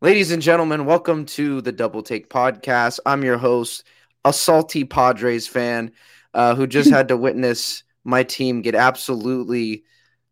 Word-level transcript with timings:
Ladies 0.00 0.32
and 0.32 0.42
gentlemen, 0.42 0.84
welcome 0.84 1.24
to 1.24 1.62
the 1.62 1.72
Double 1.72 2.02
Take 2.02 2.28
Podcast. 2.28 2.98
I'm 3.06 3.24
your 3.24 3.38
host, 3.38 3.84
a 4.24 4.32
salty 4.32 4.84
Padres 4.84 5.46
fan 5.46 5.92
uh, 6.34 6.54
who 6.54 6.66
just 6.66 6.90
had 6.90 7.08
to 7.08 7.16
witness 7.16 7.84
my 8.02 8.22
team 8.22 8.60
get 8.60 8.74
absolutely 8.74 9.84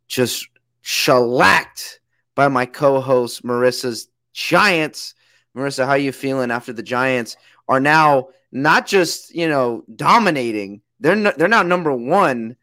just 0.08 0.46
shellacked 0.82 2.00
by 2.34 2.48
my 2.48 2.66
co-host 2.66 3.44
Marissa's 3.44 4.08
Giants. 4.34 5.14
Marissa, 5.56 5.86
how 5.86 5.92
are 5.92 5.98
you 5.98 6.12
feeling 6.12 6.50
after 6.50 6.72
the 6.72 6.82
Giants 6.82 7.36
are 7.68 7.80
now 7.80 8.28
not 8.50 8.86
just 8.86 9.34
you 9.34 9.48
know 9.48 9.84
dominating? 9.94 10.82
They're 11.00 11.16
no, 11.16 11.32
they're 11.34 11.48
now 11.48 11.62
number 11.62 11.92
one, 11.92 12.56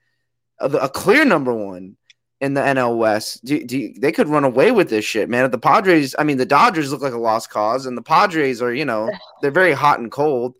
a 0.60 0.90
clear 0.90 1.26
number 1.26 1.54
one 1.54 1.96
in 2.42 2.54
the 2.54 2.62
NL 2.62 2.98
West. 2.98 3.44
Do, 3.44 3.64
do, 3.64 3.94
they 3.98 4.12
could 4.12 4.30
run 4.30 4.44
away 4.44 4.72
with 4.72 4.90
this 4.90 5.06
shit, 5.06 5.30
man? 5.30 5.50
The 5.52 5.58
Padres, 5.58 6.16
I 6.18 6.24
mean, 6.24 6.38
the 6.38 6.46
Dodgers 6.46 6.92
look 6.92 7.02
like 7.02 7.14
a 7.14 7.18
lost 7.18 7.50
cause, 7.50 7.86
and 7.86 7.98
the 7.98 8.02
Padres 8.02 8.62
are, 8.62 8.74
you 8.74 8.86
know, 8.86 9.12
they're 9.42 9.52
very 9.52 9.74
hot 9.74 10.00
and 10.00 10.12
cold. 10.12 10.56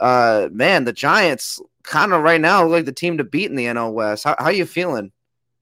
Uh, 0.00 0.48
man, 0.52 0.84
the 0.84 0.92
Giants 0.92 1.60
kind 1.82 2.12
of 2.12 2.22
right 2.22 2.40
now 2.40 2.62
look 2.62 2.72
like 2.72 2.84
the 2.84 2.92
team 2.92 3.18
to 3.18 3.24
beat 3.24 3.50
in 3.50 3.56
the 3.56 3.66
NL 3.66 3.92
West. 3.92 4.24
How, 4.24 4.36
how 4.38 4.50
you 4.50 4.66
feeling? 4.66 5.10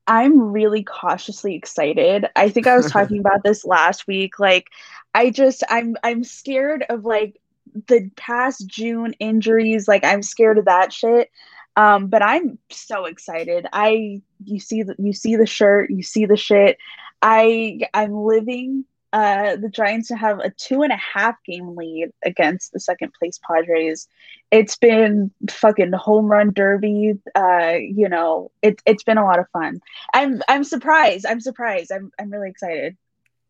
I'm 0.07 0.53
really 0.53 0.85
cautiously 0.85 1.55
excited. 1.55 2.27
I 2.37 2.49
think 2.51 2.67
I 2.67 2.77
was 2.77 2.91
talking 2.91 3.19
about 3.21 3.43
this 3.43 3.65
last 3.65 4.07
week. 4.07 4.39
Like, 4.39 4.69
I 5.15 5.31
just, 5.31 5.65
I'm, 5.69 5.97
I'm 6.05 6.23
scared 6.23 6.85
of 6.89 7.05
like 7.05 7.41
the 7.89 8.11
past 8.17 8.67
June 8.67 9.15
injuries. 9.15 9.89
Like, 9.89 10.05
I'm 10.05 10.23
scared 10.23 10.59
of 10.59 10.67
that 10.67 10.93
shit. 10.93 11.31
Um, 11.77 12.09
but 12.09 12.23
I'm 12.23 12.59
so 12.71 13.05
excited. 13.05 13.67
I 13.73 14.23
you 14.45 14.61
see 14.61 14.83
the 14.83 14.95
you 14.99 15.13
see 15.13 15.37
the 15.37 15.47
shirt, 15.47 15.91
you 15.91 16.03
see 16.03 16.25
the 16.25 16.37
shit. 16.37 16.79
I 17.23 17.81
I'm 17.93 18.15
living 18.15 18.85
uh 19.13 19.57
the 19.57 19.69
Giants 19.69 20.09
to 20.09 20.17
have 20.17 20.39
a 20.41 20.51
two 20.51 20.83
and 20.83 20.93
a 20.93 20.97
half 20.97 21.37
game 21.45 21.77
lead 21.77 22.13
against 22.25 22.73
the 22.73 22.81
second 22.81 23.13
place 23.19 23.39
Padres. 23.47 24.09
It's 24.51 24.77
been 24.77 25.31
fucking 25.51 25.93
home 25.93 26.27
run 26.27 26.53
derby. 26.53 27.15
Uh, 27.35 27.75
you 27.79 28.09
know, 28.09 28.51
it 28.63 28.81
it's 28.87 29.05
been 29.05 29.19
a 29.19 29.25
lot 29.25 29.39
of 29.39 29.49
fun. 29.51 29.81
I'm 30.15 30.43
I'm 30.49 30.65
surprised. 30.65 31.27
I'm 31.27 31.41
surprised. 31.41 31.93
I'm 31.93 32.11
I'm 32.19 32.31
really 32.31 32.49
excited. 32.49 32.97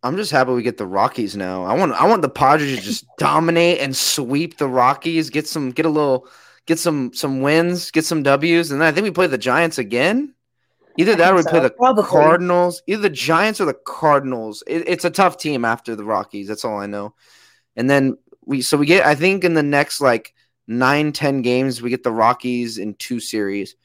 I'm 0.02 0.16
just 0.16 0.30
happy 0.30 0.52
we 0.52 0.62
get 0.62 0.76
the 0.76 0.86
Rockies 0.86 1.36
now. 1.36 1.64
I 1.64 1.74
want 1.74 1.92
I 1.92 2.06
want 2.06 2.22
the 2.22 2.28
Padres 2.28 2.76
to 2.76 2.82
just 2.82 3.06
dominate 3.18 3.80
and 3.80 3.96
sweep 3.96 4.58
the 4.58 4.68
Rockies, 4.68 5.30
get 5.30 5.46
some 5.46 5.70
get 5.70 5.86
a 5.86 5.90
little 5.90 6.28
get 6.66 6.78
some 6.78 7.12
some 7.14 7.40
wins, 7.40 7.90
get 7.90 8.04
some 8.04 8.22
W's, 8.22 8.70
and 8.70 8.80
then 8.80 8.88
I 8.88 8.92
think 8.92 9.04
we 9.04 9.10
play 9.10 9.26
the 9.26 9.38
Giants 9.38 9.78
again. 9.78 10.34
Either 10.98 11.14
that 11.14 11.32
or 11.32 11.36
we 11.36 11.42
so, 11.42 11.50
play 11.50 11.60
the 11.60 11.70
probably. 11.70 12.04
Cardinals. 12.04 12.82
Either 12.86 13.02
the 13.02 13.10
Giants 13.10 13.60
or 13.60 13.66
the 13.66 13.74
Cardinals. 13.74 14.62
It, 14.66 14.88
it's 14.88 15.04
a 15.04 15.10
tough 15.10 15.36
team 15.36 15.64
after 15.64 15.94
the 15.94 16.04
Rockies. 16.04 16.48
That's 16.48 16.64
all 16.64 16.78
I 16.78 16.86
know. 16.86 17.14
And 17.76 17.88
then 17.88 18.16
we 18.44 18.62
so 18.62 18.76
we 18.76 18.86
get 18.86 19.04
I 19.04 19.14
think 19.14 19.44
in 19.44 19.54
the 19.54 19.62
next 19.62 20.00
like 20.00 20.34
nine 20.66 21.12
ten 21.12 21.42
games 21.42 21.82
we 21.82 21.90
get 21.90 22.02
the 22.02 22.12
Rockies 22.12 22.78
in 22.78 22.94
two 22.94 23.20
series. 23.20 23.76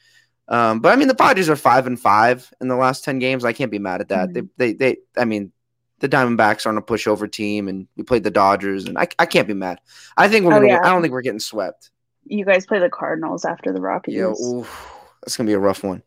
Um, 0.47 0.79
but 0.79 0.93
I 0.93 0.95
mean 0.95 1.07
the 1.07 1.15
Padres 1.15 1.49
are 1.49 1.55
five 1.55 1.85
and 1.85 1.99
five 1.99 2.51
in 2.61 2.67
the 2.67 2.75
last 2.75 3.03
ten 3.03 3.19
games. 3.19 3.45
I 3.45 3.53
can't 3.53 3.71
be 3.71 3.79
mad 3.79 4.01
at 4.01 4.09
that. 4.09 4.29
Mm-hmm. 4.29 4.47
They, 4.57 4.73
they 4.73 4.93
they 4.93 5.21
I 5.21 5.25
mean 5.25 5.51
the 5.99 6.09
Diamondbacks 6.09 6.65
aren't 6.65 6.79
a 6.79 6.81
pushover 6.81 7.31
team, 7.31 7.67
and 7.67 7.87
we 7.95 8.03
played 8.03 8.23
the 8.23 8.31
Dodgers, 8.31 8.85
and 8.85 8.97
I, 8.97 9.07
I 9.19 9.27
can't 9.27 9.47
be 9.47 9.53
mad. 9.53 9.79
I 10.17 10.29
think 10.29 10.45
we're 10.45 10.53
oh, 10.53 10.55
gonna. 10.55 10.69
Yeah. 10.69 10.79
I 10.83 10.89
don't 10.89 11.03
think 11.03 11.11
we're 11.11 11.21
getting 11.21 11.39
swept 11.39 11.91
you 12.25 12.45
guys 12.45 12.65
play 12.65 12.79
the 12.79 12.89
Cardinals 12.89 13.45
after 13.45 13.71
the 13.71 13.81
Rockies. 13.81 14.15
Yeah, 14.15 14.31
oof, 14.31 14.91
that's 15.21 15.37
gonna 15.37 15.47
be 15.47 15.53
a 15.53 15.59
rough 15.59 15.83
one. 15.83 16.03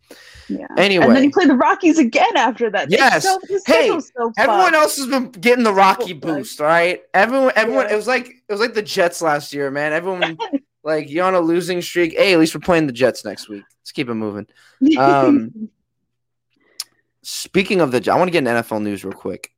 Yeah. 0.48 0.66
Anyway, 0.76 1.06
and 1.06 1.16
then 1.16 1.24
you 1.24 1.30
play 1.30 1.46
the 1.46 1.54
Rockies 1.54 1.98
again 1.98 2.36
after 2.36 2.70
that. 2.70 2.90
Yes. 2.90 3.24
So, 3.24 3.40
hey, 3.66 3.88
so 3.88 4.32
everyone 4.36 4.74
else 4.74 4.96
has 4.96 5.06
been 5.06 5.30
getting 5.30 5.64
the 5.64 5.72
Rocky 5.72 6.12
boost, 6.12 6.60
right? 6.60 7.02
Everyone, 7.14 7.52
everyone. 7.56 7.86
Yeah. 7.86 7.94
It 7.94 7.96
was 7.96 8.06
like 8.06 8.28
it 8.28 8.52
was 8.52 8.60
like 8.60 8.74
the 8.74 8.82
Jets 8.82 9.22
last 9.22 9.52
year, 9.52 9.70
man. 9.70 9.92
Everyone, 9.92 10.36
like 10.84 11.10
you're 11.10 11.24
on 11.24 11.34
a 11.34 11.40
losing 11.40 11.80
streak. 11.80 12.12
Hey, 12.12 12.34
at 12.34 12.38
least 12.38 12.54
we're 12.54 12.60
playing 12.60 12.86
the 12.86 12.92
Jets 12.92 13.24
next 13.24 13.48
week. 13.48 13.64
Let's 13.80 13.92
keep 13.92 14.08
it 14.08 14.14
moving. 14.14 14.46
Um, 14.98 15.70
speaking 17.22 17.80
of 17.80 17.90
the, 17.90 18.10
I 18.10 18.16
want 18.16 18.28
to 18.28 18.32
get 18.32 18.46
an 18.46 18.62
NFL 18.62 18.82
news 18.82 19.04
real 19.04 19.14
quick. 19.14 19.50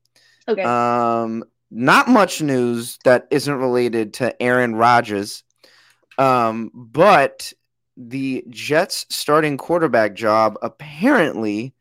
Okay. 0.48 0.62
Um, 0.62 1.44
not 1.70 2.08
much 2.08 2.40
news 2.40 2.98
that 3.04 3.26
isn't 3.30 3.54
related 3.54 4.14
to 4.14 4.40
Aaron 4.40 4.76
Rodgers 4.76 5.42
um, 6.18 6.70
but 6.74 7.52
the 7.96 8.44
Jets 8.50 9.06
starting 9.08 9.56
quarterback 9.56 10.14
job 10.14 10.58
apparently 10.62 11.74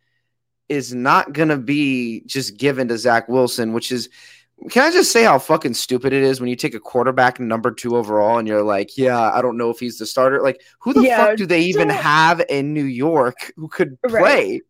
is 0.69 0.93
not 0.93 1.33
going 1.33 1.49
to 1.49 1.57
be 1.57 2.23
just 2.25 2.57
given 2.57 2.87
to 2.87 2.97
Zach 2.97 3.27
Wilson, 3.27 3.73
which 3.73 3.91
is, 3.91 4.09
can 4.69 4.83
I 4.83 4.91
just 4.91 5.11
say 5.11 5.23
how 5.23 5.37
fucking 5.37 5.73
stupid 5.73 6.13
it 6.13 6.23
is 6.23 6.39
when 6.39 6.49
you 6.49 6.55
take 6.55 6.73
a 6.73 6.79
quarterback 6.79 7.39
number 7.39 7.71
two 7.71 7.97
overall 7.97 8.37
and 8.37 8.47
you're 8.47 8.63
like, 8.63 8.97
yeah, 8.97 9.31
I 9.31 9.41
don't 9.41 9.57
know 9.57 9.69
if 9.69 9.79
he's 9.79 9.97
the 9.97 10.05
starter. 10.05 10.41
Like, 10.41 10.61
who 10.79 10.93
the 10.93 11.03
yeah, 11.03 11.17
fuck 11.17 11.37
do 11.37 11.45
they 11.45 11.61
even 11.61 11.89
have 11.89 12.41
in 12.49 12.73
New 12.73 12.85
York 12.85 13.51
who 13.57 13.67
could 13.67 14.01
play? 14.01 14.21
Right. 14.21 14.61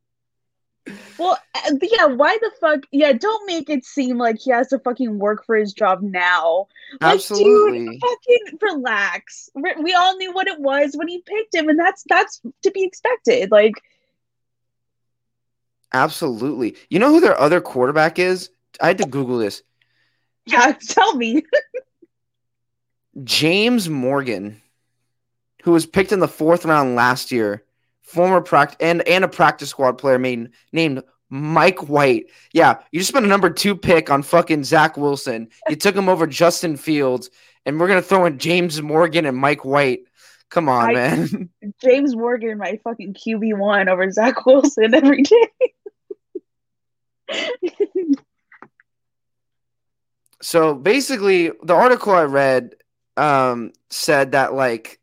Well, 1.17 1.37
uh, 1.55 1.71
yeah, 1.81 2.05
why 2.05 2.37
the 2.41 2.51
fuck? 2.59 2.81
Yeah, 2.91 3.13
don't 3.13 3.47
make 3.47 3.69
it 3.69 3.85
seem 3.85 4.17
like 4.17 4.37
he 4.39 4.51
has 4.51 4.67
to 4.67 4.79
fucking 4.79 5.17
work 5.17 5.45
for 5.45 5.55
his 5.55 5.73
job 5.73 6.01
now. 6.01 6.67
Like, 7.01 7.15
Absolutely. 7.15 7.87
Dude, 7.87 8.01
fucking 8.01 8.59
relax. 8.61 9.49
We 9.55 9.93
all 9.93 10.15
knew 10.17 10.31
what 10.31 10.47
it 10.47 10.59
was 10.59 10.95
when 10.95 11.07
he 11.07 11.23
picked 11.25 11.55
him, 11.55 11.69
and 11.69 11.79
that's 11.79 12.03
that's 12.07 12.41
to 12.61 12.71
be 12.71 12.83
expected. 12.83 13.51
Like, 13.51 13.73
absolutely. 15.93 16.75
You 16.89 16.99
know 16.99 17.09
who 17.09 17.21
their 17.21 17.39
other 17.39 17.61
quarterback 17.61 18.19
is? 18.19 18.51
I 18.79 18.87
had 18.87 18.97
to 18.99 19.05
Google 19.05 19.39
this. 19.39 19.63
Yeah, 20.45 20.73
tell 20.87 21.15
me. 21.15 21.43
James 23.23 23.89
Morgan, 23.89 24.61
who 25.63 25.71
was 25.71 25.85
picked 25.85 26.11
in 26.11 26.19
the 26.19 26.27
fourth 26.27 26.65
round 26.65 26.95
last 26.95 27.31
year 27.31 27.64
former 28.05 28.41
practice 28.41 28.77
and 28.79 29.07
and 29.07 29.23
a 29.23 29.27
practice 29.27 29.69
squad 29.69 29.97
player 29.97 30.17
named 30.17 30.49
named 30.71 31.03
Mike 31.29 31.89
White. 31.89 32.27
Yeah, 32.53 32.79
you 32.91 32.99
just 32.99 33.09
spent 33.09 33.25
a 33.25 33.29
number 33.29 33.49
two 33.49 33.75
pick 33.75 34.09
on 34.09 34.23
fucking 34.23 34.63
Zach 34.63 34.97
Wilson. 34.97 35.49
You 35.69 35.75
took 35.75 35.95
him 35.95 36.09
over 36.09 36.27
Justin 36.27 36.77
Fields, 36.77 37.29
and 37.65 37.79
we're 37.79 37.87
gonna 37.87 38.01
throw 38.01 38.25
in 38.25 38.37
James 38.37 38.81
Morgan 38.81 39.25
and 39.25 39.37
Mike 39.37 39.65
White. 39.65 40.01
Come 40.49 40.69
on, 40.69 40.91
I, 40.91 40.93
man. 40.93 41.49
James 41.81 42.15
Morgan, 42.15 42.57
my 42.57 42.79
fucking 42.83 43.15
QB 43.15 43.57
one 43.57 43.89
over 43.89 44.09
Zach 44.11 44.45
Wilson 44.45 44.93
every 44.93 45.23
day. 45.23 45.49
so 50.41 50.75
basically, 50.75 51.51
the 51.63 51.73
article 51.73 52.13
I 52.13 52.23
read 52.23 52.75
um, 53.17 53.73
said 53.89 54.33
that 54.33 54.53
like 54.53 54.99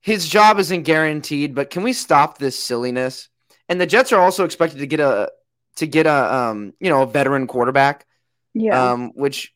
his 0.00 0.28
job 0.28 0.58
isn't 0.58 0.82
guaranteed, 0.82 1.54
but 1.54 1.70
can 1.70 1.82
we 1.82 1.92
stop 1.92 2.38
this 2.38 2.58
silliness? 2.58 3.28
And 3.68 3.80
the 3.80 3.86
Jets 3.86 4.12
are 4.12 4.20
also 4.20 4.44
expected 4.44 4.78
to 4.78 4.86
get 4.86 5.00
a 5.00 5.30
to 5.76 5.86
get 5.86 6.06
a 6.06 6.34
um 6.34 6.72
you 6.80 6.90
know 6.90 7.02
a 7.02 7.06
veteran 7.06 7.46
quarterback. 7.46 8.06
Yeah. 8.52 8.92
Um, 8.92 9.12
which 9.14 9.54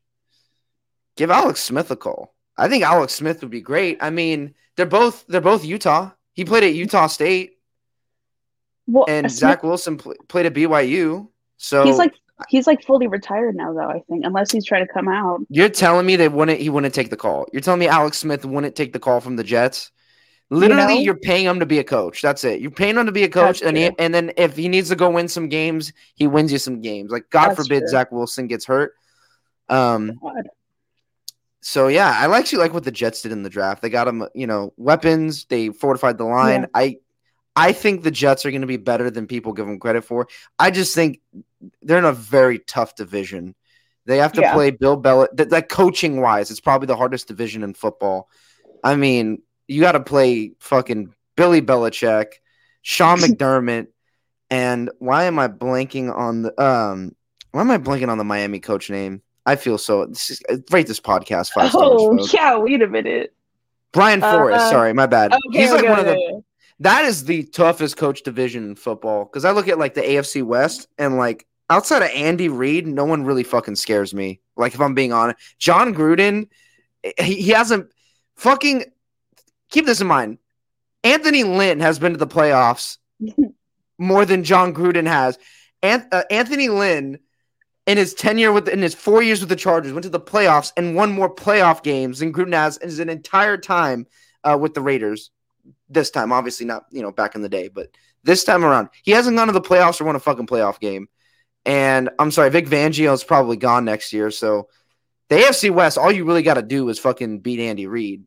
give 1.17 1.31
Alex 1.31 1.61
Smith 1.61 1.91
a 1.91 1.97
call. 1.97 2.35
I 2.57 2.69
think 2.69 2.85
Alex 2.85 3.13
Smith 3.15 3.41
would 3.41 3.51
be 3.51 3.61
great. 3.61 3.99
I 4.01 4.11
mean, 4.11 4.55
they're 4.77 4.87
both 4.87 5.25
they're 5.27 5.41
both 5.41 5.65
Utah. 5.65 6.11
He 6.35 6.45
played 6.45 6.65
at 6.65 6.75
Utah 6.75 7.07
State. 7.07 7.59
Well, 8.87 9.07
and 9.09 9.31
Smith, 9.31 9.39
Zach 9.39 9.63
Wilson 9.63 9.97
pl- 9.97 10.15
played 10.29 10.47
at 10.47 10.55
BYU. 10.55 11.29
So 11.57 11.85
he's 11.85 11.99
like 11.99 12.15
he's 12.49 12.67
like 12.67 12.85
fully 12.85 13.07
retired 13.07 13.57
now, 13.57 13.73
though. 13.73 13.89
I 13.89 14.03
think, 14.09 14.25
unless 14.25 14.51
he's 14.53 14.65
trying 14.65 14.87
to 14.87 14.93
come 14.93 15.09
out. 15.09 15.41
You're 15.49 15.69
telling 15.69 16.07
me 16.07 16.17
they 16.17 16.29
wouldn't 16.29 16.61
he 16.61 16.71
wouldn't 16.71 16.95
take 16.95 17.11
the 17.11 17.17
call. 17.17 17.47
You're 17.53 17.63
telling 17.63 17.81
me 17.81 17.89
Alex 17.89 18.19
Smith 18.19 18.45
wouldn't 18.45 18.77
take 18.77 18.93
the 18.93 18.99
call 18.99 19.21
from 19.21 19.37
the 19.37 19.45
Jets. 19.45 19.91
Literally, 20.51 21.01
you 21.01 21.13
are 21.13 21.17
paying 21.17 21.47
him 21.47 21.61
to 21.61 21.67
be 21.67 21.79
a 21.79 21.85
coach. 21.85 22.23
That's 22.23 22.45
it. 22.45 22.61
You're 22.61 22.71
paying 22.71 22.97
him 22.97 23.07
to 23.07 23.13
be 23.13 23.25
a 23.25 23.29
coach, 23.29 23.63
and 23.63 23.77
he, 23.77 23.91
and 23.99 24.15
then 24.15 24.33
if 24.37 24.57
he 24.57 24.69
needs 24.69 24.91
to 24.91 24.97
go 24.97 25.11
win 25.11 25.27
some 25.27 25.49
games, 25.49 25.93
he 26.15 26.27
wins 26.27 26.53
you 26.53 26.59
some 26.59 26.81
games. 26.81 27.11
Like 27.11 27.31
God 27.31 27.51
That's 27.51 27.63
forbid 27.63 27.81
true. 27.81 27.89
Zach 27.89 28.13
Wilson 28.13 28.47
gets 28.47 28.67
hurt. 28.67 28.95
Um. 29.69 30.19
God. 30.23 30.49
So 31.61 31.89
yeah, 31.89 32.11
I 32.11 32.39
actually 32.39 32.59
like 32.59 32.75
what 32.75 32.85
the 32.85 32.91
Jets 32.91 33.23
did 33.23 33.33
in 33.33 33.43
the 33.43 33.49
draft. 33.49 33.81
They 33.81 33.89
got 33.89 34.07
him, 34.07 34.29
you 34.35 34.47
know, 34.47 34.75
weapons. 34.77 35.47
They 35.47 35.71
fortified 35.71 36.19
the 36.19 36.25
line. 36.25 36.61
Yeah. 36.61 36.67
I, 36.75 36.97
I 37.57 37.73
think 37.73 38.03
the 38.03 38.11
Jets 38.11 38.45
are 38.45 38.51
going 38.51 38.61
to 38.61 38.67
be 38.67 38.77
better 38.77 39.11
than 39.11 39.27
people 39.27 39.55
give 39.55 39.67
them 39.67 39.79
credit 39.79 40.05
for. 40.05 40.29
I 40.59 40.71
just 40.71 40.95
think 40.95 41.23
they're 41.81 41.97
in 41.97 42.05
a 42.05 42.13
very 42.13 42.59
tough 42.59 42.97
division. 42.97 43.55
They 44.05 44.19
have 44.19 44.35
to 44.35 44.43
yeah. 44.43 44.53
play 44.53 44.73
Bill 44.73 45.01
Belichick. 45.01 45.37
That, 45.39 45.51
that 45.51 45.69
coaching 45.71 46.21
wise, 46.21 46.51
it's 46.51 46.61
probably 46.61 46.87
the 46.87 46.97
hardest 46.97 47.29
division 47.29 47.63
in 47.63 47.73
football. 47.73 48.29
I 48.83 48.97
mean, 48.97 49.41
you 49.69 49.81
got 49.81 49.93
to 49.93 50.01
play 50.01 50.53
fucking 50.61 51.15
Billy 51.37 51.63
Belichick, 51.63 52.27
Sean 52.83 53.19
McDermott, 53.21 53.89
and 54.51 54.91
why 54.99 55.25
am 55.25 55.39
I 55.39 55.49
blanking 55.49 56.15
on 56.15 56.43
the 56.43 56.63
um? 56.63 57.15
Why 57.53 57.61
am 57.61 57.71
I 57.71 57.79
blanking 57.79 58.09
on 58.09 58.19
the 58.19 58.25
Miami 58.25 58.61
coach 58.61 58.91
name? 58.91 59.23
I 59.47 59.57
feel 59.57 59.79
so. 59.79 60.07
This 60.07 60.31
is, 60.31 60.43
rate 60.71 60.87
this 60.87 61.01
podcast 61.01 61.53
five 61.53 61.71
oh, 61.75 62.17
stars. 62.17 62.35
Oh 62.35 62.37
yeah, 62.37 62.57
wait 62.57 62.83
a 62.83 62.89
minute. 62.89 63.35
Brian 63.93 64.21
Flores. 64.21 64.57
Uh, 64.57 64.71
sorry, 64.71 64.93
my 64.93 65.07
bad. 65.07 65.33
Okay, 65.33 65.61
He's 65.61 65.71
like 65.71 65.85
okay, 65.85 65.91
one 65.91 66.01
of 66.01 66.07
the. 66.07 66.43
That 66.81 67.05
is 67.05 67.25
the 67.25 67.45
toughest 67.45 67.97
coach 67.97 68.25
division 68.25 68.65
in 68.65 68.75
football 68.75 69.25
because 69.25 69.45
I 69.45 69.53
look 69.53 69.69
at 69.69 69.79
like 69.79 69.95
the 69.95 70.03
AFC 70.03 70.43
West 70.43 70.89
and 70.99 71.17
like 71.17 71.47
outside 71.71 72.03
of 72.03 72.11
Andy 72.11 72.49
Reid, 72.49 72.87
no 72.87 73.05
one 73.05 73.25
really 73.25 73.45
fucking 73.45 73.77
scares 73.77 74.13
me. 74.13 74.41
Like 74.57 74.75
if 74.75 74.81
I'm 74.81 74.95
being 74.95 75.13
honest, 75.13 75.39
Jon 75.59 75.95
Gruden, 75.95 76.49
he, 77.19 77.43
he 77.43 77.51
hasn't 77.51 77.91
fucking 78.35 78.85
keep 79.75 79.87
this 79.87 80.01
in 80.01 80.07
mind. 80.07 80.39
Anthony 81.03 81.45
Lynn 81.45 81.81
has 81.81 81.99
been 81.99 82.13
to 82.13 82.19
the 82.19 82.27
playoffs 82.27 82.99
more 83.99 84.25
than 84.25 84.45
Jon 84.45 84.73
Gruden 84.73 85.07
has. 85.07 85.39
An- 85.83 86.09
uh, 86.13 86.23
Anthony 86.31 86.69
Lynn 86.69 87.19
in 87.87 87.99
his 87.99 88.15
tenure 88.15 88.53
with 88.53 88.69
in 88.69 88.81
his 88.81 88.95
four 88.95 89.23
years 89.23 89.41
with 89.41 89.51
the 89.51 89.57
Chargers 89.57 89.93
went 89.93 90.05
to 90.05 90.09
the 90.09 90.21
playoffs 90.21 90.73
and 90.77 90.95
won 90.95 91.13
more 91.13 91.35
playoff 91.35 91.83
games 91.83 92.21
than 92.21 92.33
Gruden 92.33 92.55
has 92.55 92.79
in 92.79 92.89
his 92.89 93.01
entire 93.01 93.59
time 93.59 94.07
uh, 94.45 94.57
with 94.59 94.73
the 94.73 94.81
Raiders. 94.81 95.31
This 95.91 96.11
time, 96.11 96.33
obviously 96.33 96.65
not 96.65 96.87
you 96.91 97.03
know 97.03 97.13
back 97.13 97.35
in 97.35 97.43
the 97.43 97.49
day, 97.49 97.69
but 97.69 97.89
this 98.23 98.45
time 98.45 98.65
around, 98.65 98.89
he 99.03 99.11
hasn't 99.11 99.37
gone 99.37 99.49
to 99.49 99.53
the 99.53 99.61
playoffs 99.61 100.01
or 100.01 100.05
won 100.05 100.17
a 100.17 100.21
fucking 100.21 100.47
playoff 100.47 100.81
game. 100.81 101.09
And 101.67 102.11
I'm 102.19 102.31
sorry, 102.31 102.51
Vic 102.51 102.67
Fangio 102.67 103.13
is 103.13 103.25
probably 103.25 103.57
gone 103.57 103.85
next 103.85 104.13
year. 104.13 104.31
So 104.31 104.69
the 105.29 105.37
AFC 105.37 105.71
West, 105.71 105.99
all 105.99 106.13
you 106.13 106.25
really 106.25 106.43
got 106.43 106.55
to 106.55 106.63
do 106.63 106.89
is 106.89 106.99
fucking 106.99 107.41
beat 107.41 107.61
Andy 107.61 107.87
Reid. 107.87 108.25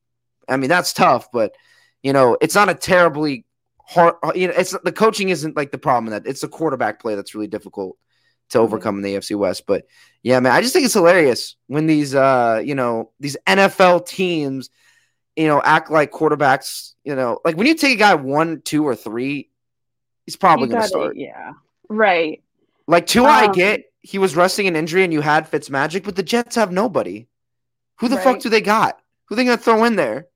I 0.47 0.57
mean, 0.57 0.69
that's 0.69 0.93
tough, 0.93 1.31
but 1.31 1.55
you 2.03 2.13
know, 2.13 2.37
it's 2.41 2.55
not 2.55 2.69
a 2.69 2.73
terribly 2.73 3.45
hard. 3.85 4.15
You 4.35 4.47
know, 4.47 4.53
it's 4.55 4.75
the 4.83 4.91
coaching 4.91 5.29
isn't 5.29 5.55
like 5.55 5.71
the 5.71 5.77
problem 5.77 6.11
that. 6.11 6.27
It's 6.27 6.41
the 6.41 6.47
quarterback 6.47 7.01
play 7.01 7.15
that's 7.15 7.35
really 7.35 7.47
difficult 7.47 7.97
to 8.49 8.59
overcome 8.59 8.97
in 8.97 9.01
the 9.01 9.15
AFC 9.15 9.35
West. 9.35 9.65
But 9.67 9.85
yeah, 10.23 10.39
man, 10.39 10.53
I 10.53 10.61
just 10.61 10.73
think 10.73 10.85
it's 10.85 10.93
hilarious 10.93 11.55
when 11.67 11.87
these 11.87 12.15
uh, 12.15 12.61
you 12.63 12.75
know, 12.75 13.11
these 13.19 13.37
NFL 13.45 14.07
teams, 14.07 14.69
you 15.35 15.47
know, 15.47 15.61
act 15.61 15.91
like 15.91 16.11
quarterbacks, 16.11 16.93
you 17.03 17.15
know, 17.15 17.39
like 17.43 17.57
when 17.57 17.67
you 17.67 17.75
take 17.75 17.95
a 17.95 17.99
guy 17.99 18.15
one, 18.15 18.61
two, 18.61 18.85
or 18.85 18.95
three, 18.95 19.49
he's 20.25 20.35
probably 20.35 20.67
gonna 20.67 20.87
start. 20.87 21.17
Yeah. 21.17 21.53
Right. 21.89 22.43
Like 22.87 23.05
two 23.05 23.25
um, 23.25 23.27
I 23.27 23.47
get 23.51 23.85
he 24.01 24.19
was 24.19 24.35
resting 24.35 24.67
an 24.67 24.75
injury 24.75 25.03
and 25.03 25.11
you 25.11 25.21
had 25.21 25.47
Fitz 25.47 25.69
Magic, 25.69 26.03
but 26.03 26.15
the 26.15 26.23
Jets 26.23 26.55
have 26.55 26.71
nobody. 26.71 27.27
Who 27.99 28.07
the 28.07 28.15
right. 28.15 28.23
fuck 28.23 28.39
do 28.39 28.49
they 28.49 28.61
got? 28.61 29.01
Who 29.25 29.35
they 29.35 29.43
gonna 29.43 29.57
throw 29.57 29.83
in 29.83 29.95
there? 29.95 30.27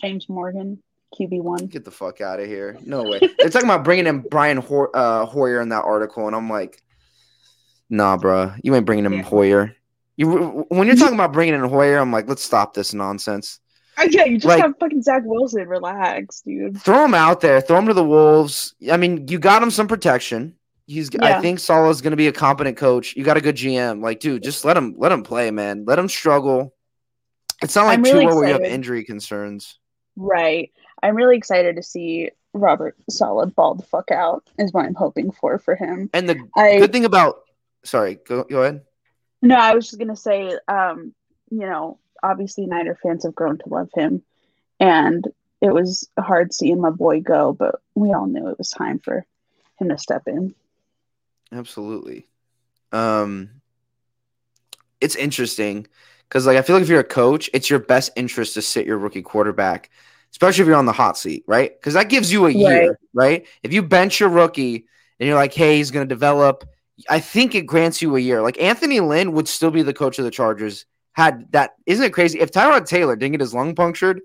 James 0.00 0.28
Morgan, 0.28 0.82
QB 1.18 1.42
one. 1.42 1.66
Get 1.66 1.84
the 1.84 1.90
fuck 1.90 2.20
out 2.20 2.40
of 2.40 2.46
here! 2.46 2.76
No 2.84 3.02
way. 3.02 3.18
They're 3.38 3.50
talking 3.50 3.68
about 3.68 3.84
bringing 3.84 4.06
in 4.06 4.20
Brian 4.20 4.58
Ho- 4.58 4.90
uh, 4.94 5.26
Hoyer 5.26 5.60
in 5.60 5.68
that 5.70 5.84
article, 5.84 6.26
and 6.26 6.36
I'm 6.36 6.48
like, 6.48 6.82
nah, 7.90 8.16
bro, 8.16 8.52
you 8.62 8.74
ain't 8.74 8.86
bringing 8.86 9.06
him 9.06 9.14
yeah. 9.14 9.22
Hoyer. 9.22 9.74
You 10.16 10.66
when 10.68 10.86
you're 10.86 10.96
talking 10.96 11.14
about 11.14 11.32
bringing 11.32 11.54
in 11.54 11.62
Hoyer, 11.62 11.98
I'm 11.98 12.12
like, 12.12 12.28
let's 12.28 12.42
stop 12.42 12.74
this 12.74 12.94
nonsense. 12.94 13.60
Yeah, 14.10 14.24
you 14.24 14.36
just 14.36 14.46
like, 14.46 14.62
have 14.62 14.74
fucking 14.78 15.02
Zach 15.02 15.22
Wilson. 15.24 15.66
Relax, 15.66 16.42
dude. 16.42 16.80
Throw 16.80 17.04
him 17.04 17.14
out 17.14 17.40
there. 17.40 17.60
Throw 17.60 17.78
him 17.78 17.86
to 17.86 17.94
the 17.94 18.04
wolves. 18.04 18.74
I 18.90 18.96
mean, 18.96 19.26
you 19.28 19.38
got 19.38 19.62
him 19.62 19.70
some 19.70 19.88
protection. 19.88 20.54
He's. 20.86 21.10
Yeah. 21.12 21.24
I 21.24 21.40
think 21.40 21.58
Saleh's 21.58 22.00
going 22.00 22.12
to 22.12 22.16
be 22.16 22.28
a 22.28 22.32
competent 22.32 22.76
coach. 22.76 23.16
You 23.16 23.24
got 23.24 23.36
a 23.36 23.40
good 23.40 23.56
GM. 23.56 24.02
Like, 24.02 24.20
dude, 24.20 24.42
just 24.42 24.64
let 24.64 24.76
him 24.76 24.94
let 24.98 25.10
him 25.10 25.22
play, 25.22 25.50
man. 25.50 25.84
Let 25.84 25.98
him 25.98 26.08
struggle. 26.08 26.74
It's 27.60 27.74
not 27.74 27.86
like 27.86 28.00
really 28.00 28.24
Tua 28.24 28.36
where 28.36 28.46
you 28.46 28.52
have 28.52 28.62
injury 28.62 29.04
concerns. 29.04 29.78
Right. 30.18 30.72
I'm 31.02 31.14
really 31.14 31.36
excited 31.36 31.76
to 31.76 31.82
see 31.82 32.30
Robert 32.52 32.96
Saleh 33.08 33.54
ball 33.54 33.76
the 33.76 33.84
fuck 33.84 34.10
out. 34.10 34.42
Is 34.58 34.72
what 34.72 34.84
I'm 34.84 34.94
hoping 34.94 35.30
for 35.30 35.58
for 35.58 35.76
him. 35.76 36.10
And 36.12 36.28
the 36.28 36.48
I, 36.56 36.78
good 36.78 36.92
thing 36.92 37.04
about, 37.04 37.42
sorry, 37.84 38.16
go 38.26 38.42
go 38.44 38.62
ahead. 38.62 38.82
No, 39.40 39.54
I 39.54 39.74
was 39.74 39.86
just 39.86 39.98
gonna 39.98 40.16
say, 40.16 40.58
um, 40.66 41.14
you 41.50 41.60
know, 41.60 41.98
obviously 42.22 42.66
Niner 42.66 42.98
fans 43.00 43.22
have 43.22 43.34
grown 43.34 43.58
to 43.58 43.68
love 43.68 43.90
him, 43.94 44.22
and 44.80 45.26
it 45.60 45.72
was 45.72 46.08
hard 46.18 46.52
seeing 46.52 46.80
my 46.80 46.90
boy 46.90 47.20
go, 47.20 47.52
but 47.52 47.76
we 47.94 48.12
all 48.12 48.26
knew 48.26 48.48
it 48.48 48.58
was 48.58 48.70
time 48.70 48.98
for 48.98 49.24
him 49.78 49.88
to 49.88 49.98
step 49.98 50.26
in. 50.26 50.54
Absolutely. 51.52 52.26
Um, 52.90 53.50
it's 55.00 55.16
interesting 55.16 55.86
because, 56.28 56.46
like, 56.46 56.58
I 56.58 56.62
feel 56.62 56.76
like 56.76 56.82
if 56.82 56.88
you're 56.88 57.00
a 57.00 57.04
coach, 57.04 57.48
it's 57.52 57.70
your 57.70 57.78
best 57.78 58.12
interest 58.16 58.54
to 58.54 58.62
sit 58.62 58.86
your 58.86 58.98
rookie 58.98 59.22
quarterback, 59.22 59.90
especially 60.30 60.62
if 60.62 60.68
you're 60.68 60.76
on 60.76 60.86
the 60.86 60.92
hot 60.92 61.16
seat, 61.16 61.44
right? 61.46 61.72
Because 61.78 61.94
that 61.94 62.10
gives 62.10 62.30
you 62.30 62.46
a 62.46 62.50
year, 62.50 62.98
right? 63.14 63.46
If 63.62 63.72
you 63.72 63.82
bench 63.82 64.20
your 64.20 64.28
rookie 64.28 64.86
and 65.18 65.26
you're 65.26 65.36
like, 65.36 65.54
hey, 65.54 65.78
he's 65.78 65.90
going 65.90 66.06
to 66.06 66.14
develop, 66.14 66.68
I 67.08 67.20
think 67.20 67.54
it 67.54 67.62
grants 67.62 68.02
you 68.02 68.16
a 68.16 68.20
year. 68.20 68.42
Like, 68.42 68.60
Anthony 68.60 69.00
Lynn 69.00 69.32
would 69.32 69.48
still 69.48 69.70
be 69.70 69.82
the 69.82 69.94
coach 69.94 70.18
of 70.18 70.24
the 70.24 70.30
Chargers 70.30 70.84
had 71.12 71.50
that. 71.52 71.72
Isn't 71.86 72.04
it 72.04 72.12
crazy? 72.12 72.40
If 72.40 72.52
Tyrod 72.52 72.86
Taylor 72.86 73.16
didn't 73.16 73.32
get 73.32 73.40
his 73.40 73.54
lung 73.54 73.74
punctured, 73.74 74.20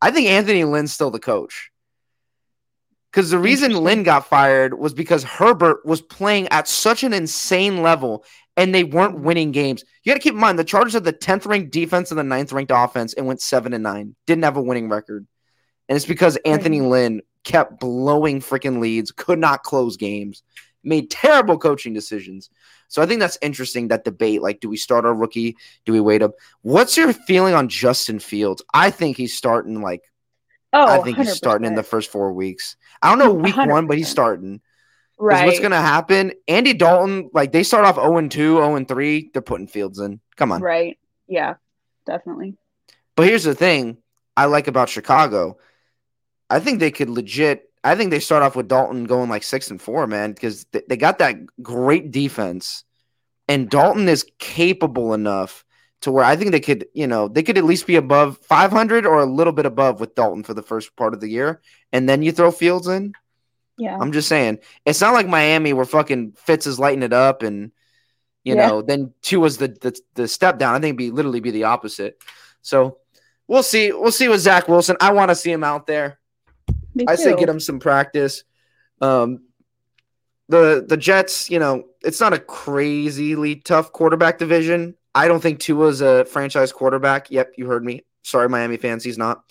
I 0.00 0.10
think 0.10 0.28
Anthony 0.28 0.64
Lynn's 0.64 0.92
still 0.92 1.10
the 1.10 1.18
coach. 1.18 1.70
Because 3.16 3.30
the 3.30 3.38
reason 3.38 3.72
Lynn 3.72 4.02
got 4.02 4.26
fired 4.26 4.78
was 4.78 4.92
because 4.92 5.24
Herbert 5.24 5.86
was 5.86 6.02
playing 6.02 6.48
at 6.48 6.68
such 6.68 7.02
an 7.02 7.14
insane 7.14 7.80
level 7.80 8.26
and 8.58 8.74
they 8.74 8.84
weren't 8.84 9.20
winning 9.20 9.52
games. 9.52 9.82
You 10.02 10.12
got 10.12 10.16
to 10.16 10.22
keep 10.22 10.34
in 10.34 10.40
mind 10.40 10.58
the 10.58 10.64
Chargers 10.64 10.92
had 10.92 11.04
the 11.04 11.14
10th 11.14 11.46
ranked 11.46 11.72
defense 11.72 12.10
and 12.10 12.20
the 12.20 12.22
9th 12.22 12.52
ranked 12.52 12.72
offense 12.74 13.14
and 13.14 13.26
went 13.26 13.40
7 13.40 13.72
and 13.72 13.82
9. 13.82 14.14
Didn't 14.26 14.44
have 14.44 14.58
a 14.58 14.62
winning 14.62 14.90
record. 14.90 15.26
And 15.88 15.96
it's 15.96 16.04
because 16.04 16.36
Anthony 16.44 16.82
Lynn 16.82 17.22
kept 17.42 17.80
blowing 17.80 18.40
freaking 18.40 18.80
leads, 18.80 19.12
could 19.12 19.38
not 19.38 19.62
close 19.62 19.96
games, 19.96 20.42
made 20.84 21.10
terrible 21.10 21.56
coaching 21.56 21.94
decisions. 21.94 22.50
So 22.88 23.00
I 23.00 23.06
think 23.06 23.20
that's 23.20 23.38
interesting 23.40 23.88
that 23.88 24.04
debate. 24.04 24.42
Like, 24.42 24.60
do 24.60 24.68
we 24.68 24.76
start 24.76 25.06
our 25.06 25.14
rookie? 25.14 25.56
Do 25.86 25.92
we 25.94 26.00
wait 26.00 26.20
up? 26.20 26.32
What's 26.60 26.98
your 26.98 27.14
feeling 27.14 27.54
on 27.54 27.70
Justin 27.70 28.18
Fields? 28.18 28.62
I 28.74 28.90
think 28.90 29.16
he's 29.16 29.34
starting 29.34 29.80
like 29.80 30.02
Oh, 30.76 30.86
I 30.86 31.02
think 31.02 31.16
100%. 31.16 31.20
he's 31.22 31.36
starting 31.36 31.66
in 31.66 31.74
the 31.74 31.82
first 31.82 32.10
four 32.10 32.32
weeks. 32.32 32.76
I 33.00 33.08
don't 33.08 33.18
know 33.18 33.32
week 33.32 33.54
100%. 33.54 33.70
one, 33.70 33.86
but 33.86 33.96
he's 33.96 34.08
starting. 34.08 34.60
Right. 35.18 35.46
What's 35.46 35.60
going 35.60 35.70
to 35.70 35.78
happen? 35.78 36.32
Andy 36.46 36.74
Dalton, 36.74 37.30
like 37.32 37.50
they 37.50 37.62
start 37.62 37.86
off 37.86 37.94
0 37.94 38.18
and 38.18 38.30
2, 38.30 38.56
0 38.56 38.76
and 38.76 38.86
3. 38.86 39.30
They're 39.32 39.40
putting 39.40 39.66
Fields 39.66 39.98
in. 39.98 40.20
Come 40.36 40.52
on. 40.52 40.60
Right. 40.60 40.98
Yeah, 41.26 41.54
definitely. 42.04 42.56
But 43.14 43.26
here's 43.26 43.44
the 43.44 43.54
thing 43.54 43.96
I 44.36 44.44
like 44.44 44.68
about 44.68 44.90
Chicago. 44.90 45.56
I 46.50 46.60
think 46.60 46.80
they 46.80 46.90
could 46.90 47.08
legit. 47.08 47.70
I 47.82 47.94
think 47.94 48.10
they 48.10 48.20
start 48.20 48.42
off 48.42 48.56
with 48.56 48.68
Dalton 48.68 49.04
going 49.04 49.30
like 49.30 49.42
six 49.42 49.70
and 49.70 49.80
four, 49.80 50.06
man, 50.06 50.32
because 50.32 50.66
they 50.88 50.96
got 50.96 51.18
that 51.18 51.36
great 51.62 52.10
defense. 52.10 52.84
And 53.48 53.70
Dalton 53.70 54.08
is 54.08 54.26
capable 54.38 55.14
enough 55.14 55.64
to 56.02 56.12
where 56.12 56.24
I 56.24 56.36
think 56.36 56.50
they 56.50 56.60
could, 56.60 56.86
you 56.94 57.06
know, 57.06 57.28
they 57.28 57.42
could 57.42 57.58
at 57.58 57.64
least 57.64 57.86
be 57.86 57.96
above 57.96 58.38
500 58.38 59.06
or 59.06 59.20
a 59.20 59.26
little 59.26 59.52
bit 59.52 59.66
above 59.66 60.00
with 60.00 60.14
Dalton 60.14 60.42
for 60.42 60.54
the 60.54 60.62
first 60.62 60.94
part 60.96 61.14
of 61.14 61.20
the 61.20 61.28
year, 61.28 61.60
and 61.92 62.08
then 62.08 62.22
you 62.22 62.32
throw 62.32 62.50
Fields 62.50 62.88
in. 62.88 63.12
Yeah, 63.78 63.96
I'm 63.98 64.12
just 64.12 64.28
saying, 64.28 64.58
it's 64.84 65.00
not 65.00 65.14
like 65.14 65.28
Miami 65.28 65.72
where 65.72 65.84
fucking 65.84 66.32
Fitz 66.32 66.66
is 66.66 66.78
lighting 66.78 67.02
it 67.02 67.12
up, 67.12 67.42
and 67.42 67.72
you 68.44 68.54
yeah. 68.54 68.68
know, 68.68 68.82
then 68.82 69.12
Tua 69.22 69.40
was 69.42 69.58
the, 69.58 69.68
the 69.68 69.98
the 70.14 70.28
step 70.28 70.58
down. 70.58 70.74
I 70.74 70.80
think 70.80 70.96
be 70.96 71.10
literally 71.10 71.40
be 71.40 71.50
the 71.50 71.64
opposite. 71.64 72.20
So 72.62 72.98
we'll 73.46 73.62
see. 73.62 73.92
We'll 73.92 74.12
see 74.12 74.28
with 74.28 74.40
Zach 74.40 74.68
Wilson. 74.68 74.96
I 75.00 75.12
want 75.12 75.30
to 75.30 75.34
see 75.34 75.52
him 75.52 75.64
out 75.64 75.86
there. 75.86 76.18
I 77.06 77.16
say 77.16 77.36
get 77.36 77.48
him 77.48 77.60
some 77.60 77.78
practice. 77.78 78.44
Um, 79.00 79.40
the 80.48 80.84
the 80.86 80.96
Jets, 80.96 81.50
you 81.50 81.58
know, 81.58 81.84
it's 82.02 82.20
not 82.20 82.32
a 82.32 82.38
crazily 82.38 83.56
tough 83.56 83.92
quarterback 83.92 84.38
division. 84.38 84.94
I 85.16 85.28
don't 85.28 85.40
think 85.40 85.60
Tua's 85.60 86.02
a 86.02 86.26
franchise 86.26 86.72
quarterback. 86.72 87.30
Yep, 87.30 87.54
you 87.56 87.66
heard 87.66 87.82
me. 87.82 88.04
Sorry, 88.22 88.50
Miami 88.50 88.76
fans, 88.76 89.02
he's 89.02 89.16
not. 89.16 89.42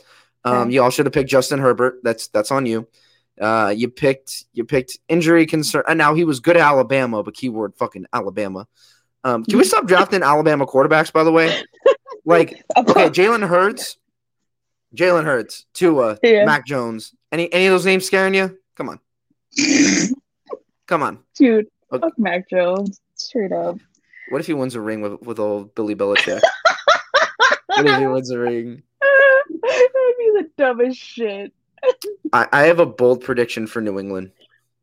Um, 0.44 0.70
you 0.70 0.84
all 0.84 0.92
should 0.92 1.08
have 1.08 1.14
picked 1.14 1.30
Justin 1.30 1.58
Herbert. 1.58 2.02
That's 2.04 2.28
that's 2.28 2.52
on 2.52 2.68
you. 2.68 2.88
Uh, 3.42 3.74
you 3.76 3.90
picked 3.90 4.46
you 4.54 4.64
picked 4.64 5.00
injury 5.10 5.48
concern, 5.48 5.84
and 5.88 5.98
now 5.98 6.14
he 6.14 6.24
was 6.24 6.40
good 6.40 6.56
at 6.56 6.62
Alabama, 6.62 7.24
but 7.24 7.34
keyword 7.34 7.76
fucking 7.76 8.06
Alabama. 8.14 8.68
Um, 9.24 9.44
can 9.44 9.58
we 9.58 9.64
stop 9.64 9.88
drafting 9.88 10.22
Alabama 10.22 10.68
quarterbacks? 10.68 11.12
By 11.12 11.24
the 11.24 11.32
way, 11.32 11.64
like 12.26 12.64
okay, 12.78 13.10
Jalen 13.10 13.48
Hurts, 13.48 13.98
Jalen 14.96 15.26
Hurts, 15.26 15.66
Tua, 15.74 16.20
yeah. 16.22 16.46
Mac 16.46 16.68
Jones. 16.68 17.16
Any 17.32 17.52
any 17.52 17.66
of 17.66 17.72
those 17.72 17.86
names 17.86 18.06
scaring 18.06 18.36
you? 18.36 18.56
Come 18.76 18.90
on, 18.90 19.00
come 20.86 21.02
on, 21.02 21.20
dude. 21.36 21.66
Okay. 21.92 22.02
Fuck 22.02 22.20
Mac 22.20 22.48
Jones, 22.52 23.02
straight 23.16 23.52
up. 23.52 23.80
What 24.30 24.42
if 24.42 24.48
he 24.48 24.54
wins 24.54 24.76
a 24.76 24.82
ring 24.82 25.02
with, 25.02 25.22
with 25.22 25.40
old 25.40 25.76
Billy 25.76 25.96
Belichick? 25.96 26.42
what 27.68 27.86
if 27.86 28.00
he 28.00 28.08
wins 28.08 28.32
a 28.32 28.40
ring? 28.40 28.82
That'd 29.02 29.92
be 30.18 30.32
the 30.36 30.50
dumbest 30.58 31.00
shit. 31.00 31.54
I, 32.34 32.48
I 32.52 32.64
have 32.64 32.80
a 32.80 32.86
bold 32.86 33.24
prediction 33.24 33.68
for 33.68 33.82
New 33.82 34.00
England. 34.00 34.32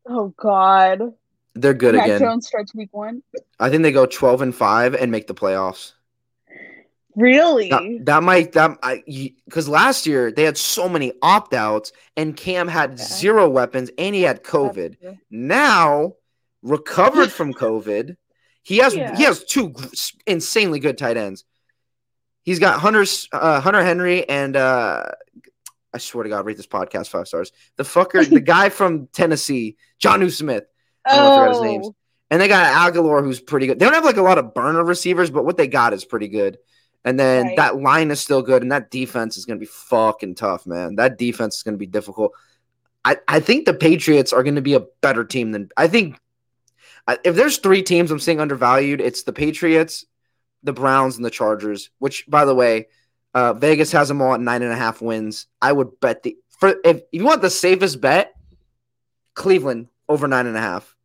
Oh 0.07 0.33
God. 0.37 1.13
They're 1.55 1.73
good 1.73 1.95
Mac 1.95 2.05
again. 2.05 2.19
Jones 2.19 2.47
starts 2.47 2.73
week 2.73 2.89
one. 2.93 3.21
I 3.59 3.69
think 3.69 3.83
they 3.83 3.91
go 3.91 4.05
twelve 4.05 4.41
and 4.41 4.55
five 4.55 4.95
and 4.95 5.11
make 5.11 5.27
the 5.27 5.35
playoffs. 5.35 5.93
Really? 7.15 7.69
That, 7.69 7.99
that 8.05 8.23
might 8.23 8.53
that 8.53 8.79
I 8.81 9.03
because 9.45 9.69
last 9.69 10.07
year 10.07 10.31
they 10.31 10.43
had 10.43 10.57
so 10.57 10.89
many 10.89 11.13
opt 11.21 11.53
outs 11.53 11.91
and 12.17 12.35
Cam 12.35 12.67
had 12.67 12.97
zero 12.97 13.47
weapons 13.49 13.91
and 13.97 14.15
he 14.15 14.23
had 14.23 14.43
COVID. 14.43 15.19
Now 15.29 16.13
recovered 16.63 17.31
from 17.31 17.53
COVID 17.53 18.15
he 18.63 18.77
has 18.77 18.95
yeah. 18.95 19.15
he 19.15 19.23
has 19.23 19.43
two 19.43 19.73
insanely 20.25 20.79
good 20.79 20.97
tight 20.97 21.17
ends. 21.17 21.43
He's 22.43 22.59
got 22.59 22.79
Hunter 22.79 23.05
uh, 23.31 23.61
Hunter 23.61 23.83
Henry 23.83 24.27
and 24.27 24.55
uh, 24.55 25.05
I 25.93 25.97
swear 25.99 26.23
to 26.23 26.29
God, 26.29 26.45
rate 26.45 26.57
this 26.57 26.67
podcast 26.67 27.09
five 27.09 27.27
stars. 27.27 27.51
The 27.77 27.83
fucker, 27.83 28.27
the 28.29 28.41
guy 28.41 28.69
from 28.69 29.07
Tennessee, 29.07 29.77
Jonnu 30.01 30.31
Smith. 30.31 30.65
I 31.05 31.15
don't 31.15 31.19
oh. 31.19 31.23
know 31.23 31.33
if 31.33 31.39
I 31.39 31.45
forgot 31.45 31.53
his 31.53 31.71
names. 31.71 31.89
And 32.31 32.41
they 32.41 32.47
got 32.47 32.93
Agholor, 32.93 33.23
who's 33.23 33.39
pretty 33.39 33.67
good. 33.67 33.77
They 33.77 33.85
don't 33.85 33.93
have 33.93 34.05
like 34.05 34.17
a 34.17 34.23
lot 34.23 34.39
of 34.39 34.55
burner 34.55 34.83
receivers, 34.83 35.29
but 35.29 35.45
what 35.45 35.55
they 35.55 35.67
got 35.67 35.93
is 35.93 36.03
pretty 36.03 36.29
good. 36.29 36.57
And 37.05 37.19
then 37.19 37.47
right. 37.47 37.57
that 37.57 37.75
line 37.75 38.09
is 38.09 38.21
still 38.21 38.41
good, 38.41 38.63
and 38.63 38.71
that 38.71 38.89
defense 38.89 39.37
is 39.37 39.45
going 39.45 39.59
to 39.59 39.63
be 39.63 39.69
fucking 39.69 40.35
tough, 40.35 40.65
man. 40.65 40.95
That 40.95 41.19
defense 41.19 41.57
is 41.57 41.63
going 41.63 41.75
to 41.75 41.79
be 41.79 41.85
difficult. 41.85 42.31
I, 43.05 43.17
I 43.27 43.39
think 43.39 43.65
the 43.65 43.73
Patriots 43.73 44.33
are 44.33 44.41
going 44.41 44.55
to 44.55 44.61
be 44.61 44.73
a 44.73 44.85
better 45.01 45.25
team 45.25 45.51
than 45.51 45.69
I 45.77 45.87
think. 45.87 46.17
If 47.23 47.35
there's 47.35 47.57
three 47.57 47.83
teams 47.83 48.11
I'm 48.11 48.19
seeing 48.19 48.39
undervalued, 48.39 49.01
it's 49.01 49.23
the 49.23 49.33
Patriots, 49.33 50.05
the 50.63 50.73
Browns, 50.73 51.17
and 51.17 51.25
the 51.25 51.29
Chargers. 51.29 51.89
Which, 51.99 52.25
by 52.27 52.45
the 52.45 52.55
way, 52.55 52.87
uh, 53.33 53.53
Vegas 53.53 53.91
has 53.91 54.07
them 54.07 54.21
all 54.21 54.33
at 54.33 54.41
nine 54.41 54.61
and 54.61 54.71
a 54.71 54.77
half 54.77 55.01
wins. 55.01 55.47
I 55.61 55.71
would 55.71 55.99
bet 55.99 56.23
the 56.23 56.37
for 56.59 56.69
if, 56.83 56.97
if 56.97 57.03
you 57.11 57.25
want 57.25 57.41
the 57.41 57.49
safest 57.49 57.99
bet, 57.99 58.33
Cleveland 59.33 59.89
over 60.07 60.27
nine 60.27 60.47
and 60.47 60.55
a 60.55 60.61
half, 60.61 60.95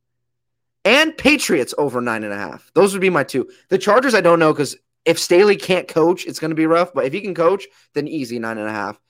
and 0.85 1.17
Patriots 1.17 1.75
over 1.77 2.01
nine 2.01 2.25
and 2.25 2.33
a 2.33 2.39
half. 2.39 2.71
Those 2.75 2.93
would 2.93 3.01
be 3.01 3.11
my 3.11 3.25
two. 3.25 3.51
The 3.69 3.79
Chargers, 3.79 4.15
I 4.15 4.21
don't 4.21 4.39
know 4.39 4.53
because 4.53 4.77
if 5.05 5.19
Staley 5.19 5.57
can't 5.57 5.89
coach, 5.89 6.27
it's 6.27 6.39
going 6.39 6.51
to 6.51 6.55
be 6.55 6.67
rough. 6.67 6.93
But 6.95 7.07
if 7.07 7.13
he 7.13 7.21
can 7.21 7.35
coach, 7.35 7.67
then 7.95 8.07
easy 8.07 8.39
nine 8.39 8.59
and 8.59 8.69
a 8.69 8.73
half. 8.73 9.01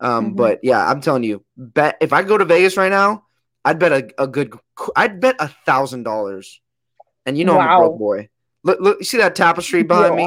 Um, 0.00 0.26
mm-hmm. 0.26 0.36
But 0.36 0.60
yeah, 0.62 0.88
I'm 0.88 1.00
telling 1.00 1.24
you, 1.24 1.44
bet 1.56 1.98
if 2.00 2.12
I 2.12 2.22
go 2.22 2.38
to 2.38 2.44
Vegas 2.44 2.76
right 2.76 2.90
now, 2.90 3.24
I'd 3.68 3.78
bet 3.78 3.92
a, 3.92 4.22
a 4.22 4.26
good, 4.26 4.54
I'd 4.96 5.20
bet 5.20 5.36
a 5.40 5.48
thousand 5.66 6.04
dollars. 6.04 6.62
And 7.26 7.36
you 7.36 7.44
know 7.44 7.56
wow. 7.56 7.60
I'm 7.60 7.76
a 7.76 7.78
broke 7.80 7.98
boy. 7.98 8.28
Look, 8.64 8.80
look, 8.80 8.98
you 9.00 9.04
see 9.04 9.18
that 9.18 9.36
tapestry 9.36 9.82
behind 9.84 10.16
me? 10.16 10.26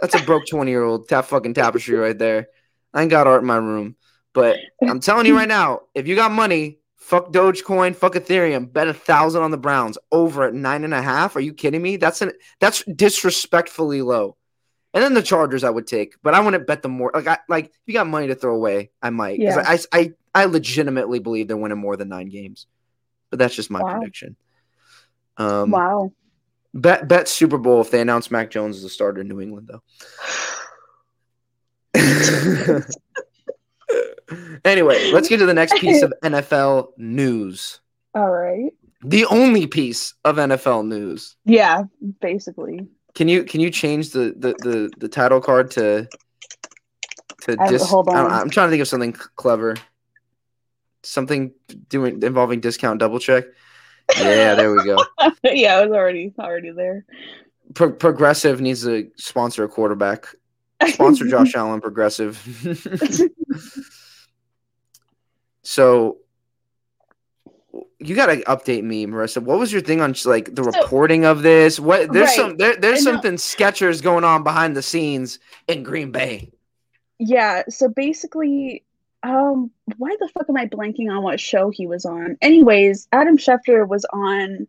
That's 0.00 0.14
a 0.14 0.22
broke 0.22 0.46
20 0.48 0.70
year 0.70 0.82
old 0.82 1.06
tap 1.06 1.26
fucking 1.26 1.52
tapestry 1.52 1.96
right 1.96 2.18
there. 2.18 2.48
I 2.94 3.02
ain't 3.02 3.10
got 3.10 3.26
art 3.26 3.42
in 3.42 3.46
my 3.46 3.56
room. 3.56 3.96
But 4.32 4.56
I'm 4.80 5.00
telling 5.00 5.26
you 5.26 5.36
right 5.36 5.48
now, 5.60 5.80
if 5.94 6.08
you 6.08 6.16
got 6.16 6.32
money, 6.32 6.78
fuck 6.96 7.30
Dogecoin, 7.30 7.94
fuck 7.94 8.14
Ethereum, 8.14 8.72
bet 8.72 8.88
a 8.88 8.94
thousand 8.94 9.42
on 9.42 9.50
the 9.50 9.58
Browns 9.58 9.98
over 10.10 10.44
at 10.44 10.54
nine 10.54 10.84
and 10.84 10.94
a 10.94 11.02
half. 11.02 11.36
Are 11.36 11.40
you 11.40 11.52
kidding 11.52 11.82
me? 11.82 11.98
That's 11.98 12.22
an 12.22 12.32
that's 12.58 12.82
disrespectfully 12.84 14.00
low. 14.00 14.38
And 14.94 15.04
then 15.04 15.12
the 15.12 15.22
Chargers 15.22 15.62
I 15.62 15.70
would 15.70 15.86
take, 15.86 16.14
but 16.22 16.32
I 16.32 16.40
wouldn't 16.40 16.66
bet 16.66 16.80
them 16.80 16.92
more. 16.92 17.10
Like 17.12 17.26
I 17.26 17.38
like 17.50 17.66
if 17.66 17.80
you 17.84 17.92
got 17.92 18.06
money 18.06 18.28
to 18.28 18.34
throw 18.34 18.54
away, 18.54 18.92
I 19.02 19.10
might. 19.10 19.40
Yeah. 19.40 19.62
I, 19.66 19.74
I 19.74 19.78
I 19.92 20.12
legitimately 20.44 21.18
believe 21.18 21.48
they're 21.48 21.56
winning 21.56 21.78
more 21.78 21.96
than 21.96 22.08
nine 22.08 22.28
games. 22.28 22.66
But 23.30 23.38
that's 23.38 23.54
just 23.54 23.70
my 23.70 23.82
wow. 23.82 23.98
prediction. 23.98 24.36
Um, 25.36 25.70
wow. 25.70 26.12
Bet 26.72 27.08
bet 27.08 27.28
Super 27.28 27.58
Bowl 27.58 27.80
if 27.80 27.90
they 27.90 28.00
announce 28.00 28.30
Mac 28.30 28.50
Jones 28.50 28.76
as 28.76 28.84
a 28.84 28.88
starter 28.88 29.22
in 29.22 29.28
New 29.28 29.40
England 29.40 29.68
though. 29.68 29.82
anyway, 34.64 35.10
let's 35.12 35.28
get 35.28 35.38
to 35.38 35.46
the 35.46 35.54
next 35.54 35.74
piece 35.76 36.02
of 36.02 36.12
NFL 36.22 36.90
news. 36.96 37.80
All 38.14 38.30
right. 38.30 38.72
The 39.02 39.24
only 39.26 39.66
piece 39.66 40.14
of 40.24 40.36
NFL 40.36 40.86
news. 40.86 41.36
Yeah, 41.44 41.84
basically. 42.20 42.86
Can 43.14 43.28
you 43.28 43.44
can 43.44 43.60
you 43.60 43.70
change 43.70 44.10
the 44.10 44.34
the 44.36 44.54
the, 44.58 44.90
the 44.98 45.08
title 45.08 45.40
card 45.40 45.70
to 45.72 46.08
to 47.42 47.56
just? 47.68 47.90
hold 47.90 48.08
on. 48.08 48.30
I'm 48.30 48.50
trying 48.50 48.68
to 48.68 48.70
think 48.70 48.82
of 48.82 48.88
something 48.88 49.12
clever. 49.12 49.76
Something 51.02 51.52
doing 51.88 52.22
involving 52.22 52.60
discount 52.60 53.00
double 53.00 53.18
check. 53.18 53.44
Yeah, 54.16 54.54
there 54.54 54.72
we 54.72 54.84
go. 54.84 54.98
yeah, 55.44 55.76
I 55.76 55.86
was 55.86 55.92
already 55.92 56.32
already 56.38 56.70
there. 56.70 57.04
Pro- 57.74 57.92
progressive 57.92 58.60
needs 58.60 58.82
to 58.82 59.10
sponsor 59.16 59.64
a 59.64 59.68
quarterback. 59.68 60.26
Sponsor 60.88 61.26
Josh 61.30 61.54
Allen. 61.54 61.80
Progressive. 61.80 62.36
so 65.62 66.18
you 67.98 68.14
got 68.14 68.26
to 68.26 68.36
update 68.44 68.82
me, 68.82 69.06
Marissa. 69.06 69.42
What 69.42 69.58
was 69.58 69.72
your 69.72 69.82
thing 69.82 70.00
on 70.00 70.14
like 70.24 70.54
the 70.54 70.62
reporting 70.62 71.24
of 71.24 71.42
this? 71.42 71.78
What 71.78 72.12
there's 72.12 72.28
right. 72.28 72.36
some 72.36 72.56
there, 72.56 72.76
there's 72.76 73.04
something 73.04 73.36
sketchers 73.36 74.00
going 74.00 74.24
on 74.24 74.42
behind 74.42 74.76
the 74.76 74.82
scenes 74.82 75.38
in 75.68 75.82
Green 75.82 76.10
Bay. 76.10 76.50
Yeah. 77.18 77.62
So 77.68 77.88
basically, 77.88 78.84
um, 79.22 79.70
why 79.96 80.16
the 80.18 80.28
fuck 80.28 80.48
am 80.48 80.56
I 80.56 80.66
blanking 80.66 81.10
on 81.10 81.22
what 81.22 81.40
show 81.40 81.70
he 81.70 81.86
was 81.86 82.04
on? 82.04 82.38
Anyways, 82.40 83.08
Adam 83.12 83.36
Schefter 83.36 83.86
was 83.86 84.06
on 84.12 84.66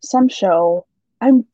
some 0.00 0.28
show. 0.28 0.86
I'm 1.20 1.44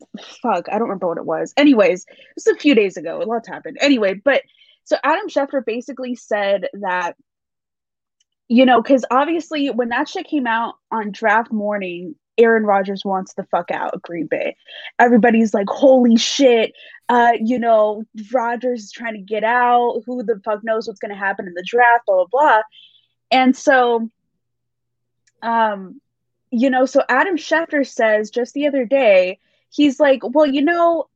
fuck, 0.43 0.69
I 0.69 0.79
don't 0.79 0.89
remember 0.89 1.09
what 1.09 1.19
it 1.19 1.27
was. 1.27 1.53
Anyways, 1.57 2.07
it 2.09 2.17
was 2.37 2.47
a 2.47 2.57
few 2.57 2.75
days 2.75 2.97
ago. 2.97 3.21
A 3.21 3.25
lot's 3.25 3.49
happened. 3.49 3.79
Anyway, 3.81 4.15
but 4.15 4.43
so 4.85 4.97
Adam 5.03 5.29
Schefter 5.29 5.65
basically 5.65 6.15
said 6.15 6.69
that 6.75 7.17
you 8.49 8.65
know, 8.65 8.81
because 8.81 9.05
obviously 9.11 9.71
when 9.71 9.89
that 9.89 10.09
shit 10.09 10.27
came 10.27 10.47
out 10.47 10.75
on 10.93 11.11
draft 11.11 11.53
morning, 11.53 12.15
Aaron 12.39 12.65
Rodgers 12.65 13.05
wants 13.05 13.35
the 13.35 13.45
fuck 13.45 13.71
out 13.71 13.95
of 13.95 14.03
Green 14.03 14.27
Bay. 14.27 14.57
Everybody's 14.99 15.55
like, 15.55 15.69
holy 15.69 16.17
shit, 16.17 16.73
uh, 17.09 17.33
you 17.41 17.59
know, 17.59 18.05
Rodgers 18.33 18.85
is 18.85 18.93
trying 18.93 19.15
to 19.15 19.21
get 19.21 19.45
out. 19.45 20.03
Who 20.07 20.23
the 20.23 20.41
fuck 20.45 20.65
knows 20.65 20.87
what's 20.87 21.01
gonna 21.01 21.17
happen 21.17 21.47
in 21.47 21.55
the 21.55 21.65
draft, 21.67 22.07
blah 22.07 22.25
blah 22.25 22.27
blah. 22.31 22.63
And 23.31 23.57
so 23.57 24.11
um, 25.43 26.01
you 26.51 26.71
know, 26.71 26.87
so 26.87 27.03
Adam 27.09 27.37
Schefter 27.37 27.87
says 27.87 28.31
just 28.31 28.55
the 28.55 28.67
other 28.67 28.85
day, 28.85 29.39
he's 29.71 30.01
like, 30.01 30.21
Well, 30.23 30.47
you 30.47 30.63
know, 30.63 31.09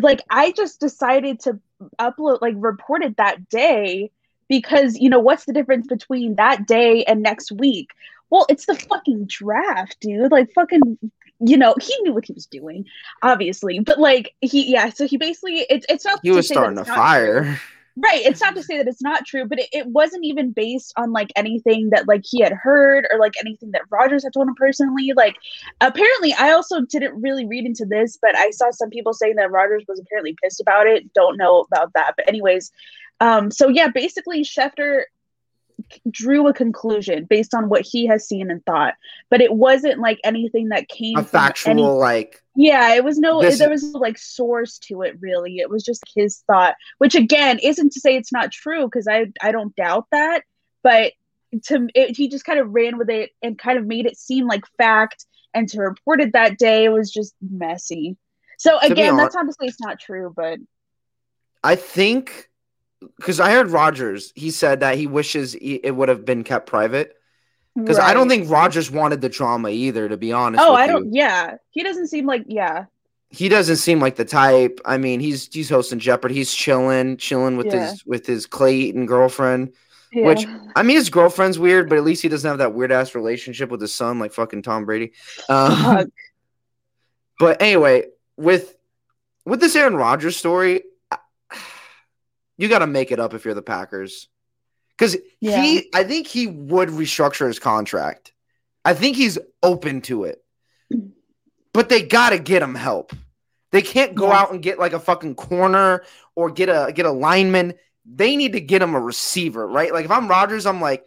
like 0.00 0.22
I 0.30 0.52
just 0.52 0.80
decided 0.80 1.40
to 1.40 1.60
upload 1.98 2.40
like 2.42 2.54
reported 2.56 3.16
that 3.16 3.48
day 3.48 4.10
because 4.48 4.96
you 4.96 5.08
know 5.08 5.20
what's 5.20 5.44
the 5.44 5.52
difference 5.52 5.86
between 5.86 6.34
that 6.36 6.66
day 6.66 7.04
and 7.04 7.22
next 7.22 7.52
week 7.52 7.90
well 8.30 8.46
it's 8.48 8.66
the 8.66 8.74
fucking 8.74 9.26
draft 9.26 9.98
dude. 10.00 10.30
Like 10.30 10.52
fucking 10.52 10.98
you 11.40 11.56
know 11.56 11.74
he 11.80 11.96
knew 12.02 12.12
what 12.12 12.24
he 12.24 12.32
was 12.32 12.46
doing 12.46 12.84
obviously. 13.22 13.80
But 13.80 13.98
like 13.98 14.34
he 14.40 14.70
yeah 14.70 14.90
so 14.90 15.06
he 15.06 15.16
basically 15.16 15.66
it's 15.70 15.86
it's 15.88 16.04
not 16.04 16.20
he 16.22 16.30
was 16.30 16.48
starting 16.48 16.78
a 16.78 16.84
fire 16.84 17.44
true. 17.44 17.54
right 17.96 18.24
it's 18.24 18.40
not 18.40 18.54
to 18.54 18.62
say 18.62 18.78
that 18.78 18.86
it's 18.86 19.02
not 19.02 19.26
true 19.26 19.44
but 19.44 19.58
it, 19.58 19.68
it 19.72 19.86
wasn't 19.86 20.24
even 20.24 20.52
based 20.52 20.92
on 20.96 21.12
like 21.12 21.30
anything 21.36 21.90
that 21.90 22.06
like 22.06 22.22
he 22.24 22.40
had 22.40 22.52
heard 22.52 23.06
or 23.12 23.18
like 23.18 23.34
anything 23.40 23.70
that 23.72 23.82
Rodgers 23.90 24.24
had 24.24 24.32
told 24.32 24.48
him 24.48 24.54
personally. 24.56 25.12
Like 25.16 25.36
apparently 25.80 26.34
i 26.38 26.50
also 26.50 26.82
didn't 26.82 27.20
really 27.20 27.46
read 27.46 27.66
into 27.66 27.84
this 27.84 28.18
but 28.20 28.36
i 28.36 28.50
saw 28.50 28.70
some 28.70 28.90
people 28.90 29.12
saying 29.12 29.36
that 29.36 29.50
Rodgers 29.50 29.84
was 29.88 30.00
apparently 30.00 30.36
pissed 30.42 30.60
about 30.60 30.86
it. 30.86 31.12
Don't 31.12 31.36
know 31.36 31.60
about 31.60 31.92
that 31.94 32.14
but 32.16 32.28
anyways 32.28 32.72
um, 33.20 33.50
so 33.50 33.68
yeah, 33.68 33.88
basically 33.88 34.42
Schefter 34.42 35.02
drew 36.10 36.48
a 36.48 36.52
conclusion 36.52 37.24
based 37.24 37.54
on 37.54 37.68
what 37.68 37.82
he 37.82 38.06
has 38.06 38.26
seen 38.26 38.50
and 38.50 38.64
thought, 38.64 38.94
but 39.30 39.40
it 39.40 39.52
wasn't 39.52 40.00
like 40.00 40.18
anything 40.24 40.68
that 40.68 40.88
came 40.88 41.16
a 41.16 41.22
factual 41.22 41.70
any, 41.70 41.82
like. 41.82 42.42
Yeah, 42.54 42.94
it 42.94 43.04
was 43.04 43.18
no. 43.18 43.40
This, 43.40 43.58
there 43.58 43.70
was 43.70 43.92
no, 43.92 44.00
like 44.00 44.18
source 44.18 44.78
to 44.80 45.02
it 45.02 45.16
really. 45.20 45.58
It 45.58 45.70
was 45.70 45.84
just 45.84 46.02
his 46.14 46.38
thought, 46.46 46.74
which 46.98 47.14
again 47.14 47.58
isn't 47.62 47.92
to 47.92 48.00
say 48.00 48.16
it's 48.16 48.32
not 48.32 48.52
true 48.52 48.86
because 48.86 49.06
I 49.08 49.26
I 49.42 49.52
don't 49.52 49.74
doubt 49.76 50.06
that, 50.10 50.42
but 50.82 51.12
to 51.64 51.88
it, 51.94 52.16
he 52.16 52.28
just 52.28 52.44
kind 52.44 52.58
of 52.58 52.74
ran 52.74 52.98
with 52.98 53.10
it 53.10 53.30
and 53.42 53.58
kind 53.58 53.78
of 53.78 53.86
made 53.86 54.06
it 54.06 54.18
seem 54.18 54.46
like 54.46 54.64
fact, 54.76 55.26
and 55.54 55.68
to 55.68 55.80
report 55.80 56.20
it 56.20 56.32
that 56.32 56.58
day 56.58 56.84
it 56.84 56.90
was 56.90 57.12
just 57.12 57.34
messy. 57.40 58.16
So 58.58 58.78
again, 58.80 59.16
that's 59.16 59.36
not 59.36 59.46
to 59.46 59.52
say 59.52 59.66
it's 59.66 59.80
not 59.80 60.00
true, 60.00 60.32
but 60.34 60.58
I 61.62 61.76
think 61.76 62.48
because 63.16 63.40
I 63.40 63.52
heard 63.52 63.70
Rodgers. 63.70 64.32
he 64.34 64.50
said 64.50 64.80
that 64.80 64.96
he 64.96 65.06
wishes 65.06 65.54
it 65.54 65.90
would 65.90 66.08
have 66.08 66.24
been 66.24 66.44
kept 66.44 66.66
private. 66.66 67.14
Because 67.76 67.98
right. 67.98 68.10
I 68.10 68.14
don't 68.14 68.28
think 68.28 68.50
Rodgers 68.50 68.90
wanted 68.90 69.20
the 69.20 69.28
drama 69.28 69.68
either, 69.68 70.08
to 70.08 70.16
be 70.16 70.32
honest. 70.32 70.64
Oh, 70.64 70.74
I 70.74 70.88
don't. 70.88 71.14
Yeah, 71.14 71.56
he 71.70 71.84
doesn't 71.84 72.08
seem 72.08 72.26
like. 72.26 72.42
Yeah, 72.48 72.86
he 73.30 73.48
doesn't 73.48 73.76
seem 73.76 74.00
like 74.00 74.16
the 74.16 74.24
type. 74.24 74.80
I 74.84 74.98
mean, 74.98 75.20
he's 75.20 75.52
he's 75.52 75.68
hosting 75.68 75.98
Jeopardy. 75.98 76.34
He's 76.34 76.52
chilling, 76.52 77.18
chilling 77.18 77.56
with 77.56 77.66
yeah. 77.66 77.90
his 77.90 78.04
with 78.04 78.26
his 78.26 78.46
Clayton 78.46 79.06
girlfriend. 79.06 79.74
Yeah. 80.12 80.26
Which 80.26 80.46
I 80.74 80.82
mean, 80.82 80.96
his 80.96 81.10
girlfriend's 81.10 81.58
weird, 81.58 81.88
but 81.88 81.98
at 81.98 82.04
least 82.04 82.22
he 82.22 82.28
doesn't 82.28 82.48
have 82.48 82.58
that 82.58 82.74
weird 82.74 82.90
ass 82.90 83.14
relationship 83.14 83.70
with 83.70 83.80
his 83.80 83.94
son, 83.94 84.18
like 84.18 84.32
fucking 84.32 84.62
Tom 84.62 84.86
Brady. 84.86 85.12
Um, 85.48 86.10
but 87.38 87.60
anyway, 87.60 88.04
with 88.36 88.74
with 89.44 89.60
this 89.60 89.76
Aaron 89.76 89.96
Rodgers 89.96 90.36
story, 90.36 90.82
you 92.58 92.68
got 92.68 92.80
to 92.80 92.86
make 92.86 93.10
it 93.10 93.20
up 93.20 93.32
if 93.32 93.44
you're 93.44 93.54
the 93.54 93.62
Packers. 93.62 94.28
Because 94.90 95.16
yeah. 95.40 95.62
he, 95.62 95.88
I 95.94 96.04
think 96.04 96.26
he 96.26 96.48
would 96.48 96.88
restructure 96.88 97.46
his 97.46 97.60
contract. 97.60 98.32
I 98.84 98.94
think 98.94 99.16
he's 99.16 99.38
open 99.62 100.02
to 100.02 100.24
it. 100.24 100.44
But 101.74 101.90
they 101.90 102.02
got 102.02 102.30
to 102.30 102.40
get 102.40 102.62
him 102.62 102.74
help. 102.74 103.12
They 103.70 103.82
can't 103.82 104.14
go 104.14 104.28
yeah. 104.28 104.40
out 104.40 104.52
and 104.52 104.62
get 104.62 104.80
like 104.80 104.94
a 104.94 104.98
fucking 104.98 105.36
corner 105.36 106.02
or 106.34 106.50
get 106.50 106.68
a 106.68 106.92
get 106.92 107.06
a 107.06 107.12
lineman. 107.12 107.74
They 108.04 108.34
need 108.34 108.54
to 108.54 108.60
get 108.60 108.82
him 108.82 108.94
a 108.94 109.00
receiver, 109.00 109.64
right? 109.64 109.92
Like 109.92 110.06
if 110.06 110.10
I'm 110.10 110.26
Rodgers, 110.26 110.66
I'm 110.66 110.80
like, 110.80 111.04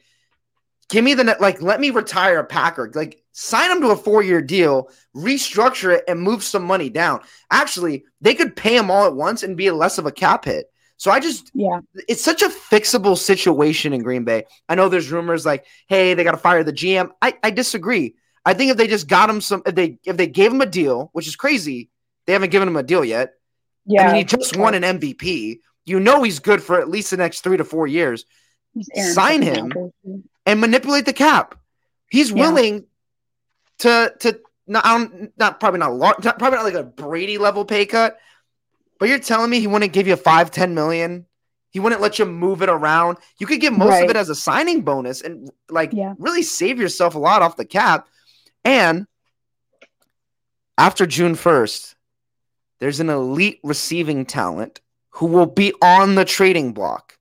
give 0.88 1.04
me 1.04 1.14
the 1.14 1.26
net, 1.26 1.42
like 1.42 1.62
let 1.62 1.82
me 1.82 1.90
retire 1.90 2.40
a 2.40 2.46
Packer. 2.46 2.90
Like 2.94 3.22
sign 3.34 3.72
him 3.72 3.82
to 3.82 3.90
a 3.90 3.98
four 3.98 4.22
year 4.22 4.42
deal, 4.42 4.90
restructure 5.14 5.98
it, 5.98 6.06
and 6.08 6.22
move 6.22 6.44
some 6.44 6.64
money 6.64 6.90
down. 6.90 7.22
Actually, 7.50 8.06
they 8.22 8.36
could 8.36 8.56
pay 8.56 8.78
him 8.78 8.92
all 8.92 9.08
at 9.08 9.16
once 9.16 9.44
and 9.44 9.58
be 9.58 9.72
less 9.72 9.98
of 9.98 10.06
a 10.06 10.12
cap 10.12 10.46
hit. 10.46 10.71
So 11.02 11.10
I 11.10 11.20
just, 11.20 11.50
yeah, 11.56 11.80
it's 12.08 12.24
such 12.24 12.44
a 12.44 12.48
fixable 12.48 13.18
situation 13.18 13.92
in 13.92 14.04
Green 14.04 14.24
Bay. 14.24 14.44
I 14.70 14.76
know 14.76 14.88
there's 14.88 15.12
rumors 15.12 15.48
like, 15.48 15.66
hey, 15.88 16.14
they 16.14 16.24
got 16.24 16.34
to 16.34 16.38
fire 16.38 16.64
the 16.64 16.72
GM. 16.72 17.10
I, 17.20 17.34
I 17.42 17.50
disagree. 17.50 18.14
I 18.46 18.54
think 18.54 18.70
if 18.70 18.78
they 18.78 18.86
just 18.86 19.08
got 19.08 19.28
him 19.28 19.42
some, 19.42 19.64
if 19.66 19.74
they 19.74 19.98
if 20.06 20.16
they 20.16 20.28
gave 20.28 20.52
him 20.52 20.62
a 20.62 20.68
deal, 20.68 21.10
which 21.14 21.26
is 21.26 21.36
crazy, 21.36 21.90
they 22.28 22.34
haven't 22.34 22.52
given 22.52 22.68
him 22.68 22.76
a 22.76 22.84
deal 22.84 23.04
yet. 23.04 23.34
Yeah, 23.88 24.04
I 24.04 24.08
mean, 24.10 24.16
he 24.18 24.24
just 24.26 24.56
won 24.56 24.76
an 24.76 24.84
MVP. 24.84 25.62
You 25.88 26.00
know 26.00 26.22
he's 26.22 26.38
good 26.38 26.62
for 26.62 26.80
at 26.80 26.88
least 26.88 27.10
the 27.10 27.18
next 27.18 27.42
three 27.42 27.58
to 27.58 27.66
four 27.66 27.88
years. 27.88 28.26
Sign 28.94 29.42
him 29.42 29.74
and 30.46 30.62
manipulate 30.62 31.06
the 31.06 31.14
cap. 31.14 31.56
He's 32.12 32.30
yeah. 32.30 32.44
willing 32.44 32.86
to 33.80 34.14
to 34.20 34.40
not 34.68 35.12
not 35.36 35.60
probably 35.60 35.80
not, 35.80 35.96
large, 35.96 36.24
not 36.24 36.38
probably 36.38 36.58
not 36.58 36.66
like 36.66 36.76
a 36.76 36.84
Brady 36.84 37.40
level 37.40 37.66
pay 37.66 37.88
cut, 37.88 38.20
but 39.02 39.10
you're 39.10 39.18
telling 39.18 39.50
me 39.50 39.60
he 39.60 39.66
wouldn't 39.66 39.94
give 39.94 40.06
you 40.06 40.16
five 40.16 40.52
ten 40.52 40.76
million. 40.76 41.26
He 41.72 41.80
wouldn't 41.80 42.02
let 42.02 42.20
you 42.20 42.26
move 42.26 42.62
it 42.62 42.70
around. 42.70 43.18
You 43.40 43.48
could 43.48 43.60
get 43.60 43.74
most 43.74 43.90
right. 43.90 44.04
of 44.04 44.12
it 44.12 44.16
as 44.16 44.30
a 44.30 44.36
signing 44.36 44.82
bonus 44.82 45.22
and 45.22 45.50
like 45.72 45.92
yeah. 45.92 46.14
really 46.20 46.44
save 46.44 46.80
yourself 46.80 47.16
a 47.16 47.20
lot 47.20 47.42
off 47.42 47.56
the 47.56 47.66
cap. 47.66 48.08
And 48.64 49.08
after 50.78 51.08
June 51.08 51.34
1st, 51.34 51.96
there's 52.80 53.00
an 53.00 53.10
elite 53.10 53.60
receiving 53.64 54.24
talent 54.24 54.82
who 55.10 55.26
will 55.26 55.48
be 55.48 55.74
on 55.82 56.14
the 56.14 56.24
trading 56.24 56.72
block. 56.72 57.18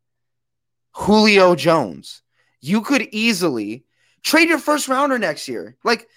Julio 0.92 1.54
Jones. 1.54 2.20
You 2.60 2.82
could 2.82 3.08
easily 3.10 3.86
trade 4.22 4.50
your 4.50 4.58
first 4.58 4.86
rounder 4.86 5.18
next 5.18 5.48
year. 5.48 5.78
Like, 5.82 6.08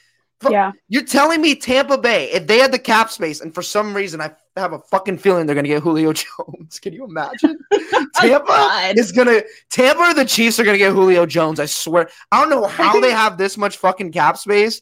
yeah, 0.50 0.74
you're 0.90 1.06
telling 1.06 1.42
me 1.42 1.56
Tampa 1.56 1.98
Bay, 1.98 2.32
if 2.34 2.48
they 2.48 2.58
had 2.58 2.74
the 2.74 2.80
cap 2.80 3.12
space, 3.12 3.40
and 3.40 3.56
for 3.56 3.62
some 3.62 3.96
reason 3.96 4.20
I 4.20 4.34
have 4.62 4.74
a 4.74 4.80
fucking 4.80 5.18
feeling 5.18 5.46
they're 5.46 5.56
gonna 5.56 5.68
get 5.68 5.84
Julio 5.84 6.14
Jones. 6.14 6.80
Can 6.80 6.94
you 6.94 7.06
imagine? 7.06 7.58
Tampa 8.16 8.46
oh, 8.50 8.94
is 8.96 9.12
gonna 9.12 9.42
Tampa 9.70 10.02
or 10.02 10.14
the 10.14 10.26
Chiefs 10.26 10.60
are 10.60 10.64
gonna 10.64 10.78
get 10.78 10.94
Julio 10.94 11.26
Jones. 11.26 11.60
I 11.60 11.66
swear. 11.66 12.10
I 12.32 12.40
don't 12.40 12.50
know 12.50 12.68
how 12.68 13.00
they 13.00 13.12
have 13.12 13.38
this 13.38 13.58
much 13.58 13.78
fucking 13.78 14.12
cap 14.12 14.38
space, 14.38 14.82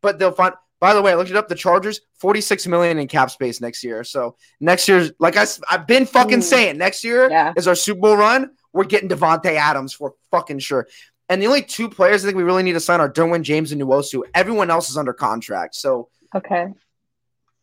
but 0.00 0.18
they'll 0.18 0.32
find. 0.32 0.54
By 0.80 0.94
the 0.94 1.02
way, 1.02 1.12
I 1.12 1.14
looked 1.14 1.30
it 1.30 1.36
up. 1.36 1.48
The 1.48 1.54
Chargers, 1.54 2.00
46 2.16 2.66
million 2.66 2.98
in 2.98 3.06
cap 3.06 3.30
space 3.30 3.60
next 3.60 3.84
year. 3.84 4.02
So 4.02 4.34
next 4.58 4.88
year's 4.88 5.12
like 5.20 5.36
I, 5.36 5.46
I've 5.70 5.86
been 5.86 6.06
fucking 6.06 6.40
Ooh. 6.40 6.42
saying, 6.42 6.76
next 6.76 7.04
year 7.04 7.30
yeah. 7.30 7.52
is 7.56 7.68
our 7.68 7.76
Super 7.76 8.00
Bowl 8.00 8.16
run. 8.16 8.50
We're 8.72 8.84
getting 8.84 9.08
Davante 9.08 9.54
Adams 9.54 9.92
for 9.92 10.14
fucking 10.32 10.58
sure. 10.58 10.88
And 11.28 11.40
the 11.40 11.46
only 11.46 11.62
two 11.62 11.88
players 11.88 12.24
I 12.24 12.26
think 12.26 12.36
we 12.36 12.42
really 12.42 12.64
need 12.64 12.72
to 12.72 12.80
sign 12.80 13.00
are 13.00 13.10
Derwin 13.10 13.42
James 13.42 13.70
and 13.70 13.80
Nwosu. 13.80 14.22
Everyone 14.34 14.70
else 14.70 14.90
is 14.90 14.96
under 14.96 15.12
contract. 15.12 15.76
So 15.76 16.08
okay. 16.34 16.66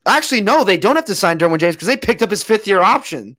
Actually, 0.09 0.41
no, 0.41 0.63
they 0.63 0.77
don't 0.77 0.95
have 0.95 1.05
to 1.05 1.15
sign 1.15 1.37
Derwin 1.37 1.59
James 1.59 1.75
because 1.75 1.87
they 1.87 1.97
picked 1.97 2.21
up 2.21 2.31
his 2.31 2.43
fifth 2.43 2.67
year 2.67 2.81
option. 2.81 3.37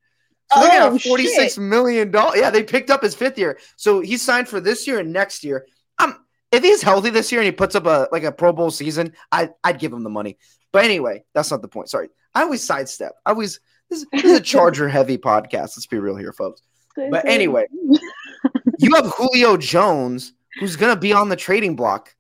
So 0.53 0.61
oh, 0.61 0.63
they 0.63 0.69
got 0.69 1.03
forty-six 1.03 1.55
shit. 1.55 1.63
million 1.63 2.11
dollar. 2.11 2.37
Yeah, 2.37 2.51
they 2.51 2.63
picked 2.63 2.91
up 2.91 3.03
his 3.03 3.15
fifth 3.15 3.39
year. 3.39 3.59
So 3.77 4.01
he's 4.01 4.23
signed 4.23 4.49
for 4.49 4.61
this 4.61 4.87
year 4.87 4.99
and 4.99 5.13
next 5.13 5.45
year. 5.45 5.67
Um, 5.99 6.17
if 6.51 6.63
he's 6.63 6.83
healthy 6.83 7.11
this 7.11 7.31
year 7.31 7.41
and 7.41 7.47
he 7.47 7.53
puts 7.53 7.75
up 7.75 7.87
a 7.87 8.09
like 8.11 8.25
a 8.25 8.33
Pro 8.33 8.53
Bowl 8.53 8.71
season, 8.71 9.15
I 9.31 9.51
I'd 9.63 9.79
give 9.79 9.93
him 9.93 10.03
the 10.03 10.11
money. 10.11 10.39
But 10.73 10.85
anyway, 10.85 11.25
that's 11.35 11.51
not 11.51 11.63
the 11.63 11.69
point. 11.69 11.89
Sorry, 11.89 12.09
I 12.35 12.43
always 12.43 12.63
sidestep. 12.63 13.13
I 13.25 13.31
always 13.31 13.61
this, 13.91 14.05
this 14.13 14.25
is 14.25 14.39
a 14.39 14.41
Charger 14.41 14.89
heavy 14.89 15.19
podcast. 15.19 15.77
Let's 15.77 15.87
be 15.87 15.99
real 15.99 16.17
here, 16.17 16.33
folks. 16.33 16.63
But 16.97 17.27
anyway, 17.27 17.67
you 18.79 18.95
have 18.95 19.07
Julio 19.07 19.57
Jones 19.57 20.33
who's 20.59 20.77
gonna 20.77 20.97
be 20.97 21.13
on 21.13 21.29
the 21.29 21.37
trading 21.37 21.77
block. 21.77 22.15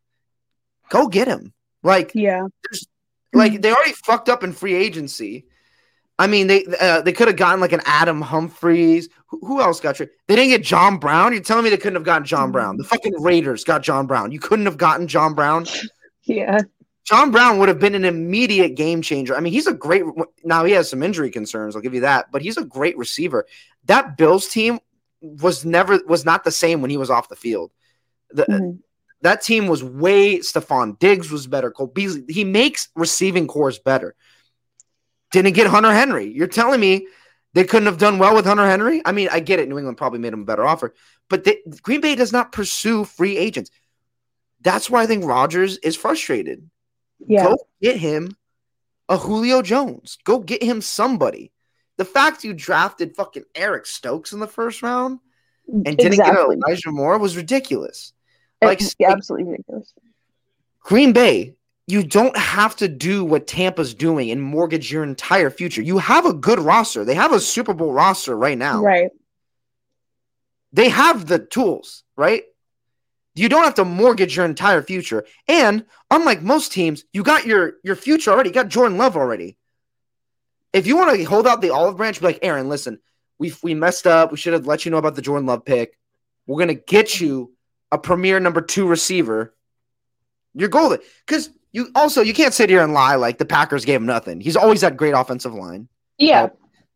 Go 0.88 1.08
get 1.08 1.28
him. 1.28 1.52
Like 1.82 2.12
yeah, 2.14 2.46
like 3.32 3.62
they 3.62 3.72
already 3.72 3.92
fucked 3.92 4.28
up 4.28 4.42
in 4.42 4.52
free 4.52 4.74
agency. 4.74 5.46
I 6.18 6.26
mean, 6.26 6.48
they 6.48 6.66
uh, 6.80 7.00
they 7.00 7.12
could 7.12 7.28
have 7.28 7.36
gotten 7.36 7.60
like 7.60 7.72
an 7.72 7.80
Adam 7.86 8.20
Humphries. 8.20 9.08
Who, 9.28 9.40
who 9.40 9.60
else 9.60 9.80
got 9.80 9.96
traded? 9.96 10.14
They 10.26 10.36
didn't 10.36 10.50
get 10.50 10.62
John 10.62 10.98
Brown. 10.98 11.32
You're 11.32 11.42
telling 11.42 11.64
me 11.64 11.70
they 11.70 11.78
couldn't 11.78 11.96
have 11.96 12.04
gotten 12.04 12.26
John 12.26 12.52
Brown? 12.52 12.76
The 12.76 12.84
fucking 12.84 13.20
Raiders 13.22 13.64
got 13.64 13.82
John 13.82 14.06
Brown. 14.06 14.30
You 14.30 14.38
couldn't 14.38 14.66
have 14.66 14.76
gotten 14.76 15.08
John 15.08 15.34
Brown. 15.34 15.66
Yeah. 16.24 16.58
John 17.04 17.32
Brown 17.32 17.58
would 17.58 17.68
have 17.68 17.80
been 17.80 17.96
an 17.96 18.04
immediate 18.04 18.76
game 18.76 19.02
changer. 19.02 19.34
I 19.34 19.40
mean, 19.40 19.52
he's 19.52 19.66
a 19.66 19.72
great. 19.72 20.04
Now 20.44 20.64
he 20.64 20.72
has 20.72 20.88
some 20.88 21.02
injury 21.02 21.30
concerns. 21.30 21.74
I'll 21.74 21.82
give 21.82 21.94
you 21.94 22.02
that, 22.02 22.30
but 22.30 22.40
he's 22.40 22.56
a 22.56 22.64
great 22.64 22.96
receiver. 22.96 23.46
That 23.86 24.16
Bills 24.16 24.46
team 24.46 24.78
was 25.20 25.64
never 25.64 25.98
was 26.06 26.24
not 26.24 26.44
the 26.44 26.52
same 26.52 26.82
when 26.82 26.90
he 26.90 26.96
was 26.96 27.10
off 27.10 27.28
the 27.28 27.34
field. 27.34 27.72
The, 28.30 28.44
mm-hmm. 28.44 28.76
That 29.22 29.42
team 29.42 29.66
was 29.66 29.84
way. 29.84 30.38
Stefon 30.38 30.98
Diggs 30.98 31.30
was 31.30 31.46
better. 31.46 31.70
Cole 31.70 31.86
Beasley. 31.86 32.24
He 32.28 32.44
makes 32.44 32.88
receiving 32.94 33.46
corps 33.46 33.78
better. 33.78 34.14
Didn't 35.30 35.52
get 35.54 35.66
Hunter 35.66 35.92
Henry. 35.92 36.32
You're 36.32 36.46
telling 36.46 36.80
me 36.80 37.06
they 37.54 37.64
couldn't 37.64 37.86
have 37.86 37.98
done 37.98 38.18
well 38.18 38.34
with 38.34 38.46
Hunter 38.46 38.66
Henry? 38.66 39.02
I 39.04 39.12
mean, 39.12 39.28
I 39.30 39.40
get 39.40 39.58
it. 39.58 39.68
New 39.68 39.78
England 39.78 39.98
probably 39.98 40.18
made 40.18 40.32
him 40.32 40.42
a 40.42 40.46
better 40.46 40.66
offer, 40.66 40.94
but 41.28 41.44
they, 41.44 41.58
Green 41.82 42.00
Bay 42.00 42.14
does 42.14 42.32
not 42.32 42.52
pursue 42.52 43.04
free 43.04 43.36
agents. 43.36 43.70
That's 44.62 44.90
why 44.90 45.02
I 45.02 45.06
think 45.06 45.24
Rodgers 45.24 45.78
is 45.78 45.96
frustrated. 45.96 46.68
Yeah. 47.26 47.44
Go 47.44 47.58
get 47.80 47.96
him 47.96 48.36
a 49.08 49.18
Julio 49.18 49.62
Jones. 49.62 50.18
Go 50.24 50.38
get 50.38 50.62
him 50.62 50.80
somebody. 50.80 51.52
The 51.96 52.04
fact 52.04 52.44
you 52.44 52.54
drafted 52.54 53.16
fucking 53.16 53.44
Eric 53.54 53.86
Stokes 53.86 54.32
in 54.32 54.40
the 54.40 54.46
first 54.46 54.82
round 54.82 55.18
and 55.68 55.84
didn't 55.84 56.14
exactly. 56.14 56.56
get 56.56 56.68
Elijah 56.68 56.92
Moore 56.92 57.18
was 57.18 57.36
ridiculous. 57.36 58.12
Like 58.62 58.80
absolutely 59.04 59.50
ridiculous. 59.50 59.92
Green 60.80 61.12
Bay, 61.12 61.54
you 61.86 62.02
don't 62.02 62.36
have 62.36 62.76
to 62.76 62.88
do 62.88 63.24
what 63.24 63.46
Tampa's 63.46 63.94
doing 63.94 64.30
and 64.30 64.40
mortgage 64.40 64.92
your 64.92 65.02
entire 65.02 65.50
future. 65.50 65.82
You 65.82 65.98
have 65.98 66.26
a 66.26 66.32
good 66.32 66.58
roster. 66.58 67.04
They 67.04 67.14
have 67.14 67.32
a 67.32 67.40
Super 67.40 67.74
Bowl 67.74 67.92
roster 67.92 68.36
right 68.36 68.56
now. 68.56 68.82
Right. 68.82 69.10
They 70.72 70.88
have 70.88 71.26
the 71.26 71.38
tools, 71.38 72.04
right? 72.16 72.44
You 73.34 73.48
don't 73.48 73.64
have 73.64 73.74
to 73.74 73.84
mortgage 73.84 74.36
your 74.36 74.44
entire 74.44 74.82
future. 74.82 75.24
And 75.48 75.86
unlike 76.10 76.42
most 76.42 76.72
teams, 76.72 77.04
you 77.12 77.22
got 77.22 77.46
your 77.46 77.74
your 77.82 77.96
future 77.96 78.30
already. 78.30 78.50
You 78.50 78.54
got 78.54 78.68
Jordan 78.68 78.98
Love 78.98 79.16
already. 79.16 79.56
If 80.72 80.86
you 80.86 80.96
want 80.96 81.16
to 81.16 81.24
hold 81.24 81.46
out 81.46 81.60
the 81.60 81.70
olive 81.70 81.96
branch, 81.96 82.20
be 82.20 82.26
like, 82.26 82.38
Aaron, 82.42 82.68
listen, 82.68 83.00
we 83.38 83.52
we 83.62 83.74
messed 83.74 84.06
up. 84.06 84.30
We 84.30 84.36
should 84.36 84.52
have 84.52 84.66
let 84.66 84.84
you 84.84 84.90
know 84.90 84.98
about 84.98 85.14
the 85.14 85.22
Jordan 85.22 85.46
Love 85.46 85.64
pick. 85.64 85.98
We're 86.46 86.58
gonna 86.58 86.74
get 86.74 87.20
you 87.20 87.52
a 87.92 87.98
premier 87.98 88.40
number 88.40 88.60
two 88.60 88.86
receiver. 88.86 89.54
You're 90.54 90.68
golden. 90.68 90.98
Because 91.26 91.50
you 91.72 91.88
also 91.94 92.22
you 92.22 92.34
can't 92.34 92.54
sit 92.54 92.70
here 92.70 92.82
and 92.82 92.92
lie 92.92 93.14
like 93.14 93.38
the 93.38 93.44
Packers 93.44 93.84
gave 93.84 94.00
him 94.00 94.06
nothing. 94.06 94.40
He's 94.40 94.56
always 94.56 94.82
had 94.82 94.96
great 94.96 95.12
offensive 95.12 95.54
line. 95.54 95.88
Yeah. 96.18 96.48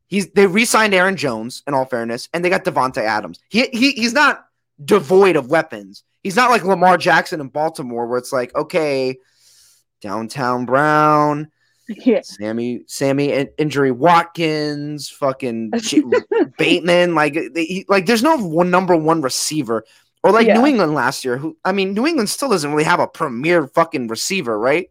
He's 0.06 0.30
they 0.30 0.46
re-signed 0.46 0.94
Aaron 0.94 1.16
Jones 1.16 1.62
in 1.66 1.74
all 1.74 1.86
fairness, 1.86 2.28
and 2.32 2.44
they 2.44 2.50
got 2.50 2.64
Davante 2.64 2.98
Adams. 2.98 3.38
He, 3.48 3.66
he 3.72 3.92
he's 3.92 4.12
not 4.12 4.46
devoid 4.84 5.36
of 5.36 5.48
weapons. 5.48 6.04
He's 6.22 6.36
not 6.36 6.50
like 6.50 6.64
Lamar 6.64 6.96
Jackson 6.96 7.40
in 7.40 7.48
Baltimore, 7.48 8.06
where 8.06 8.18
it's 8.18 8.32
like, 8.32 8.54
okay, 8.54 9.18
downtown 10.00 10.66
Brown, 10.66 11.50
yeah. 11.88 12.20
Sammy, 12.22 12.82
Sammy, 12.86 13.48
injury 13.58 13.90
Watkins, 13.90 15.10
fucking 15.10 15.72
Bateman, 16.58 17.14
like, 17.14 17.34
they, 17.52 17.84
like 17.88 18.06
there's 18.06 18.22
no 18.22 18.38
one 18.38 18.70
number 18.70 18.96
one 18.96 19.20
receiver, 19.20 19.84
or 20.24 20.32
like 20.32 20.46
yeah. 20.46 20.58
New 20.58 20.66
England 20.66 20.94
last 20.94 21.24
year. 21.24 21.36
Who 21.36 21.56
I 21.64 21.72
mean, 21.72 21.92
New 21.92 22.06
England 22.06 22.30
still 22.30 22.48
doesn't 22.48 22.70
really 22.70 22.84
have 22.84 22.98
a 22.98 23.06
premier 23.06 23.68
fucking 23.68 24.08
receiver, 24.08 24.58
right? 24.58 24.90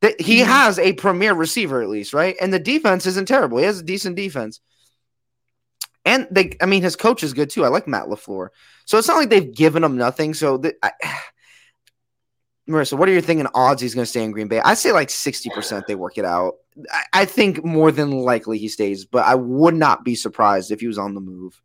That 0.00 0.20
he 0.20 0.40
mm-hmm. 0.40 0.50
has 0.50 0.78
a 0.80 0.92
premier 0.94 1.32
receiver 1.32 1.80
at 1.80 1.88
least, 1.88 2.12
right? 2.12 2.34
And 2.40 2.52
the 2.52 2.58
defense 2.58 3.06
isn't 3.06 3.28
terrible. 3.28 3.58
He 3.58 3.64
has 3.64 3.78
a 3.78 3.84
decent 3.84 4.16
defense. 4.16 4.60
And 6.04 6.26
they, 6.32 6.56
I 6.60 6.66
mean, 6.66 6.82
his 6.82 6.96
coach 6.96 7.22
is 7.22 7.32
good 7.32 7.48
too. 7.48 7.64
I 7.64 7.68
like 7.68 7.86
Matt 7.86 8.06
LaFleur. 8.06 8.48
So 8.86 8.98
it's 8.98 9.06
not 9.06 9.18
like 9.18 9.30
they've 9.30 9.54
given 9.54 9.84
him 9.84 9.96
nothing. 9.96 10.34
So, 10.34 10.56
the, 10.56 10.74
I, 10.82 10.90
Marissa, 12.68 12.98
what 12.98 13.08
are 13.08 13.12
you 13.12 13.20
thinking 13.20 13.46
odds 13.54 13.82
he's 13.82 13.94
going 13.94 14.04
to 14.04 14.10
stay 14.10 14.24
in 14.24 14.32
Green 14.32 14.48
Bay? 14.48 14.60
I 14.60 14.74
say 14.74 14.90
like 14.90 15.08
60% 15.08 15.86
they 15.86 15.94
work 15.94 16.18
it 16.18 16.24
out. 16.24 16.54
I, 16.90 17.04
I, 17.12 17.24
think 17.24 17.64
more 17.64 17.92
than 17.92 18.10
likely 18.10 18.58
he 18.58 18.66
stays, 18.66 19.04
but 19.04 19.24
I 19.24 19.36
would 19.36 19.74
not 19.74 20.04
be 20.04 20.16
surprised 20.16 20.72
if 20.72 20.80
he 20.80 20.86
was 20.88 20.98
on 20.98 21.14
the 21.14 21.20
move. 21.20 21.60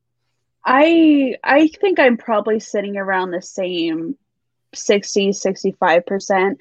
I 0.67 1.37
I 1.45 1.69
think 1.69 1.97
I'm 1.97 2.17
probably 2.17 2.59
sitting 2.59 2.97
around 2.97 3.31
the 3.31 3.41
same 3.41 4.17
60 4.75 5.29
65%. 5.29 6.57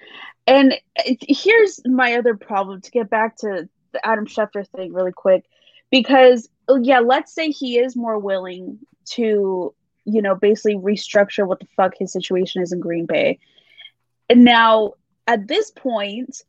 And 0.46 0.74
eh, 1.04 1.16
here's 1.20 1.80
my 1.84 2.14
other 2.14 2.36
problem 2.36 2.80
to 2.80 2.90
get 2.92 3.10
back 3.10 3.36
to 3.38 3.68
the 3.92 4.06
Adam 4.06 4.26
Schefter 4.26 4.66
thing 4.68 4.92
really 4.92 5.12
quick 5.12 5.44
because 5.90 6.48
oh, 6.68 6.76
yeah, 6.80 7.00
let's 7.00 7.32
say 7.34 7.50
he 7.50 7.78
is 7.78 7.96
more 7.96 8.18
willing 8.18 8.78
to, 9.06 9.74
you 10.04 10.22
know, 10.22 10.36
basically 10.36 10.76
restructure 10.76 11.46
what 11.46 11.58
the 11.58 11.66
fuck 11.76 11.94
his 11.98 12.12
situation 12.12 12.62
is 12.62 12.72
in 12.72 12.78
Green 12.78 13.06
Bay. 13.06 13.40
And 14.30 14.44
now 14.44 14.94
at 15.26 15.48
this 15.48 15.72
point, 15.72 16.42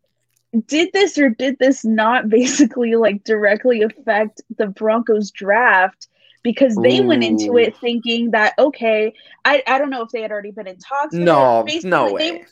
did 0.67 0.91
this 0.93 1.17
or 1.17 1.29
did 1.29 1.57
this 1.57 1.83
not 1.83 2.29
basically 2.29 2.95
like 2.95 3.23
directly 3.23 3.81
affect 3.81 4.41
the 4.57 4.67
Broncos 4.67 5.31
draft? 5.31 6.07
Because 6.47 6.77
they 6.77 7.01
Ooh. 7.01 7.07
went 7.07 7.25
into 7.25 7.57
it 7.57 7.75
thinking 7.77 8.31
that 8.31 8.53
okay, 8.57 9.13
I, 9.43 9.61
I 9.67 9.77
don't 9.77 9.89
know 9.89 10.01
if 10.01 10.11
they 10.11 10.21
had 10.21 10.31
already 10.31 10.51
been 10.51 10.65
in 10.65 10.77
talks. 10.77 11.13
No, 11.13 11.67
no 11.83 12.13
way. 12.13 12.31
They, 12.31 12.45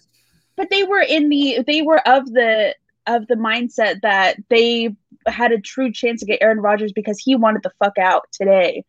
but 0.58 0.70
they 0.70 0.84
were 0.84 1.00
in 1.00 1.30
the 1.30 1.64
they 1.66 1.82
were 1.82 2.06
of 2.06 2.26
the 2.26 2.76
of 3.08 3.26
the 3.28 3.36
mindset 3.36 4.02
that 4.02 4.36
they 4.50 4.94
had 5.28 5.54
a 5.54 5.62
true 5.62 5.94
chance 5.94 6.20
to 6.20 6.26
get 6.26 6.40
Aaron 6.42 6.60
Rodgers 6.60 6.92
because 6.92 7.18
he 7.20 7.38
wanted 7.38 7.64
the 7.64 7.72
fuck 7.80 7.98
out 7.98 8.24
today. 8.34 8.84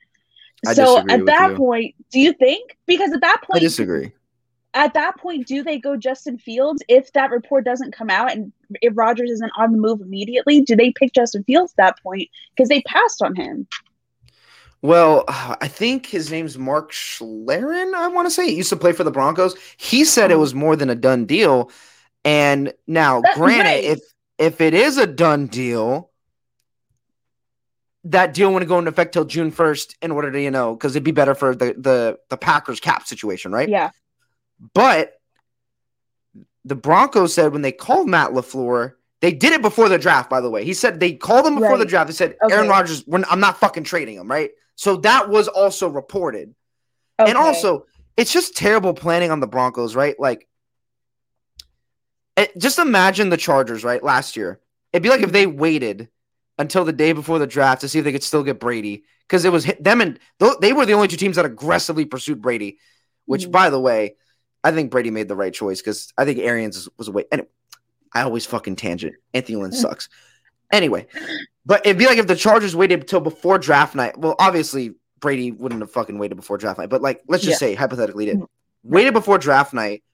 I 0.66 0.75
so 0.75 0.99
at 1.09 1.25
that 1.27 1.51
you. 1.53 1.57
point, 1.57 1.95
do 2.11 2.19
you 2.19 2.33
think? 2.33 2.77
Because 2.88 3.12
at 3.12 3.21
that 3.21 3.42
point, 3.45 3.59
I 3.59 3.61
disagree. 3.61 4.12
at 4.75 4.95
that 4.95 5.19
point, 5.19 5.47
do 5.47 5.62
they 5.62 5.79
go 5.79 5.97
Justin 5.97 6.37
Fields 6.37 6.83
if 6.88 7.12
that 7.12 7.31
report 7.31 7.64
doesn't 7.64 7.95
come 7.95 8.11
out 8.11 8.33
and 8.33 8.53
if 8.83 8.92
Rodgers 8.97 9.31
isn't 9.31 9.53
on 9.57 9.71
the 9.71 9.79
move 9.79 10.01
immediately? 10.01 10.62
Do 10.62 10.75
they 10.75 10.90
pick 10.90 11.12
Justin 11.12 11.45
Fields 11.45 11.75
at 11.75 11.77
that 11.77 12.03
point 12.03 12.29
because 12.57 12.69
they 12.69 12.81
passed 12.83 13.23
on 13.23 13.37
him? 13.37 13.69
Well, 14.87 15.25
I 15.29 15.68
think 15.68 16.07
his 16.07 16.31
name's 16.31 16.57
Mark 16.57 16.92
Schlereth. 16.92 17.94
I 17.94 18.09
want 18.09 18.27
to 18.27 18.31
say 18.31 18.46
he 18.46 18.57
used 18.57 18.70
to 18.70 18.77
play 18.77 18.92
for 18.92 19.05
the 19.05 19.11
Broncos. 19.11 19.57
He 19.77 20.05
said 20.05 20.31
it 20.31 20.35
hmm. 20.35 20.40
was 20.40 20.55
more 20.55 20.77
than 20.77 20.90
a 20.90 20.94
done 20.94 21.27
deal. 21.27 21.70
And 22.25 22.72
now, 22.87 23.20
That's 23.20 23.37
granted, 23.37 23.64
right. 23.64 23.85
if 23.85 24.01
if 24.38 24.61
it 24.61 24.75
is 24.75 24.99
a 24.99 25.07
done 25.07 25.46
deal, 25.46 26.11
that 28.05 28.35
deal 28.35 28.53
wouldn't 28.53 28.68
go 28.68 28.79
into 28.79 28.90
effect 28.90 29.12
till 29.12 29.25
June 29.25 29.51
first. 29.51 29.96
In 30.03 30.11
order 30.11 30.31
to 30.31 30.40
you 30.40 30.51
know, 30.51 30.75
because 30.75 30.94
it'd 30.94 31.05
be 31.05 31.12
better 31.12 31.35
for 31.35 31.55
the 31.55 31.75
the 31.77 32.18
the 32.31 32.37
Packers 32.37 32.81
cap 32.81 33.07
situation, 33.07 33.53
right? 33.53 33.68
Yeah. 33.68 33.90
But 34.75 35.12
the 36.64 36.75
Broncos 36.75 37.35
said 37.35 37.53
when 37.53 37.62
they 37.62 37.70
called 37.70 38.09
Matt 38.09 38.33
LaFleur, 38.33 38.94
they 39.20 39.33
did 39.33 39.53
it 39.53 39.62
before 39.62 39.88
the 39.88 39.99
draft, 39.99 40.29
by 40.29 40.40
the 40.40 40.51
way. 40.51 40.64
He 40.64 40.75
said 40.75 40.99
they 40.99 41.12
called 41.12 41.46
him 41.46 41.55
before 41.55 41.70
right. 41.70 41.79
the 41.79 41.85
draft. 41.85 42.09
They 42.09 42.14
said, 42.14 42.37
okay. 42.42 42.55
Aaron 42.55 42.68
Rodgers, 42.68 43.05
I'm 43.12 43.38
not 43.40 43.59
fucking 43.59 43.85
trading 43.85 44.16
him, 44.16 44.29
right? 44.29 44.51
So 44.77 44.97
that 44.99 45.29
was 45.29 45.49
also 45.49 45.89
reported. 45.89 46.55
Okay. 47.19 47.31
And 47.31 47.39
also, 47.39 47.87
it's 48.17 48.33
just 48.33 48.57
terrible 48.57 48.95
planning 48.95 49.31
on 49.31 49.41
the 49.41 49.47
Broncos, 49.47 49.97
right? 49.97 50.15
Like, 50.19 50.47
it, 52.37 52.51
eh, 52.51 52.59
just 52.59 52.79
imagine 52.79 53.31
the 53.31 53.37
Chargers, 53.37 53.83
right? 53.85 54.03
Last 54.03 54.37
year. 54.37 54.61
It'd 54.93 55.03
be 55.03 55.09
like 55.09 55.23
if 55.23 55.33
they 55.33 55.47
waited 55.47 56.09
until 56.59 56.85
the 56.85 56.93
day 56.93 57.12
before 57.12 57.39
the 57.39 57.47
draft 57.47 57.83
to 57.83 57.89
see 57.89 57.99
if 57.99 58.05
they 58.05 58.12
could 58.12 58.23
still 58.23 58.43
get 58.43 58.61
Brady 58.61 59.05
because 59.27 59.45
it 59.45 59.53
was 59.53 59.67
them 59.81 60.01
and 60.01 60.19
they 60.61 60.73
were 60.73 60.87
the 60.87 60.93
only 60.93 61.09
two 61.09 61.17
teams 61.17 61.37
that 61.37 61.45
aggressively 61.45 62.05
pursued 62.05 62.41
Brady, 62.41 62.79
which, 63.25 63.43
mm-hmm. 63.43 63.51
by 63.51 63.71
the 63.71 63.81
way, 63.81 64.17
I 64.62 64.73
think 64.73 64.91
Brady 64.91 65.11
made 65.11 65.29
the 65.29 65.37
right 65.37 65.53
choice 65.53 65.81
because 65.81 66.12
I 66.17 66.25
think 66.25 66.39
Arians 66.39 66.89
was 66.99 67.09
away. 67.09 67.25
Anyway, 67.31 67.49
I 68.12 68.23
always 68.23 68.47
fucking 68.47 68.77
tangent. 68.77 69.17
Anthony 69.35 69.57
Lynn 69.57 69.73
sucks. 69.73 70.09
Anyway, 70.73 71.07
but 71.67 71.85
it'd 71.85 71.99
be 71.99 72.07
like 72.07 72.19
if 72.19 72.29
the 72.29 72.37
Chargers 72.37 72.77
waited 72.77 73.01
until 73.01 73.21
before 73.21 73.59
draft 73.59 73.95
night. 73.95 74.17
Well, 74.17 74.37
obviously 74.39 74.95
Brady 75.21 75.51
wouldn't 75.51 75.81
have 75.81 75.91
fucking 75.91 76.19
waited 76.19 76.37
before 76.37 76.57
draft 76.57 76.79
night, 76.79 76.89
but 76.89 77.03
like 77.03 77.23
let's 77.27 77.43
just 77.43 77.61
yeah. 77.61 77.69
say 77.69 77.75
hypothetically 77.75 78.27
did 78.27 78.37
mm-hmm. 78.37 78.91
waited 78.91 79.13
before 79.13 79.37
draft 79.37 79.75
night, 79.75 80.05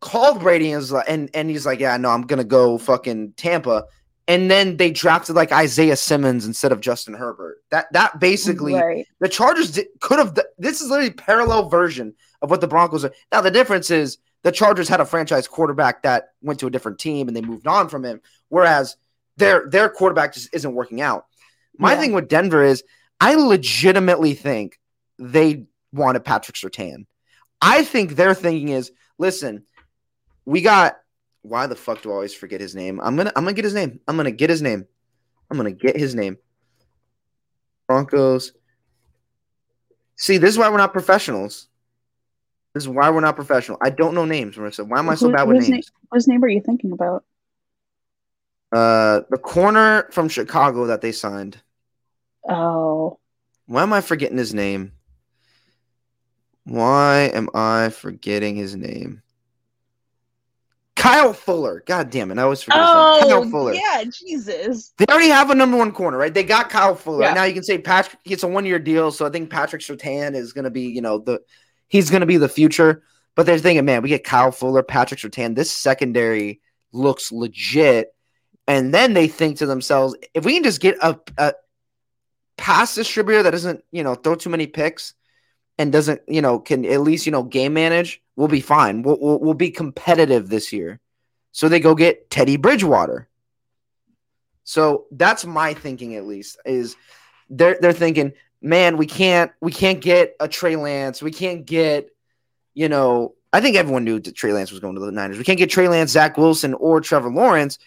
called 0.00 0.40
Brady 0.40 0.70
and, 0.70 0.78
was 0.78 0.92
like, 0.92 1.06
and 1.08 1.28
and 1.34 1.50
he's 1.50 1.66
like, 1.66 1.80
yeah, 1.80 1.96
no, 1.96 2.10
I'm 2.10 2.22
gonna 2.22 2.44
go 2.44 2.78
fucking 2.78 3.32
Tampa, 3.32 3.86
and 4.28 4.48
then 4.48 4.76
they 4.76 4.92
drafted 4.92 5.34
like 5.34 5.50
Isaiah 5.50 5.96
Simmons 5.96 6.46
instead 6.46 6.70
of 6.70 6.80
Justin 6.80 7.14
Herbert. 7.14 7.58
That 7.70 7.92
that 7.92 8.20
basically 8.20 8.74
right. 8.74 9.04
the 9.18 9.28
Chargers 9.28 9.78
could 10.00 10.18
have. 10.20 10.38
This 10.58 10.80
is 10.80 10.90
literally 10.90 11.10
parallel 11.10 11.68
version 11.68 12.14
of 12.40 12.50
what 12.50 12.60
the 12.60 12.68
Broncos 12.68 13.04
are. 13.04 13.12
Now 13.32 13.40
the 13.40 13.50
difference 13.50 13.90
is 13.90 14.18
the 14.42 14.52
Chargers 14.52 14.88
had 14.88 15.00
a 15.00 15.04
franchise 15.04 15.48
quarterback 15.48 16.02
that 16.02 16.30
went 16.42 16.60
to 16.60 16.66
a 16.66 16.70
different 16.70 16.98
team 16.98 17.28
and 17.28 17.36
they 17.36 17.40
moved 17.40 17.66
on 17.66 17.88
from 17.88 18.04
him, 18.04 18.20
whereas 18.48 18.96
their 19.36 19.68
their 19.68 19.88
quarterback 19.88 20.34
just 20.34 20.54
isn't 20.54 20.74
working 20.74 21.00
out. 21.00 21.26
My 21.78 21.94
yeah. 21.94 22.00
thing 22.00 22.12
with 22.12 22.28
Denver 22.28 22.62
is 22.62 22.82
I 23.20 23.34
legitimately 23.34 24.34
think 24.34 24.78
they 25.18 25.66
wanted 25.92 26.24
Patrick 26.24 26.56
Surtain. 26.56 27.06
I 27.60 27.84
think 27.84 28.16
their 28.16 28.34
thinking 28.34 28.70
is, 28.70 28.90
listen, 29.18 29.64
we 30.44 30.60
got 30.62 30.96
why 31.42 31.66
the 31.66 31.76
fuck 31.76 32.02
do 32.02 32.10
I 32.10 32.14
always 32.14 32.34
forget 32.34 32.60
his 32.60 32.74
name? 32.74 33.00
I'm 33.02 33.16
gonna 33.16 33.32
I'm 33.34 33.44
gonna 33.44 33.54
get 33.54 33.64
his 33.64 33.74
name. 33.74 34.00
I'm 34.06 34.16
gonna 34.16 34.30
get 34.30 34.50
his 34.50 34.62
name. 34.62 34.86
I'm 35.50 35.56
gonna 35.56 35.72
get 35.72 35.96
his 35.96 36.14
name. 36.14 36.38
Broncos. 37.86 38.52
See, 40.16 40.38
this 40.38 40.50
is 40.50 40.58
why 40.58 40.70
we're 40.70 40.76
not 40.76 40.92
professionals. 40.92 41.68
This 42.74 42.84
is 42.84 42.88
why 42.88 43.10
we're 43.10 43.20
not 43.20 43.36
professional. 43.36 43.76
I 43.82 43.90
don't 43.90 44.14
know 44.14 44.24
names, 44.24 44.56
Marissa. 44.56 44.86
Why 44.86 44.98
am 44.98 45.10
I 45.10 45.14
so 45.14 45.26
Who, 45.26 45.34
bad 45.34 45.46
with 45.46 45.56
names? 45.56 45.68
Name, 45.68 45.82
whose 46.10 46.28
name 46.28 46.42
are 46.42 46.48
you 46.48 46.62
thinking 46.62 46.92
about? 46.92 47.24
Uh, 48.72 49.20
the 49.30 49.38
corner 49.38 50.08
from 50.10 50.28
Chicago 50.28 50.86
that 50.86 51.02
they 51.02 51.12
signed. 51.12 51.60
Oh. 52.48 53.18
Why 53.66 53.82
am 53.82 53.92
I 53.92 54.00
forgetting 54.00 54.38
his 54.38 54.54
name? 54.54 54.92
Why 56.64 57.30
am 57.34 57.48
I 57.54 57.90
forgetting 57.90 58.56
his 58.56 58.74
name? 58.76 59.22
Kyle 60.94 61.32
Fuller. 61.32 61.82
God 61.84 62.10
damn 62.10 62.30
it. 62.30 62.38
I 62.38 62.42
always 62.42 62.62
forget 62.62 62.78
oh, 62.80 63.18
Kyle 63.22 63.50
Fuller. 63.50 63.74
Yeah, 63.74 64.04
Jesus. 64.04 64.92
They 64.98 65.06
already 65.10 65.28
have 65.28 65.50
a 65.50 65.54
number 65.54 65.76
one 65.76 65.90
corner, 65.90 66.16
right? 66.16 66.32
They 66.32 66.44
got 66.44 66.70
Kyle 66.70 66.94
Fuller. 66.94 67.24
Yeah. 67.24 67.34
Now 67.34 67.44
you 67.44 67.54
can 67.54 67.64
say 67.64 67.78
Patrick 67.78 68.22
gets 68.22 68.44
a 68.44 68.48
one 68.48 68.64
year 68.64 68.78
deal. 68.78 69.10
So 69.10 69.26
I 69.26 69.30
think 69.30 69.50
Patrick 69.50 69.82
Surtain 69.82 70.36
is 70.36 70.52
going 70.52 70.64
to 70.64 70.70
be, 70.70 70.82
you 70.82 71.00
know, 71.00 71.18
the 71.18 71.40
he's 71.88 72.08
going 72.08 72.20
to 72.20 72.26
be 72.26 72.36
the 72.36 72.48
future. 72.48 73.02
But 73.34 73.46
they're 73.46 73.58
thinking, 73.58 73.84
man, 73.84 74.02
we 74.02 74.10
get 74.10 74.24
Kyle 74.24 74.52
Fuller, 74.52 74.82
Patrick 74.82 75.18
Surtain. 75.18 75.56
This 75.56 75.72
secondary 75.72 76.60
looks 76.92 77.32
legit. 77.32 78.14
And 78.66 78.94
then 78.94 79.14
they 79.14 79.28
think 79.28 79.58
to 79.58 79.66
themselves, 79.66 80.14
if 80.34 80.44
we 80.44 80.54
can 80.54 80.62
just 80.62 80.80
get 80.80 80.96
a, 81.02 81.18
a 81.36 81.54
pass 82.56 82.94
distributor 82.94 83.42
that 83.42 83.50
doesn't, 83.50 83.84
you 83.90 84.04
know, 84.04 84.14
throw 84.14 84.34
too 84.34 84.50
many 84.50 84.66
picks 84.66 85.14
and 85.78 85.92
doesn't, 85.92 86.20
you 86.28 86.42
know, 86.42 86.58
can 86.58 86.84
at 86.84 87.00
least, 87.00 87.26
you 87.26 87.32
know, 87.32 87.42
game 87.42 87.74
manage, 87.74 88.22
we'll 88.36 88.48
be 88.48 88.60
fine. 88.60 89.02
We'll, 89.02 89.18
we'll, 89.20 89.38
we'll 89.40 89.54
be 89.54 89.70
competitive 89.70 90.48
this 90.48 90.72
year. 90.72 91.00
So 91.50 91.68
they 91.68 91.80
go 91.80 91.94
get 91.94 92.30
Teddy 92.30 92.56
Bridgewater. 92.56 93.28
So 94.64 95.06
that's 95.10 95.44
my 95.44 95.74
thinking, 95.74 96.14
at 96.14 96.26
least, 96.26 96.56
is 96.64 96.96
they're 97.50 97.76
they're 97.80 97.92
thinking, 97.92 98.32
man, 98.62 98.96
we 98.96 99.06
can't 99.06 99.50
we 99.60 99.72
can't 99.72 100.00
get 100.00 100.36
a 100.38 100.46
Trey 100.46 100.76
Lance. 100.76 101.20
We 101.20 101.32
can't 101.32 101.66
get, 101.66 102.10
you 102.74 102.88
know, 102.88 103.34
I 103.52 103.60
think 103.60 103.76
everyone 103.76 104.04
knew 104.04 104.20
that 104.20 104.34
Trey 104.34 104.52
Lance 104.52 104.70
was 104.70 104.80
going 104.80 104.94
to 104.94 105.00
the 105.00 105.10
Niners. 105.10 105.36
We 105.36 105.44
can't 105.44 105.58
get 105.58 105.68
Trey 105.68 105.88
Lance, 105.88 106.12
Zach 106.12 106.38
Wilson, 106.38 106.74
or 106.74 107.00
Trevor 107.00 107.30
Lawrence. 107.30 107.78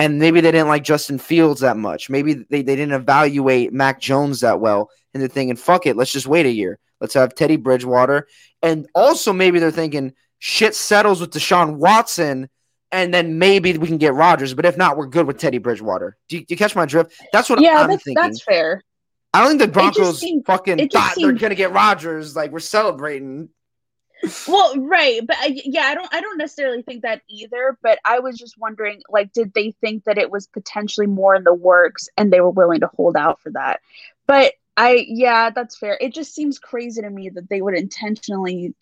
And 0.00 0.18
maybe 0.18 0.40
they 0.40 0.50
didn't 0.50 0.68
like 0.68 0.82
Justin 0.82 1.18
Fields 1.18 1.60
that 1.60 1.76
much. 1.76 2.08
Maybe 2.08 2.32
they, 2.32 2.62
they 2.62 2.74
didn't 2.74 2.94
evaluate 2.94 3.70
Mac 3.70 4.00
Jones 4.00 4.40
that 4.40 4.58
well. 4.58 4.88
And 5.12 5.20
they're 5.20 5.28
thinking, 5.28 5.56
fuck 5.56 5.86
it, 5.86 5.94
let's 5.94 6.10
just 6.10 6.26
wait 6.26 6.46
a 6.46 6.50
year. 6.50 6.78
Let's 7.02 7.12
have 7.14 7.34
Teddy 7.34 7.56
Bridgewater. 7.56 8.26
And 8.62 8.88
also 8.94 9.34
maybe 9.34 9.58
they're 9.58 9.70
thinking 9.70 10.14
shit 10.38 10.74
settles 10.74 11.20
with 11.20 11.32
Deshaun 11.32 11.76
Watson 11.76 12.48
and 12.92 13.12
then 13.12 13.38
maybe 13.38 13.76
we 13.76 13.86
can 13.86 13.98
get 13.98 14.14
Rodgers. 14.14 14.54
But 14.54 14.64
if 14.64 14.78
not, 14.78 14.96
we're 14.96 15.06
good 15.06 15.26
with 15.26 15.38
Teddy 15.38 15.58
Bridgewater. 15.58 16.16
Do 16.28 16.36
you, 16.36 16.46
do 16.46 16.54
you 16.54 16.56
catch 16.56 16.74
my 16.74 16.86
drift? 16.86 17.12
That's 17.32 17.50
what 17.50 17.60
yeah, 17.60 17.82
I'm 17.82 17.90
that's, 17.90 18.02
thinking. 18.02 18.22
That's 18.22 18.42
fair. 18.42 18.82
I 19.32 19.40
don't 19.40 19.50
think 19.50 19.60
the 19.60 19.68
Broncos 19.68 20.18
seemed, 20.18 20.44
fucking 20.46 20.88
thought 20.88 21.14
seemed... 21.14 21.28
they're 21.28 21.38
gonna 21.38 21.54
get 21.54 21.72
Rodgers. 21.72 22.34
Like 22.34 22.50
we're 22.50 22.58
celebrating. 22.60 23.50
Well, 24.46 24.78
right, 24.78 25.26
but 25.26 25.36
uh, 25.36 25.42
I, 25.42 25.60
yeah, 25.64 25.84
I 25.84 25.94
don't, 25.94 26.14
I 26.14 26.20
don't 26.20 26.38
necessarily 26.38 26.82
think 26.82 27.02
that 27.02 27.22
either. 27.28 27.78
But 27.82 27.98
I 28.04 28.20
was 28.20 28.36
just 28.36 28.58
wondering, 28.58 29.02
like, 29.08 29.32
did 29.32 29.54
they 29.54 29.72
think 29.80 30.04
that 30.04 30.18
it 30.18 30.30
was 30.30 30.46
potentially 30.46 31.06
more 31.06 31.34
in 31.34 31.44
the 31.44 31.54
works, 31.54 32.08
and 32.16 32.32
they 32.32 32.40
were 32.40 32.50
willing 32.50 32.80
to 32.80 32.90
hold 32.94 33.16
out 33.16 33.40
for 33.40 33.50
that? 33.52 33.80
But 34.26 34.54
I, 34.76 35.04
yeah, 35.08 35.50
that's 35.50 35.76
fair. 35.76 35.96
It 36.00 36.14
just 36.14 36.34
seems 36.34 36.58
crazy 36.58 37.02
to 37.02 37.10
me 37.10 37.30
that 37.30 37.48
they 37.48 37.62
would 37.62 37.76
intentionally 37.76 38.74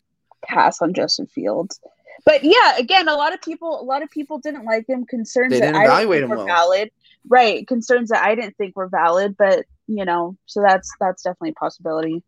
pass 0.45 0.83
on 0.83 0.95
Justin 0.95 1.27
Fields. 1.27 1.81
But 2.25 2.45
yeah, 2.45 2.77
again, 2.77 3.09
a 3.09 3.15
lot 3.15 3.33
of 3.33 3.41
people, 3.41 3.81
a 3.81 3.85
lot 3.85 4.03
of 4.03 4.11
people 4.11 4.39
didn't 4.39 4.65
like 4.65 4.89
him. 4.89 5.07
Concerns 5.07 5.59
that 5.59 5.75
I 5.75 5.87
didn't 5.87 6.11
think 6.11 6.31
were 6.31 6.37
well. 6.37 6.47
valid, 6.47 6.91
right? 7.29 7.67
Concerns 7.67 8.11
that 8.11 8.25
I 8.25 8.35
didn't 8.35 8.57
think 8.57 8.77
were 8.77 8.89
valid, 8.89 9.37
but 9.37 9.67
you 9.87 10.05
know, 10.05 10.37
so 10.47 10.63
that's 10.63 10.91
that's 11.01 11.23
definitely 11.23 11.51
a 11.51 11.55
possibility. 11.55 12.23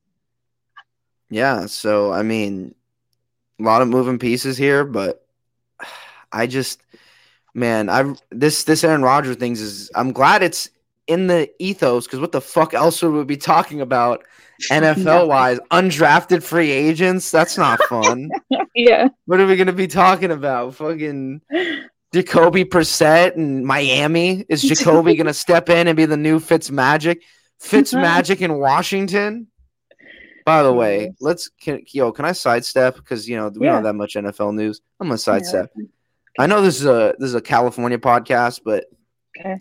Yeah, 1.29 1.67
so 1.67 2.13
I 2.13 2.23
mean, 2.23 2.75
a 3.61 3.65
lot 3.65 3.83
of 3.83 3.89
moving 3.89 4.19
pieces 4.19 4.57
here, 4.57 4.85
but 4.85 5.25
I 6.33 6.47
just 6.47 6.83
man, 7.55 7.89
I 7.89 8.15
this 8.31 8.65
this 8.65 8.85
Aaron 8.85 9.03
Rodgers 9.03 9.37
things 9.37 9.61
is 9.61 9.91
I'm 9.95 10.13
glad 10.13 10.43
it's 10.43 10.71
in 11.07 11.27
the 11.27 11.51
ethos 11.59 12.07
because 12.07 12.21
what 12.21 12.33
the 12.33 12.41
fuck 12.41 12.75
else 12.75 13.03
would 13.03 13.13
we 13.13 13.25
be 13.25 13.37
talking 13.37 13.81
about 13.81 14.25
NFL 14.71 15.29
wise? 15.29 15.59
Undrafted 15.71 16.43
free 16.43 16.71
agents? 16.71 17.31
That's 17.31 17.59
not 17.59 17.83
fun. 17.85 18.31
yeah. 18.75 19.09
What 19.27 19.41
are 19.41 19.47
we 19.47 19.57
gonna 19.57 19.73
be 19.73 19.89
talking 19.89 20.31
about? 20.31 20.75
Fucking 20.77 21.41
Jacoby 22.13 22.65
Brissett 22.65 23.37
and 23.37 23.65
Miami? 23.65 24.45
Is 24.49 24.63
Jacoby 24.63 25.17
gonna 25.17 25.35
step 25.35 25.69
in 25.69 25.89
and 25.89 25.97
be 25.97 26.07
the 26.07 26.17
new 26.17 26.41
Fitz 26.41 26.71
Magic? 26.71 27.23
Fitz 27.59 27.93
Magic 27.93 28.41
in 28.41 28.59
Washington. 28.59 29.47
By 30.51 30.65
the 30.65 30.73
way, 30.73 31.13
let's 31.21 31.49
can, 31.49 31.85
yo, 31.93 32.11
can 32.11 32.25
I 32.25 32.33
sidestep 32.33 32.97
because 32.97 33.29
you 33.29 33.37
know 33.37 33.51
we 33.55 33.67
yeah. 33.67 33.73
don't 33.73 33.75
have 33.77 33.85
that 33.85 33.95
much 33.95 34.15
NFL 34.15 34.53
news. 34.57 34.81
I'm 34.99 35.07
gonna 35.07 35.17
sidestep. 35.17 35.71
Yeah. 35.77 35.85
I 36.41 36.49
know 36.49 36.61
this 36.61 36.81
is 36.81 36.87
a 36.87 37.15
this 37.21 37.29
is 37.29 37.37
a 37.37 37.41
California 37.41 37.99
podcast, 37.99 38.63
but 38.65 38.87
okay. 39.39 39.57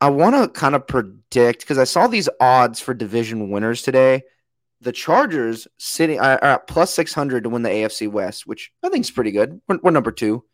I 0.00 0.08
want 0.10 0.36
to 0.36 0.48
kind 0.48 0.76
of 0.76 0.86
predict 0.86 1.62
because 1.62 1.78
I 1.78 1.84
saw 1.84 2.06
these 2.06 2.28
odds 2.40 2.78
for 2.78 2.94
division 2.94 3.50
winners 3.50 3.82
today. 3.82 4.22
The 4.82 4.92
Chargers 4.92 5.66
sitting 5.78 6.20
are 6.20 6.44
at 6.44 6.68
plus 6.68 6.94
six 6.94 7.12
hundred 7.12 7.42
to 7.42 7.50
win 7.50 7.62
the 7.62 7.70
AFC 7.70 8.08
West, 8.08 8.46
which 8.46 8.70
I 8.84 8.88
think 8.88 9.04
is 9.04 9.10
pretty 9.10 9.32
good. 9.32 9.60
We're, 9.66 9.80
we're 9.82 9.90
number 9.90 10.12
two. 10.12 10.44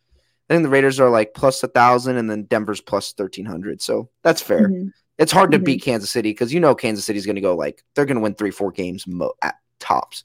I 0.49 0.55
think 0.55 0.63
the 0.63 0.71
Raiders 0.71 1.01
are 1.01 1.11
like 1.11 1.35
plus 1.35 1.63
a 1.63 1.69
thousand, 1.69 2.17
and 2.17 2.31
then 2.31 2.45
Denver's 2.45 2.81
plus 2.81 3.13
thirteen 3.13 3.45
hundred. 3.45 3.83
So 3.83 4.09
that's 4.23 4.41
fair. 4.41 4.71
Mm-hmm. 4.71 4.89
It's 5.19 5.33
hard 5.33 5.53
to 5.53 5.59
mm-hmm. 5.59 5.65
beat 5.65 5.83
Kansas 5.83 6.11
City 6.11 6.31
because 6.31 6.53
you 6.53 6.61
know 6.61 6.75
Kansas 6.75 7.05
City's 7.05 7.27
going 7.27 7.37
to 7.37 7.43
go 7.43 7.57
like 7.57 7.83
they're 7.95 8.05
going 8.05 8.17
to 8.17 8.23
win 8.23 8.35
three, 8.35 8.51
four 8.51 8.71
games 8.71 9.07
mo- 9.07 9.35
at 9.43 9.57
tops. 9.81 10.25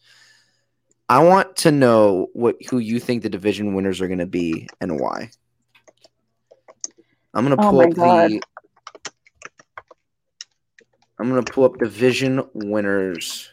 I 1.07 1.23
want 1.23 1.55
to 1.57 1.71
know 1.71 2.27
what 2.33 2.55
who 2.69 2.79
you 2.79 2.99
think 2.99 3.23
the 3.23 3.29
division 3.29 3.73
winners 3.73 4.01
are 4.01 4.07
going 4.07 4.19
to 4.19 4.25
be 4.25 4.67
and 4.79 4.99
why. 4.99 5.31
I'm 7.33 7.45
going 7.45 7.57
to 7.57 7.63
Oh 7.63 7.69
pull 7.69 7.79
my 7.79 7.85
up 7.85 7.93
God. 7.93 8.31
the 8.31 8.41
I'm 11.19 11.29
going 11.29 11.43
to 11.43 11.51
pull 11.51 11.65
up 11.65 11.77
division 11.77 12.43
winners. 12.53 13.49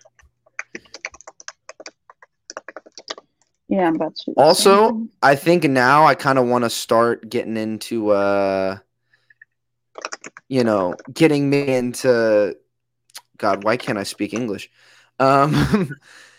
Yeah, 3.68 3.88
I'm 3.88 3.96
about 3.96 4.16
to. 4.16 4.32
Also. 4.32 5.06
I 5.22 5.34
think 5.34 5.64
now 5.64 6.06
I 6.06 6.14
kind 6.14 6.38
of 6.38 6.46
want 6.46 6.64
to 6.64 6.70
start 6.70 7.28
getting 7.28 7.56
into 7.56 8.10
uh 8.10 8.78
you 10.48 10.64
know, 10.64 10.94
getting 11.12 11.50
me 11.50 11.74
into 11.74 12.56
God, 13.38 13.64
why 13.64 13.76
can't 13.76 13.98
I 13.98 14.04
speak 14.04 14.34
English? 14.34 14.70
Um 15.20 15.90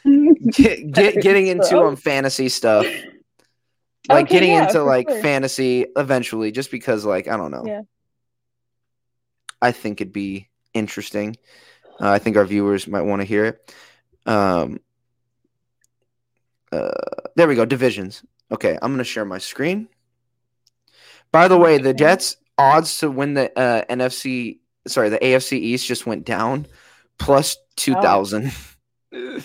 get, 0.49 0.91
get 0.91 1.19
getting 1.21 1.47
into 1.47 1.83
um 1.83 1.95
fantasy 1.95 2.49
stuff. 2.49 2.87
Like 4.09 4.25
Okay, 4.25 4.29
getting 4.29 4.51
yeah, 4.51 4.67
into 4.67 4.83
like 4.83 5.07
sure. 5.07 5.21
fantasy 5.21 5.85
eventually 5.95 6.51
just 6.51 6.71
because 6.71 7.05
like 7.05 7.27
I 7.27 7.37
don't 7.37 7.51
know. 7.51 7.65
Yeah. 7.65 7.81
I 9.61 9.71
think 9.71 10.01
it'd 10.01 10.13
be 10.13 10.49
interesting. 10.73 11.35
Uh, 12.01 12.09
I 12.11 12.19
think 12.19 12.37
our 12.37 12.45
viewers 12.45 12.87
might 12.87 13.01
want 13.01 13.21
to 13.21 13.25
hear 13.27 13.45
it. 13.45 13.75
Um 14.25 14.79
uh, 16.71 16.91
there 17.35 17.47
we 17.47 17.55
go. 17.55 17.65
Divisions. 17.65 18.23
Okay, 18.51 18.77
I'm 18.81 18.91
gonna 18.93 19.03
share 19.03 19.25
my 19.25 19.37
screen. 19.37 19.89
By 21.31 21.47
the 21.47 21.57
way, 21.57 21.77
the 21.77 21.93
Jets 21.93 22.37
odds 22.59 22.99
to 22.99 23.09
win 23.09 23.33
the 23.33 23.57
uh, 23.57 23.85
NFC, 23.89 24.59
sorry, 24.87 25.09
the 25.09 25.19
AFC 25.19 25.53
East 25.53 25.87
just 25.87 26.05
went 26.05 26.25
down, 26.25 26.67
plus 27.17 27.57
two 27.75 27.93
thousand. 27.95 28.51
oh, 29.13 29.43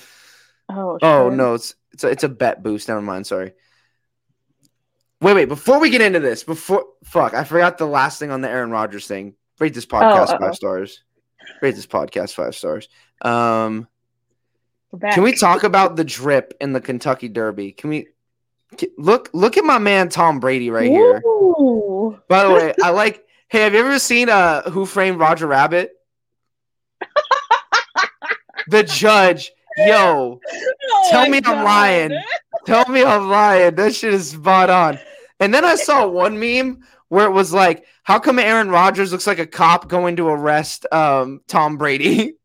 Oh 0.68 0.98
sure. 1.00 1.30
no, 1.30 1.54
it's 1.54 1.74
it's 1.92 2.04
a, 2.04 2.08
it's 2.08 2.24
a 2.24 2.28
bet 2.28 2.62
boost. 2.62 2.88
Never 2.88 3.02
mind. 3.02 3.26
Sorry. 3.26 3.52
Wait, 5.20 5.34
wait. 5.34 5.44
Before 5.46 5.80
we 5.80 5.90
get 5.90 6.02
into 6.02 6.20
this, 6.20 6.44
before 6.44 6.84
fuck, 7.04 7.32
I 7.34 7.44
forgot 7.44 7.78
the 7.78 7.86
last 7.86 8.18
thing 8.18 8.30
on 8.30 8.40
the 8.40 8.50
Aaron 8.50 8.70
Rodgers 8.70 9.06
thing. 9.06 9.34
Rate 9.60 9.72
this 9.72 9.86
podcast 9.86 10.30
uh-oh. 10.30 10.38
five 10.38 10.54
stars. 10.54 11.02
Rate 11.62 11.76
this 11.76 11.86
podcast 11.86 12.34
five 12.34 12.54
stars. 12.54 12.88
Um, 13.22 13.88
can 15.12 15.22
we 15.22 15.34
talk 15.34 15.64
about 15.64 15.96
the 15.96 16.04
drip 16.04 16.54
in 16.60 16.72
the 16.72 16.80
Kentucky 16.80 17.28
Derby? 17.28 17.72
Can 17.72 17.90
we 17.90 18.02
ca- 18.02 18.13
look 18.98 19.30
look 19.32 19.56
at 19.56 19.64
my 19.64 19.78
man 19.78 20.08
Tom 20.08 20.40
Brady 20.40 20.70
right 20.70 20.90
here? 20.90 21.22
Ooh. 21.26 22.18
By 22.28 22.44
the 22.44 22.50
way, 22.50 22.74
I 22.82 22.90
like. 22.90 23.24
Hey, 23.48 23.60
have 23.60 23.74
you 23.74 23.80
ever 23.80 23.98
seen 23.98 24.28
uh 24.28 24.68
Who 24.70 24.86
Framed 24.86 25.18
Roger 25.18 25.46
Rabbit? 25.46 25.92
the 28.68 28.82
judge, 28.82 29.52
yo, 29.76 30.40
Oh 30.90 31.08
Tell 31.10 31.28
me 31.28 31.40
I'm 31.44 31.64
lying. 31.64 32.18
tell 32.66 32.88
me 32.88 33.04
I'm 33.04 33.28
lying. 33.28 33.74
That 33.74 33.94
shit 33.94 34.14
is 34.14 34.30
spot 34.30 34.70
on. 34.70 34.98
And 35.40 35.52
then 35.52 35.64
I 35.64 35.74
saw 35.76 36.06
one 36.06 36.38
meme 36.38 36.80
where 37.08 37.26
it 37.26 37.32
was 37.32 37.52
like, 37.52 37.84
"How 38.02 38.18
come 38.18 38.38
Aaron 38.38 38.70
Rodgers 38.70 39.12
looks 39.12 39.26
like 39.26 39.38
a 39.38 39.46
cop 39.46 39.88
going 39.88 40.16
to 40.16 40.28
arrest 40.28 40.86
um 40.92 41.40
Tom 41.48 41.76
Brady?" 41.76 42.34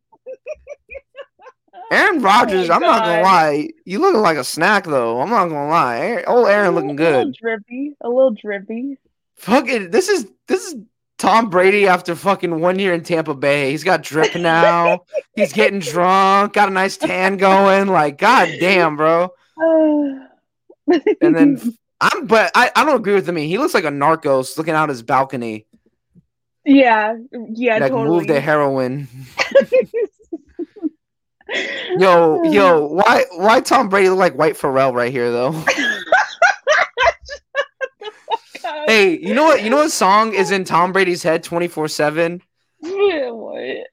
Aaron 1.92 2.18
oh 2.18 2.22
Rodgers, 2.22 2.70
Oh 2.70 2.74
I'm 2.74 2.82
not 2.82 3.04
gonna 3.04 3.22
lie, 3.24 3.70
you 3.86 4.00
looking 4.00 4.22
like 4.22 4.38
a 4.38 4.44
snack 4.44 4.86
though. 4.86 5.22
I'm 5.22 5.30
not 5.30 5.50
gonna 5.50 5.70
lie, 5.70 6.24
old 6.28 6.48
Aaron 6.48 6.76
looking 6.76 6.96
good. 6.96 7.14
A 7.14 7.18
little 7.18 7.34
drippy. 7.40 7.96
A 8.02 8.08
little 8.08 8.32
drippy. 8.32 8.98
Fucking, 9.38 9.92
this 9.92 10.10
is 10.10 10.28
this 10.48 10.66
is 10.66 10.76
Tom 11.18 11.50
Brady 11.50 11.88
after 11.88 12.16
fucking 12.16 12.60
one 12.60 12.80
year 12.80 12.94
in 12.94 13.04
Tampa 13.04 13.36
Bay. 13.36 13.72
He's 13.72 13.84
got 13.84 14.04
drip 14.04 14.36
now. 14.40 15.02
He's 15.36 15.54
getting 15.54 15.80
drunk. 15.80 16.54
Got 16.54 16.70
a 16.70 16.72
nice 16.72 16.98
tan 16.98 17.38
going. 17.38 17.88
Like, 17.88 18.18
god 18.18 18.50
damn, 18.60 18.96
bro. 18.96 19.30
And 21.22 21.36
then 21.36 21.78
I'm, 22.02 22.28
but 22.28 22.52
I, 22.56 22.72
I 22.76 22.86
don't 22.86 22.96
agree 22.96 23.14
with 23.14 23.28
him. 23.28 23.36
He 23.36 23.58
looks 23.58 23.74
like 23.74 23.84
a 23.84 23.90
narcos 23.90 24.58
looking 24.58 24.74
out 24.74 24.88
his 24.90 25.04
balcony. 25.04 25.66
yeah, 26.66 27.16
yeah, 27.50 27.78
like 27.78 27.92
totally. 27.92 28.10
move 28.10 28.28
the 28.28 28.40
heroin. 28.40 29.08
Yo, 31.98 32.44
yo, 32.52 32.86
why 32.88 33.26
why 33.36 33.60
Tom 33.62 33.90
Brady 33.90 34.10
look 34.10 34.20
like 34.20 34.36
White 34.36 34.56
Pharrell 34.56 34.94
right 34.94 35.12
here 35.12 35.32
though? 35.32 35.52
Hey, 38.88 39.18
you 39.20 39.34
know 39.36 39.44
what? 39.44 39.64
You 39.64 39.70
know 39.70 39.78
what 39.78 39.92
song 39.92 40.34
is 40.34 40.50
in 40.52 40.64
Tom 40.64 40.92
Brady's 40.92 41.22
head 41.22 41.44
twenty 41.44 41.68
four 41.68 41.88
seven? 41.88 42.42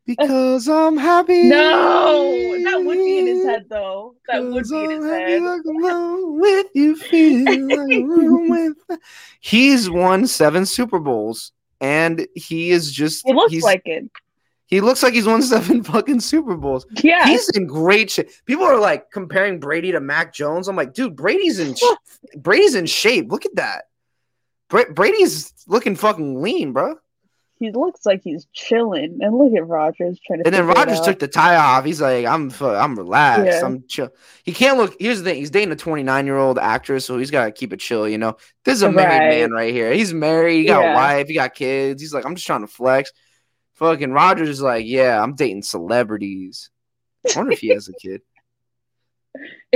Because 0.07 0.69
I'm 0.69 0.97
happy. 0.97 1.45
No, 1.45 2.23
that 2.65 2.83
would 2.83 2.97
be 2.97 3.19
in 3.19 3.27
his 3.27 3.45
head 3.45 3.67
though. 3.69 4.15
That 4.29 4.43
would 4.45 4.65
be 4.69 4.85
in 4.85 4.91
his 4.91 5.05
head. 5.05 5.43
like 5.43 5.61
with 5.65 6.67
you 6.75 6.97
feel 6.97 7.45
like 7.45 8.79
with- 8.89 8.99
He's 9.41 9.91
won 9.91 10.27
seven 10.27 10.65
Super 10.67 10.99
Bowls, 10.99 11.53
and 11.81 12.27
he 12.35 12.71
is 12.71 12.91
just 12.93 13.27
It 13.29 13.35
looks 13.35 13.61
like 13.63 13.83
it. 13.85 14.05
He 14.69 14.81
looks 14.81 15.03
like 15.03 15.15
he's 15.15 15.27
won 15.27 15.43
seven 15.43 15.83
fucking 15.85 16.21
Super 16.21 16.57
Bowls. 16.57 16.87
Yeah. 17.03 17.27
He's 17.27 17.49
in 17.51 17.67
great 17.67 18.11
shape. 18.11 18.29
People 18.47 18.65
are 18.65 18.79
like 18.81 19.11
comparing 19.13 19.61
Brady 19.61 19.93
to 19.93 20.01
Mac 20.01 20.33
Jones. 20.35 20.67
I'm 20.69 20.77
like, 20.77 20.93
dude, 20.93 21.15
Brady's 21.17 21.59
in 21.61 21.75
sh- 21.77 21.83
Brady's 22.37 22.75
in 22.75 22.87
shape. 22.87 23.31
Look 23.31 23.47
at 23.47 23.55
that. 23.57 23.85
Bra- 24.69 24.91
Brady's 24.93 25.53
looking 25.69 25.95
fucking 25.95 26.43
lean, 26.43 26.73
bro. 26.73 26.97
he 27.61 27.71
looks 27.71 28.05
like 28.05 28.23
he's 28.25 28.47
chilling. 28.53 29.19
And 29.23 29.39
look 29.39 29.55
at 29.55 29.65
Rodgers 29.69 30.19
trying 30.27 30.41
to 30.41 30.47
And 30.47 30.53
then 30.55 30.67
Rodgers 30.67 31.01
took 31.01 31.21
the 31.21 31.29
tie 31.29 31.55
off. 31.55 31.85
He's 31.85 32.01
like, 32.01 32.27
I'm 32.27 32.51
I'm 32.61 32.97
relaxed. 32.97 33.47
Yeah. 33.47 33.65
I'm 33.65 33.85
chill. 33.87 34.11
He 34.43 34.51
can't 34.53 34.77
look. 34.79 34.97
Here's 34.99 35.19
the 35.23 35.25
thing. 35.31 35.37
He's 35.39 35.51
dating 35.51 35.71
a 35.71 35.77
29 35.77 36.27
year 36.27 36.37
old 36.39 36.59
actress, 36.59 37.05
so 37.05 37.17
he's 37.19 37.31
got 37.31 37.45
to 37.45 37.53
keep 37.53 37.73
it 37.73 37.79
chill. 37.79 38.09
You 38.09 38.19
know, 38.19 38.37
this 38.65 38.75
is 38.75 38.83
a 38.83 38.91
married 38.91 39.19
Right. 39.29 39.41
man 39.43 39.53
right 39.53 39.73
here. 39.73 39.93
He's 39.93 40.13
married. 40.13 40.57
He 40.63 40.65
got 40.67 40.91
a 40.91 40.95
wife. 40.95 41.29
He 41.29 41.35
got 41.35 41.55
kids. 41.55 42.03
He's 42.03 42.13
like, 42.13 42.27
I'm 42.27 42.35
just 42.35 42.47
trying 42.49 42.63
to 42.63 42.67
flex. 42.67 43.13
Fucking 43.77 44.13
Rodgers 44.13 44.49
is 44.49 44.63
like, 44.63 44.87
yeah, 44.87 45.23
I'm 45.23 45.35
dating 45.35 45.63
celebrities. 45.63 46.71
I 47.27 47.39
wonder 47.39 47.53
if 47.53 47.61
he 47.61 47.69
has 47.69 47.89
a 47.89 47.93
kid. 48.01 48.23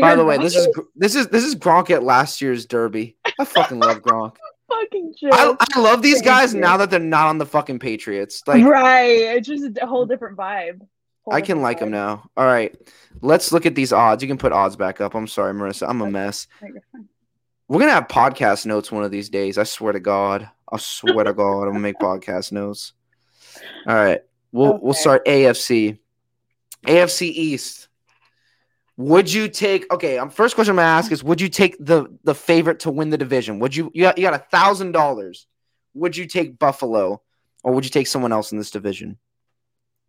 By 0.01 0.15
the 0.17 0.25
way, 0.25 0.39
this 0.39 0.57
is 0.57 0.69
this 0.97 1.15
is 1.15 1.29
this 1.29 1.45
is 1.45 1.55
Gronk 1.55 1.91
at 1.91 2.03
last 2.03 2.41
year's 2.41 2.65
Derby. 2.65 3.17
I 3.39 3.45
fucking 3.45 3.79
love 3.79 3.99
Gronk. 4.03 4.37
fucking 4.71 5.13
I, 5.31 5.45
joke. 5.45 5.57
I 5.75 5.79
love 5.81 6.01
these 6.01 6.23
guys 6.23 6.55
now 6.55 6.79
that 6.79 6.91
they're 6.91 6.99
not 6.99 7.27
on 7.29 7.37
the 7.37 7.45
fucking 7.45 7.79
Patriots. 7.79 8.43
Like 8.47 8.65
right. 8.65 9.37
It's 9.37 9.47
just 9.49 9.77
a 9.81 9.87
whole 9.87 10.07
different 10.07 10.39
vibe. 10.39 10.81
Whole 11.27 11.35
I 11.35 11.43
can 11.43 11.61
like 11.61 11.77
vibe. 11.77 11.81
them 11.81 11.91
now. 11.91 12.31
All 12.39 12.47
right, 12.47 12.75
let's 13.21 13.53
look 13.53 13.67
at 13.67 13.75
these 13.75 13.93
odds. 13.93 14.23
You 14.23 14.29
can 14.29 14.39
put 14.39 14.53
odds 14.53 14.77
back 14.77 15.03
up. 15.03 15.15
I'm 15.15 15.27
sorry, 15.27 15.53
Marissa. 15.53 15.87
I'm 15.87 16.01
a 16.01 16.05
Okay. 16.05 16.13
mess. 16.13 16.47
No, 16.63 16.69
you're 16.69 16.83
fine. 16.93 17.09
We're 17.69 17.81
gonna 17.81 17.93
have 17.93 18.09
podcast 18.09 18.65
notes 18.65 18.91
one 18.91 19.05
of 19.05 19.11
these 19.11 19.29
days. 19.29 19.59
I 19.59 19.65
swear 19.65 19.93
to 19.93 20.01
God. 20.01 20.49
I 20.73 20.79
swear 20.79 21.25
to 21.25 21.35
God, 21.35 21.65
I'm 21.65 21.69
gonna 21.73 21.81
make 21.81 21.99
podcast 21.99 22.51
notes. 22.53 22.95
All 23.87 23.95
right, 23.95 24.21
we'll 24.53 24.79
we'll 24.81 24.95
start 24.95 25.25
AFC. 25.27 25.99
AFC 26.87 27.23
East. 27.23 27.89
Would 28.97 29.33
you 29.33 29.49
take? 29.49 29.91
Okay, 29.93 30.19
um, 30.19 30.31
first 30.31 30.55
question 30.55 30.73
I'm 30.73 30.77
gonna 30.77 30.89
ask 30.89 31.11
is: 31.11 31.25
Would 31.25 31.41
you 31.41 31.49
take 31.49 31.77
the 31.79 32.07
the 32.25 32.35
favorite 32.35 32.81
to 32.81 32.91
win 32.91 33.11
the 33.11 33.19
division? 33.19 33.59
Would 33.61 33.75
you? 33.75 33.91
You 33.95 34.03
got 34.03 34.19
you 34.19 34.25
got 34.25 34.35
a 34.35 34.45
thousand 34.51 34.93
dollars. 34.93 35.47
Would 35.95 36.17
you 36.17 36.27
take 36.27 36.59
Buffalo, 36.59 37.23
or 37.63 37.73
would 37.73 37.85
you 37.85 37.91
take 37.91 38.07
someone 38.07 38.33
else 38.33 38.53
in 38.53 38.59
this 38.59 38.71
division? 38.71 39.17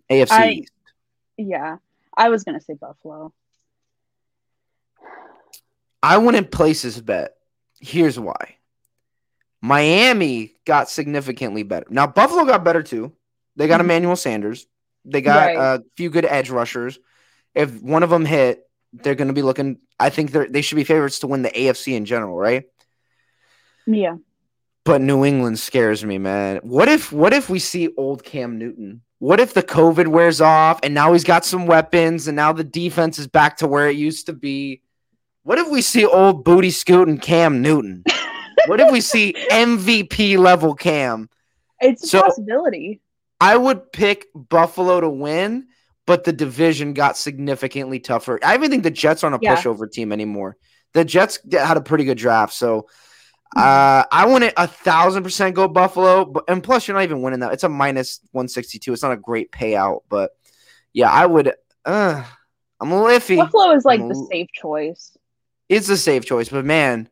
AFC 0.10 0.32
I- 0.32 0.50
East. 0.50 0.72
Yeah. 1.38 1.78
I 2.16 2.30
was 2.30 2.44
gonna 2.44 2.62
say 2.62 2.74
Buffalo. 2.74 3.34
I 6.04 6.18
wouldn't 6.18 6.52
place 6.52 6.82
this 6.82 7.00
bet. 7.00 7.36
Here's 7.80 8.20
why. 8.20 8.58
Miami 9.62 10.56
got 10.66 10.90
significantly 10.90 11.64
better. 11.64 11.86
Now 11.90 12.08
Buffalo 12.08 12.46
got 12.46 12.64
better 12.64 12.84
too. 12.84 13.14
They 13.56 13.68
got 13.68 13.80
Mhm. 13.80 13.84
Emmanuel 13.86 14.16
Sanders. 14.16 14.68
They 15.06 15.22
got 15.22 15.48
Right. 15.48 15.58
a 15.58 15.84
few 15.98 16.10
good 16.10 16.26
edge 16.26 16.50
rushers. 16.50 17.00
If 17.56 17.82
one 17.82 18.04
of 18.04 18.10
them 18.10 18.26
hit, 18.26 18.68
they're 18.94 19.16
going 19.16 19.28
to 19.30 19.34
be 19.34 19.42
looking. 19.42 19.78
I 20.00 20.10
think 20.10 20.32
they 20.32 20.46
they 20.48 20.62
should 20.62 20.76
be 20.76 20.84
favorites 20.84 21.20
to 21.20 21.28
win 21.28 21.42
the 21.42 21.50
AFC 21.58 21.96
in 21.96 22.06
general, 22.06 22.38
right? 22.38 22.64
Yeah. 23.86 24.16
But 24.84 25.02
New 25.02 25.24
England 25.26 25.60
scares 25.60 26.04
me, 26.04 26.18
man. 26.18 26.60
What 26.64 26.88
if 26.90 27.12
what 27.12 27.34
if 27.34 27.50
we 27.50 27.60
see 27.60 27.90
old 27.98 28.24
Cam 28.24 28.58
Newton? 28.58 29.02
What 29.20 29.40
if 29.40 29.54
the 29.54 29.62
COVID 29.62 30.08
wears 30.08 30.42
off 30.42 30.80
and 30.82 30.94
now 30.96 31.14
he's 31.14 31.24
got 31.24 31.46
some 31.46 31.68
weapons 31.68 32.28
and 32.28 32.36
now 32.36 32.52
the 32.54 32.64
defense 32.64 33.20
is 33.20 33.28
back 33.28 33.58
to 33.58 33.68
where 33.68 33.88
it 33.90 33.96
used 33.96 34.26
to 34.26 34.34
be? 34.34 34.82
What 35.44 35.60
if 35.60 35.70
we 35.70 35.82
see 35.82 36.06
old 36.06 36.44
booty 36.44 36.72
scooting 36.72 37.20
Cam 37.20 37.62
Newton? 37.62 38.04
what 38.68 38.80
if 38.80 38.92
we 38.92 39.02
see 39.02 39.34
MVP 39.52 40.38
level 40.38 40.74
Cam? 40.74 41.30
It's 41.80 42.04
a 42.04 42.08
So- 42.08 42.22
possibility. 42.24 43.00
I 43.42 43.58
would 43.58 43.92
pick 43.92 44.28
Buffalo 44.36 45.02
to 45.02 45.10
win, 45.10 45.68
but 46.06 46.24
the 46.24 46.32
division 46.32 46.94
got 46.94 47.18
significantly 47.18 48.00
tougher. 48.00 48.40
I 48.44 48.54
even 48.54 48.70
think 48.70 48.84
the 48.84 48.92
Jets 48.92 49.24
aren't 49.24 49.36
a 49.36 49.40
Yeah. 49.42 49.56
pushover 49.56 49.92
team 49.92 50.12
anymore. 50.12 50.58
The 50.94 51.04
Jets 51.04 51.40
had 51.52 51.78
a 51.78 51.82
pretty 51.82 52.04
good 52.04 52.18
draft, 52.18 52.54
so 52.54 52.88
uh, 53.58 54.04
I 54.12 54.26
want 54.28 54.44
to 54.44 54.62
a 54.62 54.68
thousand 54.68 55.24
percent 55.24 55.56
go 55.56 55.68
Buffalo. 55.68 56.26
But 56.26 56.46
and 56.48 56.64
plus, 56.64 56.88
you're 56.88 56.96
not 56.96 57.04
even 57.04 57.22
winning 57.22 57.40
that. 57.40 57.52
It's 57.54 57.64
a 57.64 57.70
minus 57.70 58.20
one 58.32 58.48
sixty 58.48 58.78
two. 58.78 58.94
It's 58.94 59.02
not 59.04 59.12
a 59.12 59.18
great 59.18 59.52
payout, 59.52 60.02
but 60.08 60.32
yeah, 60.94 61.10
I 61.10 61.26
would. 61.26 61.54
Uh, 61.84 62.24
I'm 62.80 62.92
a 62.92 63.02
little 63.04 63.18
iffy. 63.20 63.38
Buffalo 63.38 63.72
is 63.72 63.86
like 63.86 64.02
I'm 64.02 64.10
the 64.10 64.28
safe 64.30 64.50
choice. 64.54 65.18
It's 65.70 65.90
a 65.90 65.98
safe 65.98 66.26
choice, 66.26 66.50
but 66.50 66.66
man, 66.66 67.10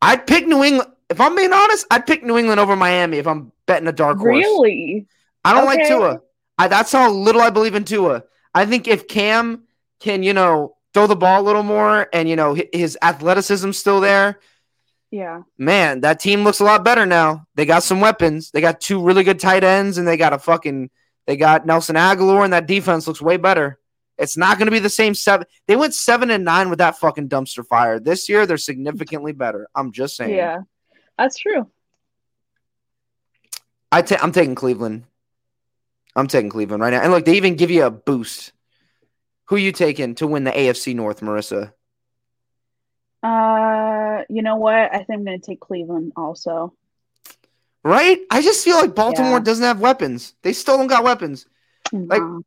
I'd 0.00 0.26
pick 0.26 0.46
New 0.46 0.62
England. 0.62 0.90
If 1.08 1.20
I'm 1.20 1.34
being 1.34 1.52
honest, 1.52 1.86
I'd 1.90 2.06
pick 2.06 2.22
New 2.22 2.38
England 2.38 2.60
over 2.60 2.76
Miami 2.76 3.18
if 3.18 3.26
I'm 3.26 3.50
betting 3.66 3.88
a 3.88 3.92
dark 3.92 4.18
horse. 4.18 4.28
Really? 4.28 5.06
I 5.44 5.54
don't 5.54 5.68
okay. 5.68 5.78
like 5.78 5.88
Tua. 5.88 6.20
I, 6.58 6.68
that's 6.68 6.92
how 6.92 7.10
little 7.10 7.40
I 7.40 7.50
believe 7.50 7.74
in 7.74 7.84
Tua. 7.84 8.24
I 8.54 8.66
think 8.66 8.88
if 8.88 9.08
Cam 9.08 9.64
can, 10.00 10.22
you 10.22 10.32
know, 10.32 10.76
throw 10.92 11.06
the 11.06 11.16
ball 11.16 11.40
a 11.40 11.44
little 11.44 11.62
more 11.62 12.08
and, 12.12 12.28
you 12.28 12.36
know, 12.36 12.56
his 12.72 12.98
athleticism 13.00 13.72
still 13.72 14.00
there. 14.00 14.40
Yeah. 15.10 15.42
Man, 15.56 16.00
that 16.00 16.20
team 16.20 16.44
looks 16.44 16.60
a 16.60 16.64
lot 16.64 16.84
better 16.84 17.06
now. 17.06 17.46
They 17.54 17.64
got 17.64 17.82
some 17.82 18.00
weapons. 18.00 18.50
They 18.50 18.60
got 18.60 18.80
two 18.80 19.02
really 19.02 19.24
good 19.24 19.40
tight 19.40 19.64
ends 19.64 19.98
and 19.98 20.06
they 20.06 20.16
got 20.16 20.32
a 20.32 20.38
fucking, 20.38 20.90
they 21.26 21.36
got 21.36 21.66
Nelson 21.66 21.96
Agholor 21.96 22.44
and 22.44 22.52
that 22.52 22.66
defense 22.66 23.06
looks 23.06 23.22
way 23.22 23.36
better. 23.36 23.78
It's 24.18 24.36
not 24.36 24.58
going 24.58 24.66
to 24.66 24.72
be 24.72 24.80
the 24.80 24.90
same 24.90 25.14
seven. 25.14 25.46
They 25.66 25.76
went 25.76 25.94
seven 25.94 26.30
and 26.30 26.44
nine 26.44 26.68
with 26.68 26.78
that 26.80 26.98
fucking 26.98 27.30
dumpster 27.30 27.66
fire. 27.66 27.98
This 27.98 28.28
year, 28.28 28.44
they're 28.44 28.58
significantly 28.58 29.32
better. 29.32 29.66
I'm 29.74 29.92
just 29.92 30.14
saying. 30.14 30.36
Yeah, 30.36 30.58
that's 31.16 31.38
true. 31.38 31.66
I 33.90 34.02
ta- 34.02 34.18
I'm 34.20 34.32
taking 34.32 34.54
Cleveland. 34.54 35.04
I'm 36.16 36.26
taking 36.26 36.50
Cleveland 36.50 36.82
right 36.82 36.90
now. 36.90 37.02
And 37.02 37.12
look, 37.12 37.24
they 37.24 37.36
even 37.36 37.56
give 37.56 37.70
you 37.70 37.84
a 37.84 37.90
boost. 37.90 38.52
Who 39.46 39.56
you 39.56 39.72
taking 39.72 40.14
to 40.16 40.26
win 40.26 40.44
the 40.44 40.52
AFC 40.52 40.94
North, 40.94 41.20
Marissa? 41.20 41.72
Uh, 43.22 44.22
you 44.28 44.42
know 44.42 44.56
what? 44.56 44.94
I 44.94 44.98
think 44.98 45.10
I'm 45.10 45.24
going 45.24 45.40
to 45.40 45.46
take 45.46 45.60
Cleveland 45.60 46.12
also. 46.16 46.72
Right? 47.82 48.20
I 48.30 48.42
just 48.42 48.64
feel 48.64 48.76
like 48.76 48.94
Baltimore 48.94 49.32
yeah. 49.32 49.40
doesn't 49.40 49.64
have 49.64 49.80
weapons. 49.80 50.34
They 50.42 50.52
still 50.52 50.76
don't 50.76 50.86
got 50.86 51.02
weapons. 51.02 51.46
No. 51.92 52.06
Like, 52.06 52.44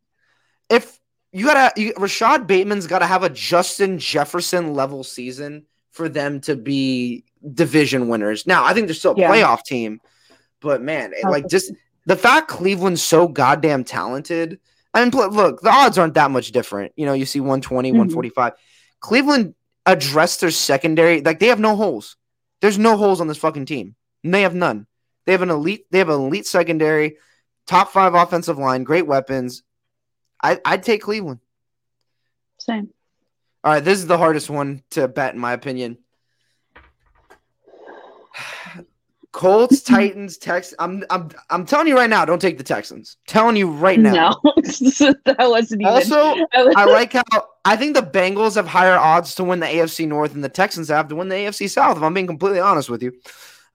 if 0.69 0.99
you 1.31 1.45
gotta, 1.45 1.79
you, 1.79 1.93
Rashod 1.97 2.47
Bateman's 2.47 2.87
got 2.87 2.99
to 2.99 3.05
have 3.05 3.23
a 3.23 3.29
Justin 3.29 3.99
Jefferson 3.99 4.73
level 4.73 5.03
season 5.03 5.65
for 5.91 6.07
them 6.07 6.39
to 6.41 6.55
be 6.55 7.25
division 7.53 8.07
winners. 8.07 8.47
Now, 8.47 8.63
I 8.63 8.73
think 8.73 8.87
they're 8.87 8.93
still 8.95 9.13
a 9.13 9.19
yeah. 9.19 9.31
playoff 9.31 9.63
team, 9.63 9.99
but 10.61 10.81
man, 10.81 11.13
like 11.23 11.49
just 11.49 11.73
the 12.05 12.15
fact 12.15 12.47
Cleveland's 12.47 13.01
so 13.01 13.27
goddamn 13.27 13.83
talented. 13.83 14.59
I 14.93 15.03
mean, 15.03 15.11
look, 15.11 15.61
the 15.61 15.69
odds 15.69 15.97
aren't 15.97 16.13
that 16.15 16.31
much 16.31 16.51
different. 16.51 16.93
You 16.95 17.05
know, 17.05 17.13
you 17.13 17.25
see 17.25 17.39
120, 17.39 17.89
mm-hmm. 17.89 17.97
145. 17.97 18.53
Cleveland 18.99 19.55
addressed 19.85 20.41
their 20.41 20.51
secondary. 20.51 21.21
Like 21.21 21.39
they 21.39 21.47
have 21.47 21.59
no 21.59 21.75
holes. 21.75 22.15
There's 22.61 22.77
no 22.77 22.97
holes 22.97 23.19
on 23.19 23.27
this 23.27 23.37
fucking 23.37 23.65
team. 23.65 23.95
And 24.23 24.33
they 24.33 24.43
have 24.43 24.55
none. 24.55 24.87
They 25.25 25.31
have 25.31 25.41
an 25.41 25.49
elite. 25.49 25.85
They 25.91 25.99
have 25.99 26.09
an 26.09 26.19
elite 26.19 26.45
secondary, 26.45 27.17
top 27.65 27.91
five 27.91 28.13
offensive 28.13 28.57
line, 28.57 28.83
great 28.83 29.07
weapons. 29.07 29.63
I, 30.41 30.59
I'd 30.65 30.83
take 30.83 31.01
Cleveland. 31.01 31.39
Same. 32.59 32.89
All 33.63 33.73
right, 33.73 33.83
this 33.83 33.99
is 33.99 34.07
the 34.07 34.17
hardest 34.17 34.49
one 34.49 34.83
to 34.91 35.07
bet, 35.07 35.33
in 35.33 35.39
my 35.39 35.53
opinion. 35.53 35.97
Colts, 39.33 39.81
Titans, 39.83 40.37
Texans. 40.37 40.75
I'm 40.79 41.03
I'm 41.09 41.29
I'm 41.49 41.65
telling 41.65 41.87
you 41.87 41.97
right 41.97 42.09
now, 42.09 42.23
don't 42.23 42.41
take 42.41 42.57
the 42.57 42.63
Texans. 42.63 43.17
telling 43.27 43.57
you 43.57 43.69
right 43.69 43.99
now. 43.99 44.39
No, 44.45 44.53
that 44.55 45.35
wasn't 45.39 45.81
even. 45.81 45.93
Also, 45.93 46.47
I 46.53 46.85
like 46.85 47.11
how 47.11 47.23
I 47.65 47.75
think 47.75 47.95
the 47.95 48.01
Bengals 48.01 48.55
have 48.55 48.67
higher 48.67 48.95
odds 48.95 49.35
to 49.35 49.43
win 49.43 49.59
the 49.59 49.65
AFC 49.65 50.07
North 50.07 50.31
than 50.31 50.41
the 50.41 50.49
Texans 50.49 50.87
have 50.87 51.09
to 51.09 51.15
win 51.15 51.27
the 51.27 51.35
AFC 51.35 51.69
South. 51.69 51.97
If 51.97 52.03
I'm 52.03 52.13
being 52.13 52.27
completely 52.27 52.61
honest 52.61 52.89
with 52.89 53.03
you, 53.03 53.11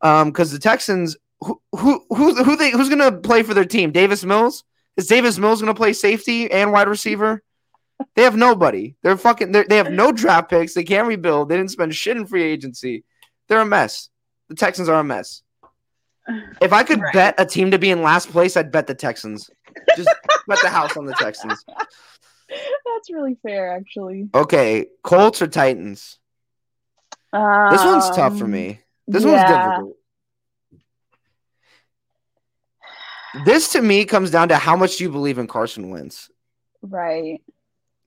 um, 0.00 0.30
because 0.30 0.50
the 0.52 0.58
Texans, 0.58 1.16
who 1.40 1.60
who 1.72 2.04
who 2.08 2.42
who 2.42 2.56
they 2.56 2.70
who's 2.70 2.88
gonna 2.88 3.12
play 3.12 3.42
for 3.42 3.52
their 3.52 3.66
team? 3.66 3.90
Davis 3.90 4.24
Mills 4.24 4.64
is 4.96 5.08
Davis 5.08 5.38
Mills 5.38 5.60
gonna 5.60 5.74
play 5.74 5.92
safety 5.92 6.50
and 6.50 6.72
wide 6.72 6.88
receiver? 6.88 7.42
They 8.14 8.22
have 8.22 8.36
nobody. 8.36 8.94
They're 9.02 9.16
fucking. 9.16 9.50
They're, 9.50 9.64
they 9.64 9.76
have 9.76 9.90
no 9.90 10.12
draft 10.12 10.50
picks. 10.50 10.72
They 10.72 10.84
can't 10.84 11.08
rebuild. 11.08 11.48
They 11.48 11.56
didn't 11.56 11.72
spend 11.72 11.92
shit 11.96 12.16
in 12.16 12.26
free 12.26 12.44
agency. 12.44 13.02
They're 13.48 13.60
a 13.60 13.66
mess. 13.66 14.08
The 14.48 14.54
Texans 14.54 14.88
are 14.88 15.00
a 15.00 15.04
mess. 15.04 15.42
If 16.60 16.72
I 16.72 16.82
could 16.82 17.00
right. 17.00 17.12
bet 17.12 17.34
a 17.38 17.46
team 17.46 17.70
to 17.70 17.78
be 17.78 17.90
in 17.90 18.02
last 18.02 18.30
place, 18.30 18.56
I'd 18.56 18.70
bet 18.70 18.86
the 18.86 18.94
Texans. 18.94 19.50
Just 19.96 20.08
bet 20.46 20.58
the 20.62 20.68
house 20.68 20.96
on 20.96 21.06
the 21.06 21.14
Texans. 21.14 21.64
That's 22.48 23.10
really 23.10 23.36
fair, 23.42 23.76
actually. 23.76 24.28
Okay, 24.34 24.86
Colts 25.02 25.42
or 25.42 25.46
Titans? 25.46 26.18
Um, 27.32 27.70
this 27.70 27.84
one's 27.84 28.10
tough 28.10 28.38
for 28.38 28.46
me. 28.46 28.80
This 29.06 29.24
yeah. 29.24 29.30
one's 29.30 29.50
difficult. 29.50 29.96
This 33.44 33.72
to 33.72 33.82
me 33.82 34.04
comes 34.04 34.30
down 34.30 34.48
to 34.48 34.56
how 34.56 34.76
much 34.76 34.96
do 34.96 35.04
you 35.04 35.10
believe 35.10 35.38
in 35.38 35.46
Carson 35.46 35.90
Wentz? 35.90 36.30
Right. 36.82 37.42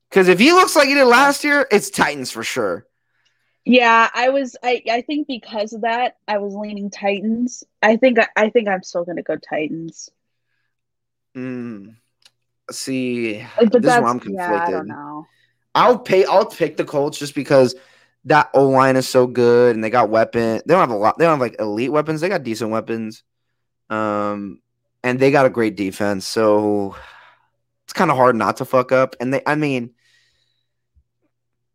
Because 0.09 0.27
if 0.27 0.39
he 0.39 0.51
looks 0.51 0.75
like 0.75 0.87
he 0.87 0.93
did 0.93 1.05
last 1.05 1.43
year, 1.43 1.67
it's 1.71 1.89
Titans 1.89 2.31
for 2.31 2.43
sure. 2.43 2.85
Yeah, 3.65 4.09
I 4.13 4.29
was. 4.29 4.57
I 4.63 4.81
I 4.89 5.01
think 5.01 5.27
because 5.27 5.73
of 5.73 5.81
that, 5.81 6.17
I 6.27 6.39
was 6.39 6.53
leaning 6.55 6.89
Titans. 6.89 7.63
I 7.81 7.95
think. 7.95 8.17
I 8.35 8.49
think 8.49 8.67
I'm 8.67 8.83
still 8.83 9.05
going 9.05 9.17
to 9.17 9.23
go 9.23 9.37
Titans. 9.37 10.09
Hmm. 11.35 11.89
See, 12.71 13.45
but 13.59 13.71
this 13.71 13.93
is 13.93 13.99
where 13.99 14.07
I'm 14.07 14.19
conflicted. 14.19 14.35
Yeah, 14.35 14.65
I 14.65 14.71
don't 14.71 14.87
know. 14.87 15.27
I'll 15.75 15.99
pay. 15.99 16.25
I'll 16.25 16.45
pick 16.45 16.77
the 16.77 16.85
Colts 16.85 17.19
just 17.19 17.35
because 17.35 17.75
that 18.25 18.49
O 18.53 18.69
line 18.69 18.95
is 18.95 19.07
so 19.07 19.27
good 19.27 19.75
and 19.75 19.83
they 19.83 19.89
got 19.89 20.09
weapon. 20.09 20.61
They 20.65 20.73
don't 20.73 20.79
have 20.79 20.91
a 20.91 20.95
lot. 20.95 21.17
They 21.17 21.25
don't 21.25 21.33
have 21.33 21.39
like 21.39 21.59
elite 21.59 21.91
weapons. 21.91 22.21
They 22.21 22.29
got 22.29 22.43
decent 22.43 22.71
weapons. 22.71 23.23
Um, 23.89 24.61
and 25.03 25.19
they 25.19 25.31
got 25.31 25.45
a 25.45 25.49
great 25.49 25.75
defense. 25.75 26.25
So 26.25 26.95
it's 27.85 27.93
kind 27.93 28.11
of 28.11 28.17
hard 28.17 28.35
not 28.35 28.57
to 28.57 28.65
fuck 28.65 28.91
up. 28.91 29.15
And 29.19 29.33
they, 29.33 29.41
I 29.45 29.55
mean, 29.55 29.91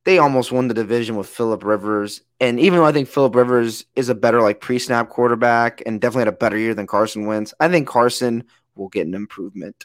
they 0.07 0.19
almost 0.19 0.53
won 0.53 0.69
the 0.69 0.75
division 0.75 1.17
with 1.17 1.29
Philip 1.29 1.65
Rivers. 1.65 2.23
And 2.41 2.61
even 2.61 2.79
though 2.79 2.85
I 2.85 2.93
think 2.93 3.09
Philip 3.09 3.35
Rivers 3.35 3.85
is 3.97 4.09
a 4.09 4.15
better 4.15 4.41
like 4.41 4.61
pre-snap 4.61 5.09
quarterback 5.09 5.83
and 5.85 6.01
definitely 6.01 6.21
had 6.21 6.29
a 6.29 6.33
better 6.33 6.57
year 6.57 6.75
than 6.75 6.87
Carson 6.87 7.27
Wentz, 7.27 7.53
I 7.59 7.69
think 7.69 7.89
Carson 7.89 8.45
will 8.77 8.89
get 8.89 9.09
an 9.09 9.15
improvement. 9.15 9.85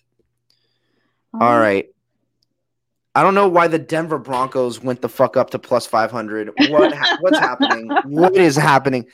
Um, 1.34 1.42
All 1.42 1.60
right. 1.60 1.88
I 3.16 3.24
don't 3.24 3.34
know 3.34 3.50
why 3.50 3.68
the 3.68 3.80
Denver 3.80 4.20
Broncos 4.20 4.80
went 4.80 5.02
the 5.02 5.10
fuck 5.10 5.38
up 5.38 5.50
to 5.50 5.60
plus 5.60 5.88
500. 5.88 6.52
What 6.70 6.94
ha- 6.94 7.18
what's 7.22 7.40
happening? 7.40 7.90
What 8.06 8.36
is 8.36 8.56
happening? 8.56 9.08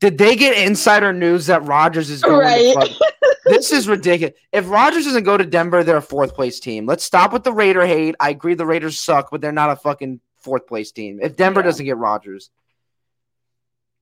Did 0.00 0.18
they 0.18 0.34
get 0.34 0.58
insider 0.58 1.12
news 1.12 1.46
that 1.46 1.64
Rodgers 1.64 2.10
is 2.10 2.20
going 2.20 2.40
right. 2.40 2.98
this 3.44 3.72
is 3.72 3.86
ridiculous. 3.86 4.34
If 4.52 4.68
Rodgers 4.68 5.04
doesn't 5.04 5.24
go 5.24 5.36
to 5.36 5.46
Denver, 5.46 5.84
they're 5.84 5.98
a 5.98 6.02
fourth 6.02 6.34
place 6.34 6.58
team. 6.58 6.84
Let's 6.84 7.04
stop 7.04 7.32
with 7.32 7.44
the 7.44 7.52
Raider 7.52 7.86
hate. 7.86 8.16
I 8.18 8.30
agree 8.30 8.54
the 8.54 8.66
Raiders 8.66 8.98
suck, 8.98 9.30
but 9.30 9.40
they're 9.40 9.52
not 9.52 9.70
a 9.70 9.76
fucking 9.76 10.20
fourth 10.48 10.66
place 10.66 10.92
team. 10.92 11.20
If 11.22 11.36
Denver 11.36 11.60
yeah. 11.60 11.66
doesn't 11.66 11.84
get 11.84 11.98
Rodgers, 11.98 12.50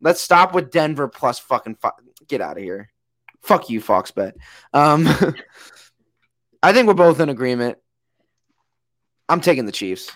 let's 0.00 0.20
stop 0.20 0.54
with 0.54 0.70
Denver 0.70 1.08
plus 1.08 1.40
fucking 1.40 1.76
get 2.28 2.40
out 2.40 2.56
of 2.56 2.62
here. 2.62 2.90
Fuck 3.42 3.68
you, 3.68 3.80
Fox 3.80 4.12
bet. 4.12 4.36
Um, 4.72 5.06
I 6.62 6.72
think 6.72 6.86
we're 6.86 6.94
both 6.94 7.18
in 7.20 7.28
agreement. 7.28 7.78
I'm 9.28 9.40
taking 9.40 9.66
the 9.66 9.72
Chiefs. 9.72 10.12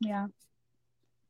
Yeah. 0.00 0.26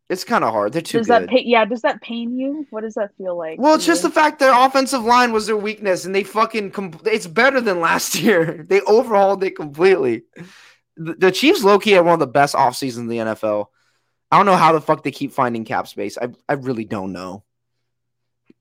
It's 0.09 0.25
kind 0.25 0.45
of 0.45 0.53
hard. 0.53 0.73
They're 0.73 0.83
too 0.83 0.99
does 0.99 1.09
good. 1.09 1.23
that 1.23 1.29
pain, 1.29 1.43
yeah, 1.47 1.65
does 1.65 1.83
that 1.83 2.01
pain 2.01 2.39
you? 2.39 2.67
What 2.71 2.83
does 2.83 2.95
that 2.95 3.11
feel 3.19 3.37
like? 3.37 3.59
Well, 3.61 3.75
it's 3.75 3.85
just 3.85 4.03
the 4.03 4.11
fact 4.11 4.39
their 4.39 4.55
offensive 4.55 5.03
line 5.03 5.33
was 5.33 5.49
their 5.49 5.57
weakness, 5.57 6.05
and 6.05 6.15
they 6.15 6.23
fucking. 6.23 6.73
it's 7.05 7.27
better 7.27 7.61
than 7.61 7.81
last 7.81 8.15
year. 8.21 8.65
They 8.69 8.81
overhauled 8.83 9.43
it 9.43 9.57
completely 9.57 10.23
the, 10.97 11.31
Chiefs 11.31 11.63
low 11.63 11.79
key 11.79 11.93
had 11.93 12.05
one 12.05 12.15
of 12.15 12.21
the 12.21 12.27
best 12.27 12.55
off 12.55 12.77
seasons 12.77 13.05
in 13.05 13.09
the 13.09 13.33
NFL. 13.33 13.67
I 14.31 14.37
don't 14.37 14.47
know 14.47 14.57
how 14.57 14.73
the 14.73 14.81
fuck 14.81 15.03
they 15.03 15.11
keep 15.11 15.33
finding 15.33 15.65
cap 15.65 15.87
space. 15.87 16.19
I 16.21 16.29
I 16.49 16.55
really 16.55 16.85
don't 16.85 17.13
know. 17.13 17.45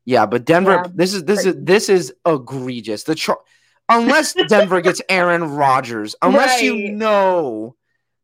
Yeah, 0.06 0.28
but 0.28 0.45
Denver, 0.45 0.84
yeah, 0.86 0.91
this 0.93 1.13
is 1.13 1.24
this 1.24 1.45
is 1.45 1.56
this 1.58 1.89
is 1.89 2.13
egregious. 2.26 3.04
The 3.04 3.15
char- 3.15 3.41
unless 3.89 4.34
Denver 4.48 4.82
gets 4.82 5.02
Aaron 5.10 5.43
Rodgers, 5.43 6.15
unless 6.21 6.62
right. 6.62 6.63
you 6.63 6.91
know, 6.91 7.76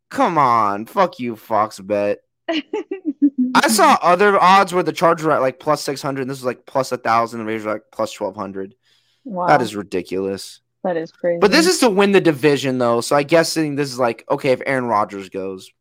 come 0.10 0.38
on, 0.38 0.86
fuck 0.86 1.20
you, 1.20 1.36
Fox 1.36 1.80
bet. 1.80 2.20
I 2.48 3.68
saw 3.68 3.98
other 4.04 4.40
odds 4.40 4.74
where 4.74 4.84
the 4.84 4.94
Chargers 4.94 5.26
are 5.26 5.32
at 5.32 5.42
like 5.42 5.60
plus 5.60 5.82
six 5.82 6.02
hundred. 6.02 6.28
This 6.28 6.38
is 6.38 6.46
like 6.46 6.68
plus 6.68 6.92
a 6.92 6.98
thousand. 6.98 7.40
The 7.40 7.46
Raiders 7.46 7.66
like 7.66 7.84
plus 7.92 8.12
twelve 8.12 8.36
hundred. 8.36 8.76
Wow, 9.24 9.48
that 9.48 9.64
is 9.64 9.76
ridiculous. 9.76 10.61
That 10.84 10.98
is 10.98 11.12
crazy. 11.12 11.40
But 11.40 11.52
this 11.52 11.68
is 11.68 11.80
to 11.80 11.90
win 11.90 12.12
the 12.12 12.22
division, 12.22 12.78
though. 12.78 13.02
So 13.02 13.16
I 13.16 13.24
guess 13.24 13.54
this 13.54 13.92
is 13.92 14.00
like 14.00 14.26
okay 14.30 14.52
if 14.52 14.62
Aaron 14.66 14.86
Rodgers 14.86 15.30
goes. 15.30 15.72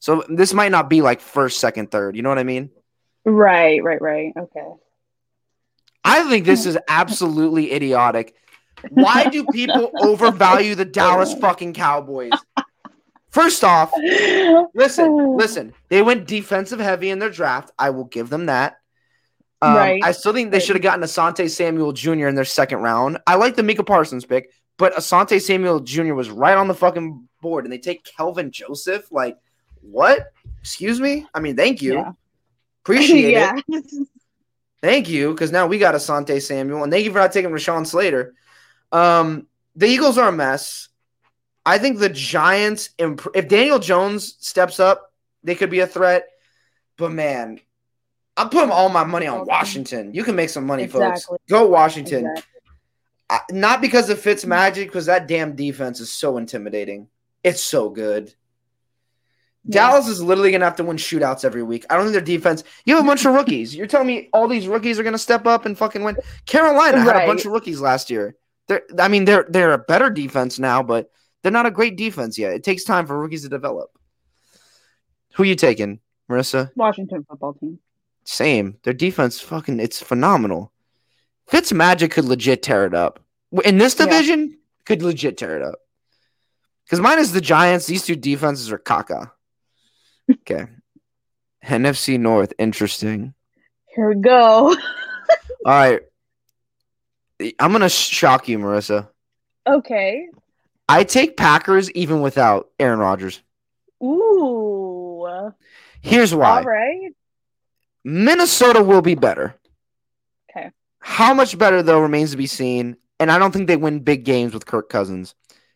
So 0.00 0.24
this 0.28 0.52
might 0.52 0.72
not 0.72 0.88
be 0.88 1.02
like 1.02 1.20
first, 1.20 1.60
second, 1.60 1.90
third. 1.90 2.16
You 2.16 2.22
know 2.22 2.28
what 2.28 2.38
I 2.38 2.44
mean? 2.44 2.70
Right, 3.24 3.82
right, 3.82 4.00
right. 4.00 4.32
Okay. 4.36 4.66
I 6.04 6.28
think 6.28 6.46
this 6.46 6.66
is 6.66 6.78
absolutely 6.88 7.72
idiotic. 7.72 8.34
Why 8.90 9.26
do 9.28 9.44
people 9.46 9.90
overvalue 10.00 10.74
the 10.74 10.84
Dallas 10.84 11.34
fucking 11.34 11.74
Cowboys? 11.74 12.32
First 13.30 13.62
off, 13.62 13.92
listen, 14.74 15.36
listen. 15.36 15.74
They 15.88 16.02
went 16.02 16.26
defensive 16.26 16.80
heavy 16.80 17.10
in 17.10 17.18
their 17.18 17.30
draft. 17.30 17.70
I 17.78 17.90
will 17.90 18.04
give 18.04 18.30
them 18.30 18.46
that. 18.46 18.78
Um, 19.60 19.74
right. 19.74 20.00
I 20.04 20.12
still 20.12 20.32
think 20.32 20.52
they 20.52 20.60
should 20.60 20.76
have 20.76 20.82
gotten 20.82 21.02
Asante 21.02 21.50
Samuel 21.50 21.92
Jr. 21.92 22.28
in 22.28 22.34
their 22.34 22.44
second 22.44 22.78
round. 22.78 23.18
I 23.26 23.34
like 23.34 23.56
the 23.56 23.62
Micah 23.62 23.82
Parsons 23.82 24.24
pick, 24.24 24.52
but 24.76 24.94
Asante 24.94 25.40
Samuel 25.40 25.80
Jr. 25.80 26.14
was 26.14 26.30
right 26.30 26.56
on 26.56 26.68
the 26.68 26.74
fucking 26.74 27.28
board, 27.40 27.64
and 27.64 27.72
they 27.72 27.78
take 27.78 28.04
Kelvin 28.04 28.52
Joseph. 28.52 29.10
Like, 29.10 29.36
what? 29.80 30.32
Excuse 30.60 31.00
me? 31.00 31.26
I 31.34 31.40
mean, 31.40 31.56
thank 31.56 31.82
you. 31.82 31.94
Yeah. 31.94 32.12
Appreciate 32.84 33.36
it. 33.68 33.84
Thank 34.80 35.08
you, 35.08 35.32
because 35.32 35.50
now 35.50 35.66
we 35.66 35.78
got 35.78 35.96
Asante 35.96 36.40
Samuel, 36.40 36.84
and 36.84 36.92
thank 36.92 37.04
you 37.04 37.12
for 37.12 37.18
not 37.18 37.32
taking 37.32 37.50
Rashawn 37.50 37.84
Slater. 37.84 38.34
Um, 38.92 39.48
the 39.74 39.86
Eagles 39.86 40.18
are 40.18 40.28
a 40.28 40.32
mess. 40.32 40.88
I 41.66 41.78
think 41.78 41.98
the 41.98 42.08
Giants, 42.08 42.90
imp- 42.96 43.26
if 43.34 43.48
Daniel 43.48 43.78
Jones 43.80 44.36
steps 44.38 44.80
up, 44.80 45.12
they 45.42 45.54
could 45.54 45.68
be 45.68 45.80
a 45.80 45.86
threat. 45.86 46.28
But 46.96 47.12
man, 47.12 47.60
I'm 48.38 48.48
putting 48.48 48.70
all 48.70 48.88
my 48.88 49.04
money 49.04 49.26
on 49.26 49.44
Washington. 49.44 50.14
You 50.14 50.22
can 50.22 50.36
make 50.36 50.48
some 50.48 50.64
money, 50.64 50.84
exactly. 50.84 51.20
folks. 51.20 51.42
Go 51.48 51.66
Washington. 51.66 52.26
Exactly. 52.26 52.42
I, 53.30 53.40
not 53.50 53.80
because 53.80 54.08
of 54.08 54.20
Fitz 54.20 54.46
magic, 54.46 54.88
because 54.88 55.06
that 55.06 55.26
damn 55.26 55.54
defense 55.56 56.00
is 56.00 56.12
so 56.12 56.38
intimidating. 56.38 57.08
It's 57.42 57.62
so 57.62 57.90
good. 57.90 58.32
Yeah. 59.64 59.88
Dallas 59.88 60.08
is 60.08 60.22
literally 60.22 60.52
gonna 60.52 60.64
have 60.64 60.76
to 60.76 60.84
win 60.84 60.96
shootouts 60.96 61.44
every 61.44 61.62
week. 61.62 61.84
I 61.90 61.96
don't 61.96 62.04
think 62.04 62.12
their 62.12 62.22
defense. 62.22 62.64
You 62.86 62.94
have 62.94 63.04
a 63.04 63.06
bunch 63.06 63.26
of 63.26 63.34
rookies. 63.34 63.74
You're 63.74 63.86
telling 63.86 64.06
me 64.06 64.28
all 64.32 64.48
these 64.48 64.68
rookies 64.68 64.98
are 64.98 65.02
gonna 65.02 65.18
step 65.18 65.46
up 65.46 65.66
and 65.66 65.76
fucking 65.76 66.02
win? 66.02 66.16
Carolina 66.46 66.98
right. 66.98 67.06
had 67.06 67.24
a 67.24 67.26
bunch 67.26 67.44
of 67.44 67.52
rookies 67.52 67.80
last 67.80 68.08
year. 68.08 68.36
They're, 68.68 68.82
I 68.98 69.08
mean, 69.08 69.24
they're 69.24 69.46
they're 69.48 69.72
a 69.72 69.78
better 69.78 70.10
defense 70.10 70.58
now, 70.58 70.82
but 70.82 71.10
they're 71.42 71.52
not 71.52 71.66
a 71.66 71.70
great 71.70 71.96
defense 71.96 72.38
yet. 72.38 72.52
It 72.52 72.64
takes 72.64 72.84
time 72.84 73.06
for 73.06 73.18
rookies 73.18 73.42
to 73.42 73.48
develop. 73.48 73.90
Who 75.34 75.42
you 75.42 75.54
taking, 75.54 76.00
Marissa? 76.30 76.70
Washington 76.76 77.26
football 77.28 77.54
team. 77.54 77.78
Same. 78.28 78.76
Their 78.82 78.92
defense, 78.92 79.40
fucking, 79.40 79.80
it's 79.80 80.02
phenomenal. 80.02 80.70
Fitz 81.46 81.72
Magic 81.72 82.10
could 82.10 82.26
legit 82.26 82.62
tear 82.62 82.84
it 82.84 82.92
up. 82.92 83.20
In 83.64 83.78
this 83.78 83.94
division, 83.94 84.50
yeah. 84.50 84.56
could 84.84 85.00
legit 85.00 85.38
tear 85.38 85.56
it 85.56 85.62
up. 85.62 85.76
Because 86.84 87.00
mine 87.00 87.20
is 87.20 87.32
the 87.32 87.40
Giants. 87.40 87.86
These 87.86 88.04
two 88.04 88.16
defenses 88.16 88.70
are 88.70 88.78
caca. 88.78 89.30
Okay. 90.30 90.66
NFC 91.64 92.20
North, 92.20 92.52
interesting. 92.58 93.32
Here 93.86 94.10
we 94.10 94.20
go. 94.20 94.76
All 95.64 95.72
right. 95.72 96.02
I'm 97.58 97.72
gonna 97.72 97.88
shock 97.88 98.46
you, 98.46 98.58
Marissa. 98.58 99.08
Okay. 99.66 100.28
I 100.86 101.04
take 101.04 101.38
Packers 101.38 101.90
even 101.92 102.20
without 102.20 102.68
Aaron 102.78 102.98
Rodgers. 102.98 103.40
Ooh. 104.04 105.54
Here's 106.02 106.34
why. 106.34 106.58
All 106.58 106.64
right. 106.64 107.14
Minnesota 108.08 108.82
will 108.82 109.02
be 109.02 109.14
better. 109.14 109.54
Okay. 110.50 110.70
How 110.98 111.34
much 111.34 111.58
better 111.58 111.82
though 111.82 112.00
remains 112.00 112.30
to 112.30 112.38
be 112.38 112.46
seen, 112.46 112.96
and 113.20 113.30
I 113.30 113.38
don't 113.38 113.52
think 113.52 113.68
they 113.68 113.76
win 113.76 114.00
big 114.00 114.24
games 114.24 114.54
with 114.54 114.64
Kirk 114.64 114.88
Cousins. 114.88 115.34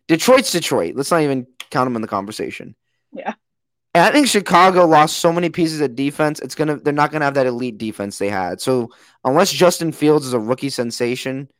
Detroit's 0.08 0.50
Detroit. 0.50 0.96
Let's 0.96 1.10
not 1.10 1.20
even 1.20 1.46
count 1.70 1.86
them 1.86 1.96
in 1.96 2.00
the 2.00 2.08
conversation. 2.08 2.74
Yeah. 3.12 3.34
And 3.94 4.04
I 4.04 4.10
think 4.10 4.28
Chicago 4.28 4.86
lost 4.86 5.18
so 5.18 5.30
many 5.30 5.50
pieces 5.50 5.82
of 5.82 5.94
defense. 5.94 6.40
It's 6.40 6.54
gonna 6.54 6.76
they're 6.76 6.94
not 6.94 7.12
gonna 7.12 7.26
have 7.26 7.34
that 7.34 7.46
elite 7.46 7.76
defense 7.76 8.16
they 8.16 8.30
had. 8.30 8.62
So 8.62 8.92
unless 9.22 9.52
Justin 9.52 9.92
Fields 9.92 10.24
is 10.24 10.32
a 10.32 10.40
rookie 10.40 10.70
sensation, 10.70 11.50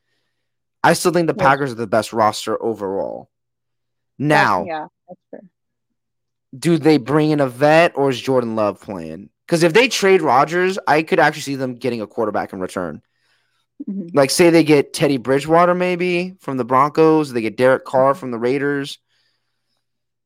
I 0.83 0.95
still 0.95 1.13
think 1.13 1.27
the 1.27 1.35
yeah. 1.37 1.49
Packers 1.49 1.73
are 1.73 1.75
the 1.75 1.87
best 1.87 2.15
roster 2.15 2.61
overall. 2.63 3.29
Now, 4.19 4.65
yeah, 4.65 4.87
that's 5.07 5.21
fair. 5.31 5.43
Do 6.59 6.79
they 6.79 6.97
bring 6.97 7.31
in 7.31 7.41
a 7.41 7.47
vet 7.47 7.93
or 7.95 8.09
is 8.09 8.19
Jordan 8.19 8.57
Love 8.57 8.81
playing? 8.81 9.29
Because 9.53 9.65
if 9.65 9.75
they 9.75 9.87
trade 9.87 10.23
Rodgers, 10.23 10.79
I 10.89 11.03
could 11.03 11.21
actually 11.21 11.43
see 11.43 11.57
them 11.57 11.75
getting 11.75 12.01
a 12.01 12.07
quarterback 12.07 12.55
in 12.55 12.61
return. 12.61 13.03
Mm-hmm. 13.87 14.17
Like, 14.17 14.31
say 14.31 14.49
they 14.49 14.65
get 14.65 14.95
Teddy 14.95 15.19
Bridgewater 15.19 15.75
maybe 15.75 16.37
from 16.41 16.57
the 16.57 16.65
Broncos, 16.65 17.31
they 17.31 17.43
get 17.43 17.59
Derek 17.59 17.85
Carr 17.85 18.15
from 18.15 18.31
the 18.31 18.39
Raiders. 18.39 18.99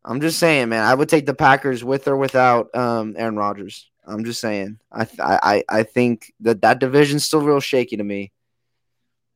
I'm 0.05 0.21
just 0.21 0.39
saying, 0.39 0.69
man. 0.69 0.85
I 0.85 0.95
would 0.95 1.09
take 1.09 1.27
the 1.27 1.35
Packers 1.35 1.83
with 1.83 2.07
or 2.07 2.17
without 2.17 2.73
um, 2.77 3.17
Aaron 3.19 3.35
Rodgers. 3.35 3.91
I'm 4.07 4.25
just 4.25 4.41
saying. 4.41 4.79
I 4.93 5.09
I 5.19 5.65
I 5.69 5.83
think 5.83 6.33
that 6.43 6.63
that 6.63 6.79
division's 6.79 7.27
still 7.27 7.41
real 7.41 7.59
shaky 7.59 7.97
to 7.97 8.05
me. 8.05 8.31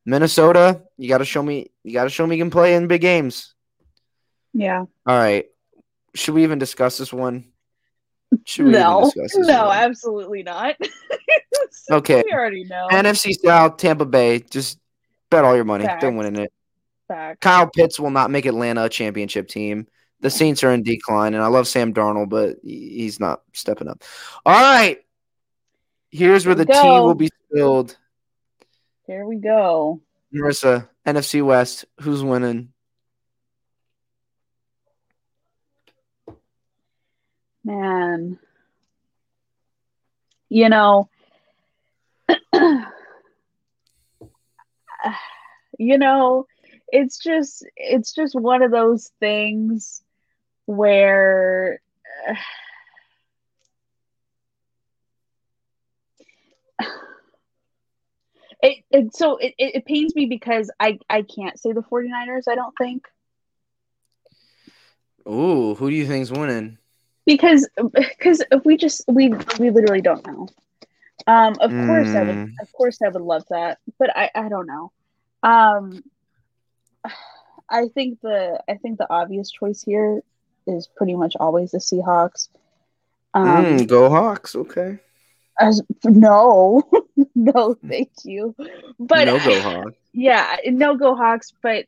Minnesota, 0.05 0.83
you 0.95 1.09
got 1.09 1.17
to 1.17 1.25
show 1.25 1.43
me. 1.43 1.69
You 1.83 1.91
got 1.91 2.05
to 2.05 2.09
show 2.09 2.25
me 2.25 2.37
you 2.37 2.41
can 2.41 2.49
play 2.49 2.75
in 2.75 2.87
big 2.87 3.01
games. 3.01 3.53
Yeah. 4.53 4.85
All 5.05 5.17
right. 5.17 5.47
Should 6.15 6.35
we 6.35 6.43
even 6.43 6.59
discuss 6.59 6.97
this 6.97 7.11
one? 7.11 7.50
Should 8.45 8.67
we 8.67 8.71
no, 8.71 9.11
no, 9.35 9.71
absolutely 9.71 10.43
not. 10.43 10.75
okay. 11.91 12.23
We 12.25 12.33
already 12.33 12.63
know. 12.63 12.87
NFC 12.91 13.33
South, 13.33 13.77
Tampa 13.77 14.05
Bay. 14.05 14.39
Just 14.39 14.79
bet 15.29 15.43
all 15.43 15.55
your 15.55 15.65
money. 15.65 15.85
Fact. 15.85 16.01
They're 16.01 16.11
winning 16.11 16.43
it. 16.43 16.53
Fact. 17.07 17.41
Kyle 17.41 17.67
Pitts 17.67 17.99
will 17.99 18.11
not 18.11 18.31
make 18.31 18.45
Atlanta 18.45 18.85
a 18.85 18.89
championship 18.89 19.47
team. 19.47 19.87
The 20.21 20.29
Saints 20.29 20.63
are 20.63 20.71
in 20.71 20.83
decline, 20.83 21.33
and 21.33 21.43
I 21.43 21.47
love 21.47 21.67
Sam 21.67 21.93
Darnold, 21.93 22.29
but 22.29 22.57
he's 22.63 23.19
not 23.19 23.41
stepping 23.53 23.87
up. 23.87 24.03
All 24.45 24.53
right. 24.53 24.99
Here's 26.11 26.45
where 26.45 26.55
the 26.55 26.65
tea 26.65 26.73
will 26.73 27.15
be 27.15 27.29
spilled. 27.49 27.97
Here 29.07 29.25
we 29.25 29.37
go. 29.37 30.01
Marissa, 30.33 30.87
NFC 31.05 31.43
West, 31.43 31.85
who's 31.99 32.23
winning? 32.23 32.70
Man. 37.63 38.39
You 40.49 40.69
know, 40.69 41.09
you 45.79 45.97
know, 45.97 46.45
it's 46.89 47.17
just 47.19 47.65
it's 47.75 48.13
just 48.13 48.35
one 48.35 48.61
of 48.61 48.71
those 48.71 49.11
things 49.19 50.03
where 50.65 51.79
it, 58.61 58.83
it 58.91 59.15
so 59.15 59.37
it, 59.37 59.53
it 59.57 59.85
pains 59.85 60.15
me 60.15 60.25
because 60.25 60.69
I 60.79 60.99
I 61.09 61.21
can't 61.23 61.59
say 61.59 61.71
the 61.71 61.81
49ers, 61.81 62.47
I 62.49 62.55
don't 62.55 62.75
think. 62.77 63.07
Ooh, 65.27 65.75
who 65.75 65.89
do 65.89 65.95
you 65.95 66.07
think's 66.07 66.31
winning? 66.31 66.77
Because 67.25 67.67
because 67.93 68.43
if 68.51 68.65
we 68.65 68.77
just 68.77 69.03
we 69.07 69.29
we 69.59 69.69
literally 69.69 70.01
don't 70.01 70.25
know. 70.25 70.47
Um 71.27 71.55
of 71.59 71.71
mm. 71.71 71.85
course 71.87 72.15
I 72.15 72.23
would 72.23 72.35
hmm. 72.35 72.45
of 72.59 72.71
course 72.73 73.01
I 73.01 73.09
would 73.09 73.21
love 73.21 73.43
that, 73.49 73.77
but 73.99 74.15
I 74.15 74.31
I 74.33 74.49
don't 74.49 74.67
know. 74.67 74.91
Um 75.43 76.03
I 77.69 77.87
think 77.87 78.19
the 78.21 78.61
I 78.67 78.75
think 78.75 78.97
the 78.97 79.11
obvious 79.11 79.49
choice 79.49 79.81
here 79.81 80.21
is 80.67 80.87
pretty 80.87 81.15
much 81.15 81.35
always 81.39 81.71
the 81.71 81.77
Seahawks. 81.77 82.49
Um, 83.33 83.47
mm, 83.47 83.87
go 83.87 84.09
Hawks, 84.09 84.55
okay. 84.55 84.99
As 85.59 85.81
no, 86.03 86.83
no, 87.35 87.75
thank 87.87 88.11
you. 88.23 88.55
But 88.99 89.25
no 89.25 89.39
go 89.39 89.61
Hawks. 89.61 89.97
Yeah, 90.11 90.57
no 90.65 90.97
go 90.97 91.15
Hawks. 91.15 91.53
But 91.61 91.85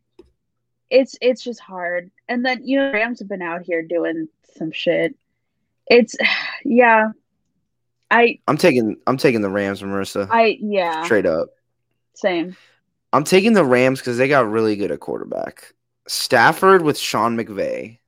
it's 0.90 1.18
it's 1.22 1.44
just 1.44 1.60
hard. 1.60 2.12
And 2.30 2.46
then 2.46 2.66
you 2.66 2.80
know 2.80 2.92
Rams 2.92 3.20
have 3.20 3.28
been 3.28 3.42
out 3.42 3.64
here 3.64 3.82
doing 3.84 4.30
some 4.58 4.72
shit. 4.72 5.16
It's 5.88 6.16
yeah. 6.64 7.10
I 8.12 8.40
I'm 8.48 8.58
taking 8.58 8.98
I'm 9.08 9.18
taking 9.18 9.42
the 9.42 9.50
Rams, 9.50 9.82
Marissa. 9.82 10.28
I 10.32 10.58
yeah. 10.62 11.04
Straight 11.04 11.26
up. 11.26 11.50
Same. 12.14 12.56
I'm 13.12 13.24
taking 13.24 13.54
the 13.54 13.66
Rams 13.66 14.00
because 14.00 14.18
they 14.18 14.28
got 14.28 14.50
really 14.50 14.76
good 14.76 14.92
at 14.92 15.00
quarterback. 15.00 15.74
Stafford 16.08 16.82
with 16.82 16.98
Sean 16.98 17.38
McVay. 17.38 18.00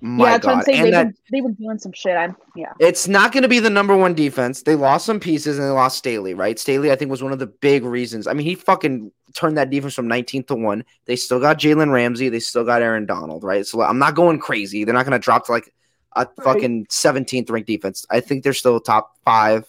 My 0.00 0.30
yeah, 0.30 0.38
God. 0.38 0.68
and 0.68 0.84
they've, 0.84 0.92
that, 0.92 1.04
been, 1.04 1.14
they've 1.30 1.42
been 1.42 1.54
doing 1.54 1.78
some 1.78 1.92
shit. 1.92 2.16
I'm 2.16 2.36
yeah. 2.56 2.72
It's 2.78 3.06
not 3.06 3.32
going 3.32 3.42
to 3.42 3.48
be 3.48 3.58
the 3.58 3.68
number 3.68 3.96
one 3.96 4.14
defense. 4.14 4.62
They 4.62 4.76
lost 4.76 5.04
some 5.04 5.20
pieces 5.20 5.58
and 5.58 5.66
they 5.66 5.72
lost 5.72 5.98
Staley, 5.98 6.34
right? 6.34 6.58
Staley, 6.58 6.90
I 6.90 6.96
think, 6.96 7.10
was 7.10 7.22
one 7.22 7.32
of 7.32 7.38
the 7.38 7.46
big 7.46 7.84
reasons. 7.84 8.26
I 8.26 8.32
mean, 8.32 8.46
he 8.46 8.54
fucking 8.54 9.12
turned 9.34 9.58
that 9.58 9.70
defense 9.70 9.94
from 9.94 10.08
19th 10.08 10.46
to 10.48 10.54
one. 10.54 10.84
They 11.06 11.16
still 11.16 11.40
got 11.40 11.58
Jalen 11.58 11.92
Ramsey. 11.92 12.28
They 12.28 12.40
still 12.40 12.64
got 12.64 12.80
Aaron 12.80 13.06
Donald, 13.06 13.44
right? 13.44 13.66
So 13.66 13.82
I'm 13.82 13.98
not 13.98 14.14
going 14.14 14.38
crazy. 14.38 14.84
They're 14.84 14.94
not 14.94 15.04
going 15.04 15.18
to 15.20 15.24
drop 15.24 15.46
to 15.46 15.52
like 15.52 15.74
a 16.14 16.20
right. 16.20 16.44
fucking 16.44 16.86
17th 16.86 17.50
ranked 17.50 17.66
defense. 17.66 18.06
I 18.10 18.20
think 18.20 18.42
they're 18.42 18.52
still 18.52 18.80
top 18.80 19.16
five, 19.24 19.66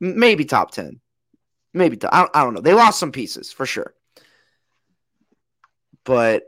maybe 0.00 0.44
top 0.44 0.70
10. 0.70 1.00
Maybe, 1.74 1.98
I, 2.10 2.20
don't, 2.20 2.30
I 2.34 2.44
don't 2.44 2.54
know. 2.54 2.60
They 2.60 2.74
lost 2.74 2.98
some 2.98 3.12
pieces 3.12 3.52
for 3.52 3.66
sure. 3.66 3.94
But 6.04 6.44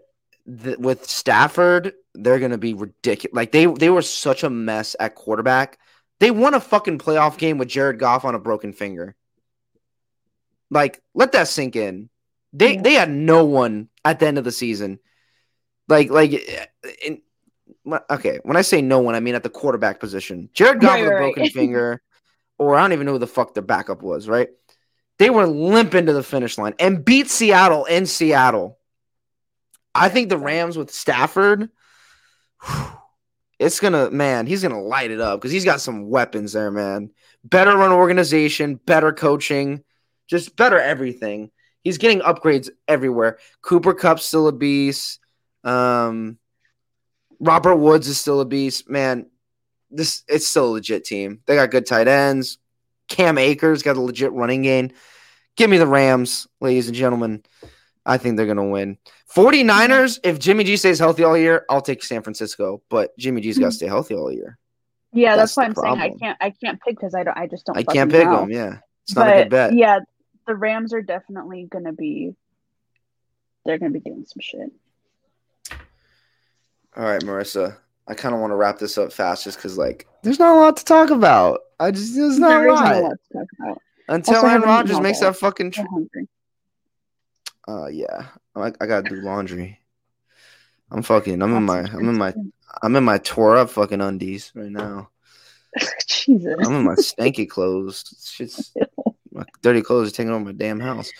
the, 0.47 0.77
with 0.79 1.05
Stafford, 1.09 1.93
they're 2.15 2.39
going 2.39 2.53
to 2.53 2.59
be 2.59 2.75
ridiculous. 2.75 3.35
Like 3.35 3.53
they 3.53 3.67
they 3.67 3.91
were 3.91 4.03
such 4.03 4.43
a 4.43 4.51
mess 4.51 4.97
at 4.99 5.15
quarterback. 5.15 5.79
They 6.21 6.31
won 6.31 6.55
a 6.55 6.61
fucking 6.61 6.99
playoff 6.99 7.39
game 7.39 7.59
with 7.59 7.69
Jared 7.69 7.99
Goff 7.99 8.25
on 8.25 8.35
a 8.35 8.41
broken 8.41 8.73
finger. 8.73 9.15
Like 10.71 11.03
let 11.15 11.33
that 11.33 11.49
sink 11.49 11.77
in. 11.77 12.09
They 12.53 12.75
yeah. 12.75 12.83
they 12.83 12.95
had 12.95 13.11
no 13.11 13.45
one 13.45 13.89
at 14.05 14.21
the 14.21 14.27
end 14.27 14.39
of 14.39 14.45
the 14.45 14.53
season. 14.53 14.99
Like 15.87 16.11
like 16.11 16.33
eh, 16.33 16.67
eh, 16.85 16.91
in, 17.05 17.23
okay, 18.11 18.39
when 18.43 18.57
I 18.57 18.63
say 18.63 18.83
no 18.83 18.99
one, 18.99 19.15
I 19.15 19.21
mean 19.21 19.35
at 19.35 19.43
the 19.43 19.51
quarterback 19.51 20.01
position. 20.01 20.49
Jared 20.53 20.81
Goff 20.81 20.93
right, 20.93 21.03
with 21.03 21.13
a 21.13 21.17
broken 21.17 21.43
right. 21.43 21.53
finger, 21.55 22.03
or 22.59 22.77
I 22.77 22.83
don't 22.83 22.93
even 22.93 23.07
know 23.07 23.13
who 23.13 23.19
the 23.19 23.27
fuck 23.27 23.55
their 23.55 23.63
backup 23.63 24.03
was. 24.03 24.29
Right? 24.29 24.49
They 25.19 25.31
were 25.31 25.47
limping 25.47 26.07
to 26.07 26.13
the 26.13 26.23
finish 26.23 26.59
line 26.59 26.75
and 26.79 27.05
beat 27.05 27.29
Seattle 27.29 27.85
in 27.85 28.07
Seattle. 28.07 28.79
I 29.95 30.09
think 30.09 30.29
the 30.29 30.39
Rams 30.39 30.77
with 30.79 30.93
Stafford, 30.93 31.71
it's 33.59 33.81
gonna 33.81 34.11
man, 34.11 34.47
he's 34.47 34.63
gonna 34.63 34.83
light 34.83 35.11
it 35.11 35.21
up 35.21 35.41
because 35.41 35.53
he's 35.53 35.65
got 35.65 35.81
some 35.81 36.09
weapons 36.09 36.53
there, 36.53 36.71
man. 36.71 37.11
Better 37.45 37.77
run 37.77 37.93
organization, 37.93 38.77
better 38.77 39.13
coaching, 39.13 39.83
just 40.29 40.57
better 40.57 40.79
everything. 40.79 41.51
He's 41.83 41.99
getting 41.99 42.21
upgrades 42.21 42.69
everywhere. 42.87 43.39
Cooper 43.63 43.95
Kupp's 43.95 44.25
still 44.25 44.49
a 44.49 44.53
beast. 44.53 45.21
Um, 45.65 46.39
Robert 47.41 47.77
Woods 47.77 48.09
is 48.09 48.19
still 48.19 48.41
a 48.41 48.45
beast. 48.45 48.89
Man, 48.89 49.27
this 49.91 50.23
it's 50.29 50.47
still 50.47 50.67
a 50.67 50.73
legit 50.73 51.05
team. 51.05 51.41
They 51.47 51.55
got 51.55 51.71
good 51.71 51.87
tight 51.87 52.09
ends. 52.09 52.59
Cam 53.09 53.39
Akers 53.39 53.83
got 53.83 53.97
a 53.97 54.01
legit 54.01 54.33
running 54.33 54.63
game. 54.63 54.91
Give 55.57 55.71
me 55.71 55.79
the 55.79 55.87
Rams, 55.87 56.47
ladies 56.61 56.89
and 56.89 56.97
gentlemen. 56.97 57.43
I 58.05 58.17
think 58.17 58.37
they're 58.37 58.47
going 58.47 58.57
to 58.57 58.65
win. 58.65 58.99
49ers, 59.35 60.21
if 60.23 60.39
Jimmy 60.39 60.65
G 60.65 60.77
stays 60.77 60.99
healthy 60.99 61.25
all 61.25 61.37
year, 61.37 61.67
I'll 61.69 61.83
take 61.83 62.03
San 62.03 62.23
Francisco, 62.23 62.83
but 62.89 63.17
Jimmy 63.19 63.43
G's 63.43 63.59
got 63.59 63.67
to 63.67 63.71
hmm. 63.71 63.77
stay 63.77 63.87
healthy 63.87 64.15
all 64.15 64.33
year. 64.33 64.59
Yeah, 65.13 65.37
that's, 65.37 65.55
that's 65.55 65.57
why 65.57 65.65
I'm 65.65 65.75
problem. 65.75 66.01
saying 66.01 66.15
I 66.15 66.19
can't 66.19 66.39
I 66.41 66.51
can't 66.51 66.81
pick 66.81 66.99
cuz 66.99 67.15
I 67.15 67.25
don't 67.25 67.37
I 67.37 67.47
just 67.47 67.67
don't 67.67 67.77
I 67.77 67.83
can't 67.83 68.11
pick 68.11 68.27
know. 68.27 68.41
them, 68.41 68.51
yeah. 68.51 68.79
It's 69.05 69.17
not 69.17 69.27
but, 69.27 69.37
a 69.37 69.43
good 69.43 69.51
bet. 69.51 69.75
Yeah, 69.75 70.01
the 70.47 70.55
Rams 70.55 70.93
are 70.93 71.03
definitely 71.03 71.67
going 71.71 71.85
to 71.85 71.93
be 71.93 72.35
they're 73.65 73.79
going 73.79 73.93
to 73.93 73.99
be 73.99 74.09
doing 74.09 74.25
some 74.27 74.41
shit. 74.41 74.71
All 76.97 77.05
right, 77.05 77.23
Marissa. 77.23 77.77
I 78.07 78.15
kind 78.15 78.35
of 78.35 78.41
want 78.41 78.53
to 78.53 78.57
wrap 78.57 78.79
this 78.79 78.97
up 78.97 79.13
fast 79.13 79.45
just 79.45 79.59
because, 79.59 79.77
like, 79.77 80.07
there's 80.23 80.39
not 80.39 80.57
a 80.57 80.59
lot 80.59 80.77
to 80.79 80.85
talk 80.85 81.11
about. 81.11 81.61
I 81.79 81.91
just, 81.91 82.15
there's 82.15 82.39
not 82.39 82.49
there 82.49 82.69
a, 82.69 82.75
lot. 82.75 83.03
lot. 83.03 83.11
to 83.11 83.39
talk 83.39 83.49
about. 83.61 83.83
Until 84.09 84.47
Aaron 84.47 84.63
Rodgers 84.63 85.01
makes 85.01 85.21
that 85.21 85.37
fucking. 85.37 85.73
Tr- 85.73 85.83
uh, 87.69 87.87
yeah. 87.89 88.29
I, 88.57 88.73
I 88.81 88.87
gotta 88.87 89.09
do 89.09 89.17
laundry. 89.17 89.79
I'm 90.91 91.03
fucking. 91.03 91.43
I'm 91.43 91.55
in 91.55 91.63
my. 91.65 91.81
I'm 91.81 92.09
in 92.09 92.17
my. 92.17 92.35
I'm 92.83 92.97
in 92.97 93.05
my 93.05 93.19
tore 93.19 93.59
up 93.59 93.71
fucking 93.71 94.01
undies 94.01 94.53
right 94.55 94.71
now. 94.71 95.11
Jesus. 96.07 96.55
I'm 96.65 96.75
in 96.75 96.85
my 96.85 96.95
stanky 96.95 97.49
clothes. 97.49 98.05
Shit's 98.25 98.75
my 99.33 99.45
dirty 99.63 99.83
clothes 99.83 100.09
are 100.09 100.15
taking 100.15 100.33
over 100.33 100.45
my 100.45 100.53
damn 100.53 100.81
house. 100.81 101.11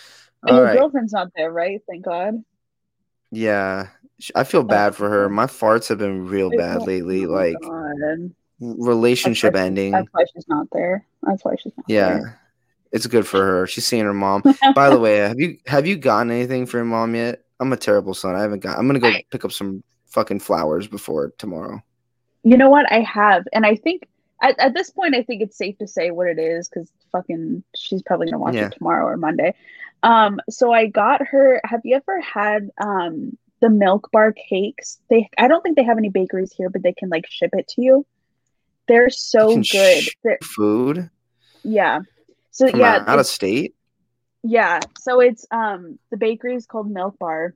And 0.43 0.55
your 0.55 0.65
right. 0.65 0.77
girlfriend's 0.77 1.13
not 1.13 1.29
there, 1.35 1.51
right? 1.51 1.81
Thank 1.87 2.05
God. 2.05 2.43
Yeah, 3.31 3.87
I 4.35 4.43
feel 4.43 4.63
bad 4.63 4.95
for 4.95 5.09
her. 5.09 5.29
My 5.29 5.45
farts 5.45 5.87
have 5.89 5.97
been 5.97 6.27
real 6.27 6.49
bad 6.49 6.81
lately. 6.87 7.25
Oh 7.25 7.29
like 7.29 7.55
God. 7.61 8.31
relationship 8.59 9.53
that's 9.53 9.65
ending. 9.65 9.91
That's 9.91 10.07
why 10.11 10.25
she's 10.33 10.47
not 10.47 10.67
there. 10.71 11.05
That's 11.23 11.43
why 11.45 11.55
she's 11.61 11.73
not 11.77 11.85
yeah. 11.87 12.09
There. 12.09 12.39
It's 12.91 13.05
good 13.05 13.27
for 13.27 13.45
her. 13.45 13.67
She's 13.67 13.85
seeing 13.85 14.05
her 14.05 14.13
mom. 14.13 14.43
By 14.75 14.89
the 14.89 14.99
way, 14.99 15.17
have 15.17 15.39
you 15.39 15.57
have 15.67 15.85
you 15.85 15.95
gotten 15.95 16.31
anything 16.31 16.65
for 16.65 16.77
your 16.77 16.85
mom 16.85 17.15
yet? 17.15 17.43
I'm 17.59 17.71
a 17.71 17.77
terrible 17.77 18.13
son. 18.13 18.35
I 18.35 18.41
haven't 18.41 18.61
got. 18.61 18.77
I'm 18.77 18.87
gonna 18.87 18.99
go 18.99 19.09
I, 19.09 19.23
pick 19.29 19.45
up 19.45 19.51
some 19.51 19.83
fucking 20.07 20.39
flowers 20.39 20.87
before 20.87 21.33
tomorrow. 21.37 21.81
You 22.43 22.57
know 22.57 22.69
what? 22.69 22.91
I 22.91 23.01
have, 23.01 23.45
and 23.53 23.65
I 23.65 23.75
think 23.75 24.07
at, 24.41 24.57
at 24.59 24.73
this 24.73 24.89
point, 24.89 25.15
I 25.15 25.23
think 25.23 25.41
it's 25.41 25.57
safe 25.57 25.77
to 25.79 25.87
say 25.87 26.11
what 26.11 26.27
it 26.27 26.39
is 26.39 26.67
because 26.67 26.91
fucking 27.11 27.63
she's 27.75 28.01
probably 28.01 28.27
gonna 28.27 28.39
watch 28.39 28.55
yeah. 28.55 28.67
it 28.67 28.73
tomorrow 28.77 29.05
or 29.05 29.17
Monday. 29.17 29.53
Um, 30.03 30.39
so 30.49 30.71
I 30.71 30.87
got 30.87 31.25
her. 31.27 31.61
Have 31.63 31.81
you 31.83 31.95
ever 31.95 32.21
had 32.21 32.69
um 32.81 33.37
the 33.61 33.69
milk 33.69 34.09
bar 34.11 34.33
cakes? 34.33 34.99
They 35.09 35.29
I 35.37 35.47
don't 35.47 35.61
think 35.61 35.75
they 35.75 35.83
have 35.83 35.97
any 35.97 36.09
bakeries 36.09 36.53
here, 36.53 36.69
but 36.69 36.83
they 36.83 36.93
can 36.93 37.09
like 37.09 37.25
ship 37.29 37.51
it 37.53 37.67
to 37.69 37.81
you. 37.81 38.05
They're 38.87 39.09
so 39.09 39.61
good. 39.61 40.03
They're, 40.23 40.39
food. 40.41 41.09
Yeah. 41.63 42.01
So 42.51 42.67
yeah, 42.67 43.03
out 43.05 43.19
of 43.19 43.27
state. 43.27 43.75
Yeah. 44.43 44.79
So 44.99 45.19
it's 45.19 45.45
um 45.51 45.99
the 46.11 46.17
bakery 46.17 46.55
is 46.55 46.65
called 46.65 46.89
Milk 46.89 47.19
Bar, 47.19 47.53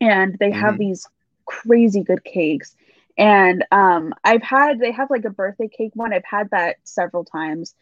and 0.00 0.36
they 0.38 0.50
have 0.50 0.74
mm-hmm. 0.74 0.80
these 0.80 1.06
crazy 1.46 2.02
good 2.02 2.24
cakes. 2.24 2.74
And 3.18 3.64
um, 3.70 4.14
I've 4.24 4.42
had 4.42 4.78
they 4.78 4.92
have 4.92 5.10
like 5.10 5.24
a 5.24 5.30
birthday 5.30 5.68
cake 5.68 5.92
one. 5.94 6.12
I've 6.12 6.24
had 6.24 6.50
that 6.50 6.76
several 6.84 7.24
times, 7.24 7.74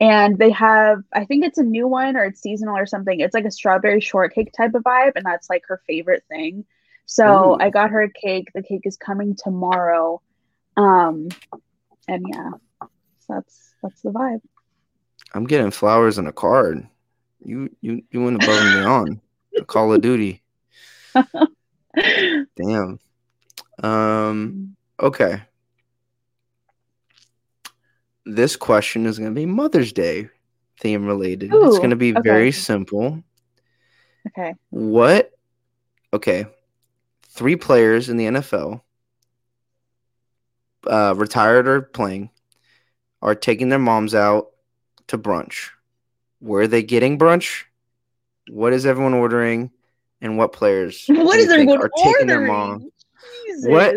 and 0.00 0.38
they 0.38 0.50
have 0.50 1.02
i 1.12 1.24
think 1.24 1.44
it's 1.44 1.58
a 1.58 1.62
new 1.62 1.88
one 1.88 2.16
or 2.16 2.24
it's 2.24 2.40
seasonal 2.40 2.76
or 2.76 2.86
something. 2.86 3.20
It's 3.20 3.34
like 3.34 3.44
a 3.44 3.50
strawberry 3.50 4.00
shortcake 4.00 4.52
type 4.52 4.74
of 4.74 4.82
vibe 4.82 5.12
and 5.16 5.24
that's 5.24 5.50
like 5.50 5.62
her 5.68 5.82
favorite 5.86 6.24
thing. 6.28 6.64
So 7.06 7.54
Ooh. 7.54 7.58
i 7.60 7.70
got 7.70 7.90
her 7.90 8.02
a 8.02 8.12
cake. 8.12 8.50
The 8.54 8.62
cake 8.62 8.82
is 8.84 8.96
coming 8.96 9.36
tomorrow. 9.36 10.20
Um 10.76 11.28
and 12.06 12.24
yeah 12.28 12.50
that's 13.28 13.74
that's 13.82 14.02
the 14.02 14.10
vibe. 14.10 14.40
I'm 15.34 15.46
getting 15.46 15.70
flowers 15.70 16.18
and 16.18 16.28
a 16.28 16.32
card. 16.32 16.86
You 17.44 17.70
you 17.80 18.02
you 18.10 18.22
went 18.22 18.42
above 18.42 18.60
and 18.60 18.80
beyond. 18.80 19.20
Call 19.66 19.92
of 19.92 20.00
duty. 20.00 20.42
Damn. 22.56 23.00
Um 23.82 24.76
okay 25.00 25.42
this 28.28 28.56
question 28.56 29.06
is 29.06 29.18
going 29.18 29.30
to 29.30 29.34
be 29.34 29.46
Mother's 29.46 29.92
Day 29.92 30.28
theme 30.80 31.06
related. 31.06 31.52
Ooh, 31.52 31.68
it's 31.68 31.78
going 31.78 31.90
to 31.90 31.96
be 31.96 32.12
okay. 32.12 32.20
very 32.22 32.52
simple. 32.52 33.22
Okay. 34.28 34.54
What? 34.70 35.32
Okay. 36.12 36.46
Three 37.28 37.56
players 37.56 38.08
in 38.08 38.16
the 38.16 38.26
NFL, 38.26 38.82
uh, 40.86 41.14
retired 41.16 41.68
or 41.68 41.82
playing, 41.82 42.30
are 43.22 43.34
taking 43.34 43.68
their 43.68 43.78
moms 43.78 44.14
out 44.14 44.48
to 45.08 45.18
brunch. 45.18 45.70
Where 46.40 46.62
are 46.62 46.68
they 46.68 46.82
getting 46.82 47.18
brunch? 47.18 47.64
What 48.48 48.72
is 48.72 48.86
everyone 48.86 49.14
ordering? 49.14 49.70
And 50.20 50.36
what 50.36 50.52
players? 50.52 51.04
What 51.08 51.38
is 51.38 51.48
everyone 51.48 51.78
are 51.78 51.90
ordering? 51.96 52.26
their 52.26 52.40
mom? 52.40 52.90
Jesus. 53.46 53.68
What 53.68 53.94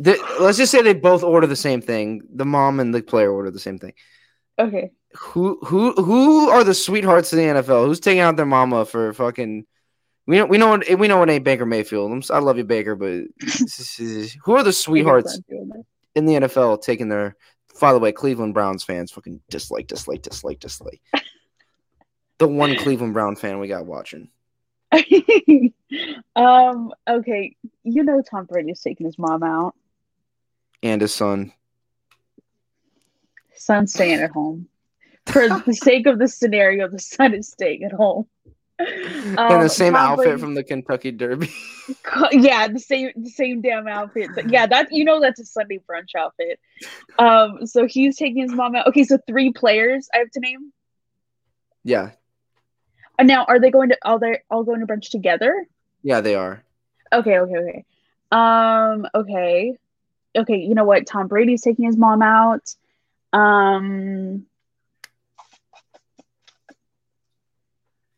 the, 0.00 0.18
let's 0.40 0.56
just 0.56 0.72
say 0.72 0.80
they 0.80 0.94
both 0.94 1.22
order 1.22 1.46
the 1.46 1.54
same 1.54 1.82
thing. 1.82 2.22
The 2.34 2.46
mom 2.46 2.80
and 2.80 2.94
the 2.94 3.02
player 3.02 3.30
order 3.30 3.50
the 3.50 3.58
same 3.58 3.78
thing. 3.78 3.92
Okay. 4.58 4.92
Who 5.14 5.58
who 5.62 5.92
who 5.92 6.48
are 6.48 6.64
the 6.64 6.72
sweethearts 6.72 7.32
of 7.32 7.36
the 7.36 7.44
NFL? 7.44 7.84
Who's 7.84 8.00
taking 8.00 8.20
out 8.20 8.36
their 8.36 8.46
mama 8.46 8.86
for 8.86 9.12
fucking? 9.12 9.66
We 10.26 10.36
know 10.38 10.46
we 10.46 10.56
know 10.56 10.80
we 10.96 11.08
know 11.08 11.22
it 11.22 11.28
ain't 11.28 11.44
Baker 11.44 11.66
Mayfield. 11.66 12.12
I'm, 12.12 12.22
i 12.34 12.38
love 12.38 12.56
you, 12.56 12.64
Baker, 12.64 12.94
but 12.94 13.24
who 14.44 14.54
are 14.54 14.62
the 14.62 14.72
sweethearts 14.72 15.38
in 16.14 16.24
the 16.24 16.34
NFL 16.34 16.80
taking 16.82 17.08
their? 17.08 17.36
By 17.80 17.92
the 17.92 17.98
way, 17.98 18.12
Cleveland 18.12 18.54
Browns 18.54 18.84
fans 18.84 19.10
fucking 19.10 19.40
dislike, 19.50 19.86
dislike, 19.86 20.22
dislike, 20.22 20.60
dislike. 20.60 21.00
the 22.38 22.48
one 22.48 22.76
Cleveland 22.76 23.12
Brown 23.12 23.36
fan 23.36 23.58
we 23.58 23.68
got 23.68 23.84
watching. 23.86 24.28
um. 26.36 26.92
Okay, 27.08 27.56
you 27.82 28.04
know 28.04 28.22
Tom 28.22 28.46
Brady's 28.46 28.80
taking 28.80 29.06
his 29.06 29.18
mom 29.18 29.42
out 29.42 29.74
and 30.82 31.00
his 31.00 31.14
son. 31.14 31.52
Son 33.54 33.86
staying 33.86 34.20
at 34.20 34.30
home. 34.30 34.68
For 35.26 35.48
the 35.66 35.74
sake 35.74 36.06
of 36.06 36.18
the 36.18 36.28
scenario, 36.28 36.88
the 36.88 36.98
son 36.98 37.34
is 37.34 37.48
staying 37.48 37.84
at 37.84 37.92
home. 37.92 38.26
Um, 38.80 38.86
In 38.86 39.34
the 39.34 39.42
um, 39.42 39.68
same 39.68 39.94
outfit 39.94 40.40
from 40.40 40.54
the 40.54 40.64
Kentucky 40.64 41.10
Derby. 41.10 41.52
yeah, 42.32 42.66
the 42.66 42.78
same 42.78 43.10
the 43.14 43.28
same 43.28 43.60
damn 43.60 43.86
outfit. 43.86 44.30
But 44.34 44.50
yeah, 44.50 44.66
that 44.66 44.90
you 44.90 45.04
know 45.04 45.20
that's 45.20 45.38
a 45.38 45.44
Sunday 45.44 45.78
brunch 45.78 46.14
outfit. 46.18 46.58
Um, 47.18 47.66
so 47.66 47.86
he's 47.86 48.16
taking 48.16 48.42
his 48.42 48.52
mom 48.52 48.74
out. 48.74 48.86
Okay, 48.86 49.04
so 49.04 49.18
three 49.26 49.52
players 49.52 50.08
I 50.14 50.18
have 50.18 50.30
to 50.30 50.40
name. 50.40 50.72
Yeah. 51.84 52.12
And 53.18 53.28
now 53.28 53.44
are 53.44 53.60
they 53.60 53.70
going 53.70 53.90
to 53.90 53.98
all 54.02 54.18
they 54.18 54.40
all 54.50 54.64
going 54.64 54.80
to 54.80 54.86
brunch 54.86 55.10
together? 55.10 55.66
Yeah, 56.02 56.22
they 56.22 56.34
are. 56.34 56.64
Okay, 57.12 57.38
okay, 57.38 57.56
okay. 57.56 57.84
Um, 58.32 59.06
okay 59.14 59.76
okay, 60.36 60.56
you 60.56 60.74
know 60.74 60.84
what? 60.84 61.06
Tom 61.06 61.26
Brady's 61.26 61.62
taking 61.62 61.84
his 61.84 61.96
mom 61.96 62.22
out. 62.22 62.74
Um, 63.32 64.46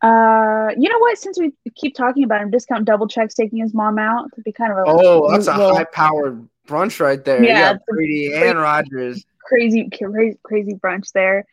uh, 0.01 0.71
you 0.77 0.89
know 0.89 0.99
what? 0.99 1.19
Since 1.19 1.39
we 1.39 1.53
keep 1.75 1.95
talking 1.95 2.25
about 2.25 2.43
him, 2.43 2.51
discount 2.51 2.85
double 2.85 3.07
checks 3.07 3.35
taking 3.35 3.59
his 3.59 3.75
mom 3.75 3.99
out 3.99 4.33
to 4.35 4.41
be 4.43 4.53
kind 4.53 4.73
of 4.73 4.79
a 4.79 4.85
oh, 4.87 5.31
that's 5.31 5.47
a 5.47 5.53
high 5.53 5.85
powered 5.85 6.49
brunch 6.67 7.01
right 7.01 7.25
there. 7.25 7.43
Yeah, 7.43 7.77
Brady 7.89 8.35
and 8.35 8.59
Rodgers, 8.59 9.25
Crazy, 9.45 9.89
crazy, 9.91 10.39
crazy 10.43 10.75
brunch 10.75 11.13
there. 11.13 11.47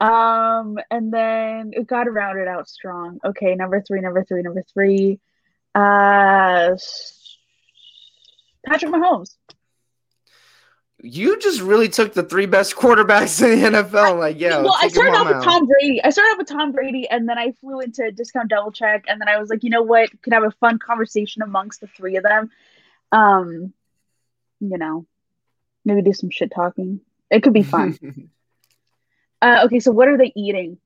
Um, 0.00 0.78
and 0.90 1.12
then 1.12 1.72
it 1.72 1.86
got 1.86 2.04
to 2.04 2.10
round 2.10 2.38
it 2.38 2.48
out 2.48 2.68
strong. 2.68 3.18
Okay, 3.24 3.54
number 3.54 3.80
three, 3.80 4.00
number 4.00 4.24
three, 4.24 4.42
number 4.42 4.62
three. 4.72 5.18
Uh, 5.74 6.76
Patrick 8.66 8.92
Mahomes 8.92 9.36
you 11.06 11.38
just 11.38 11.60
really 11.60 11.88
took 11.88 12.12
the 12.14 12.22
three 12.22 12.46
best 12.46 12.74
quarterbacks 12.74 13.42
in 13.42 13.60
the 13.60 13.78
NFL. 13.78 13.94
I, 13.94 14.10
Like, 14.12 14.40
yeah. 14.40 14.58
Well, 14.58 14.76
I 14.80 14.88
started 14.88 15.14
off 15.14 15.28
with 15.28 15.44
Tom 15.44 15.66
Brady. 15.66 16.02
I 16.02 16.10
started 16.10 16.32
off 16.32 16.38
with 16.38 16.48
Tom 16.48 16.72
Brady, 16.72 17.08
and 17.08 17.28
then 17.28 17.38
I 17.38 17.52
flew 17.52 17.80
into 17.80 18.10
discount 18.10 18.48
double 18.48 18.72
check, 18.72 19.04
and 19.08 19.20
then 19.20 19.28
I 19.28 19.38
was 19.38 19.48
like, 19.48 19.62
you 19.62 19.70
know 19.70 19.82
what? 19.82 20.10
Could 20.22 20.32
have 20.32 20.42
a 20.44 20.50
fun 20.50 20.78
conversation 20.78 21.42
amongst 21.42 21.80
the 21.80 21.86
three 21.86 22.16
of 22.16 22.24
them. 22.24 22.50
Um, 23.12 23.72
you 24.60 24.78
know, 24.78 25.06
maybe 25.84 26.02
do 26.02 26.12
some 26.12 26.30
shit 26.30 26.50
talking. 26.50 27.00
It 27.30 27.42
could 27.42 27.52
be 27.52 27.62
fun. 27.62 27.98
uh, 29.42 29.62
okay, 29.66 29.80
so 29.80 29.92
what 29.92 30.08
are 30.08 30.18
they 30.18 30.32
eating? 30.34 30.78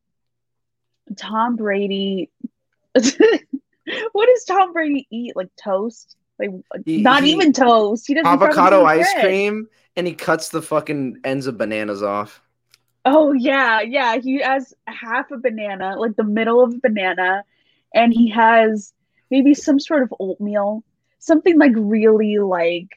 Tom 1.17 1.57
Brady. 1.57 2.31
what 2.93 4.27
does 4.27 4.45
Tom 4.47 4.73
Brady 4.73 5.07
eat? 5.11 5.35
Like 5.35 5.49
toast? 5.57 6.17
Like 6.39 6.51
he, 6.85 7.03
not 7.03 7.23
he, 7.23 7.33
even 7.33 7.53
toast. 7.53 8.07
He 8.07 8.15
doesn't 8.15 8.27
avocado 8.27 8.85
ice 8.85 9.13
cream, 9.21 9.69
and 10.01 10.09
he 10.09 10.15
cuts 10.15 10.49
the 10.49 10.63
fucking 10.63 11.19
ends 11.25 11.47
of 11.47 11.59
bananas 11.59 12.03
off. 12.03 12.41
Oh 13.05 13.35
yeah, 13.35 13.83
yeah. 13.83 14.17
He 14.17 14.41
has 14.41 14.73
half 14.87 15.31
a 15.31 15.37
banana, 15.37 15.97
like 15.99 16.17
the 16.17 16.25
middle 16.25 16.65
of 16.65 16.73
a 16.73 16.79
banana, 16.79 17.45
and 17.95 18.11
he 18.11 18.31
has 18.31 18.95
maybe 19.31 19.53
some 19.53 19.79
sort 19.79 20.03
of 20.03 20.15
oatmeal, 20.19 20.83
something 21.19 21.59
like 21.59 21.73
really 21.77 22.39
like, 22.39 22.89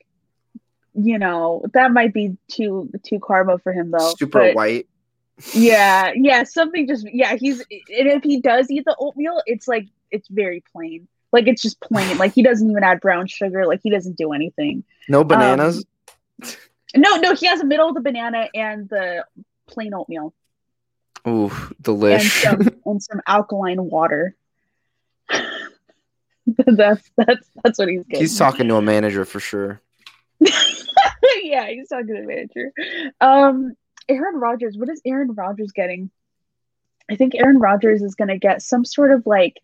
you 0.94 1.20
know, 1.20 1.66
that 1.74 1.92
might 1.92 2.14
be 2.14 2.38
too 2.48 2.90
too 3.04 3.20
carbo 3.20 3.58
for 3.58 3.74
him 3.74 3.92
though. 3.92 4.14
Super 4.18 4.40
but, 4.40 4.56
white. 4.56 4.88
Yeah, 5.54 6.14
yeah, 6.16 6.44
something 6.44 6.88
just 6.88 7.06
yeah. 7.12 7.36
He's 7.36 7.60
and 7.60 8.08
if 8.08 8.24
he 8.24 8.40
does 8.40 8.72
eat 8.72 8.86
the 8.86 8.96
oatmeal, 8.98 9.42
it's 9.46 9.68
like 9.68 9.90
it's 10.10 10.30
very 10.30 10.64
plain. 10.72 11.10
Like 11.34 11.50
it's 11.50 11.62
just 11.62 11.82
plain. 11.82 12.18
Like 12.18 12.34
he 12.34 12.44
doesn't 12.44 12.72
even 12.72 12.82
add 12.82 13.02
brown 13.02 13.28
sugar. 13.28 13.66
Like 13.66 13.82
he 13.84 13.90
doesn't 13.90 14.16
do 14.16 14.32
anything. 14.32 14.86
No 15.10 15.26
bananas. 15.26 15.84
Um, 16.44 16.50
no, 16.96 17.16
no. 17.18 17.34
He 17.34 17.46
has 17.48 17.60
the 17.60 17.66
middle 17.66 17.88
of 17.88 17.96
the 17.96 18.02
banana 18.02 18.50
and 18.54 18.88
the 18.90 19.26
plain 19.68 19.94
oatmeal. 19.94 20.34
Ooh, 21.28 21.50
delish. 21.82 22.46
And 22.46 22.64
some, 22.64 22.82
and 22.86 23.04
some 23.04 23.22
alkaline 23.28 23.84
water. 23.90 24.36
that's 26.48 27.10
that's 27.18 27.50
that's 27.64 27.80
what 27.80 27.88
he's 27.88 28.04
getting. 28.04 28.22
He's 28.22 28.38
talking 28.38 28.68
to 28.68 28.76
a 28.76 28.82
manager 28.82 29.26
for 29.26 29.40
sure. 29.40 29.82
yeah, 31.42 31.68
he's 31.70 31.90
talking 31.90 32.08
to 32.08 32.22
a 32.22 32.26
manager. 32.26 32.72
Um, 33.22 33.76
Aaron 34.10 34.36
Rodgers. 34.36 34.78
What 34.78 34.90
is 34.90 35.02
Aaron 35.06 35.34
Rodgers 35.34 35.72
getting? 35.72 36.12
I 37.10 37.16
think 37.16 37.36
Aaron 37.36 37.60
Rodgers 37.60 38.02
is 38.02 38.16
going 38.16 38.30
to 38.30 38.38
get 38.38 38.62
some 38.62 38.86
sort 38.86 39.12
of 39.12 39.26
like, 39.26 39.60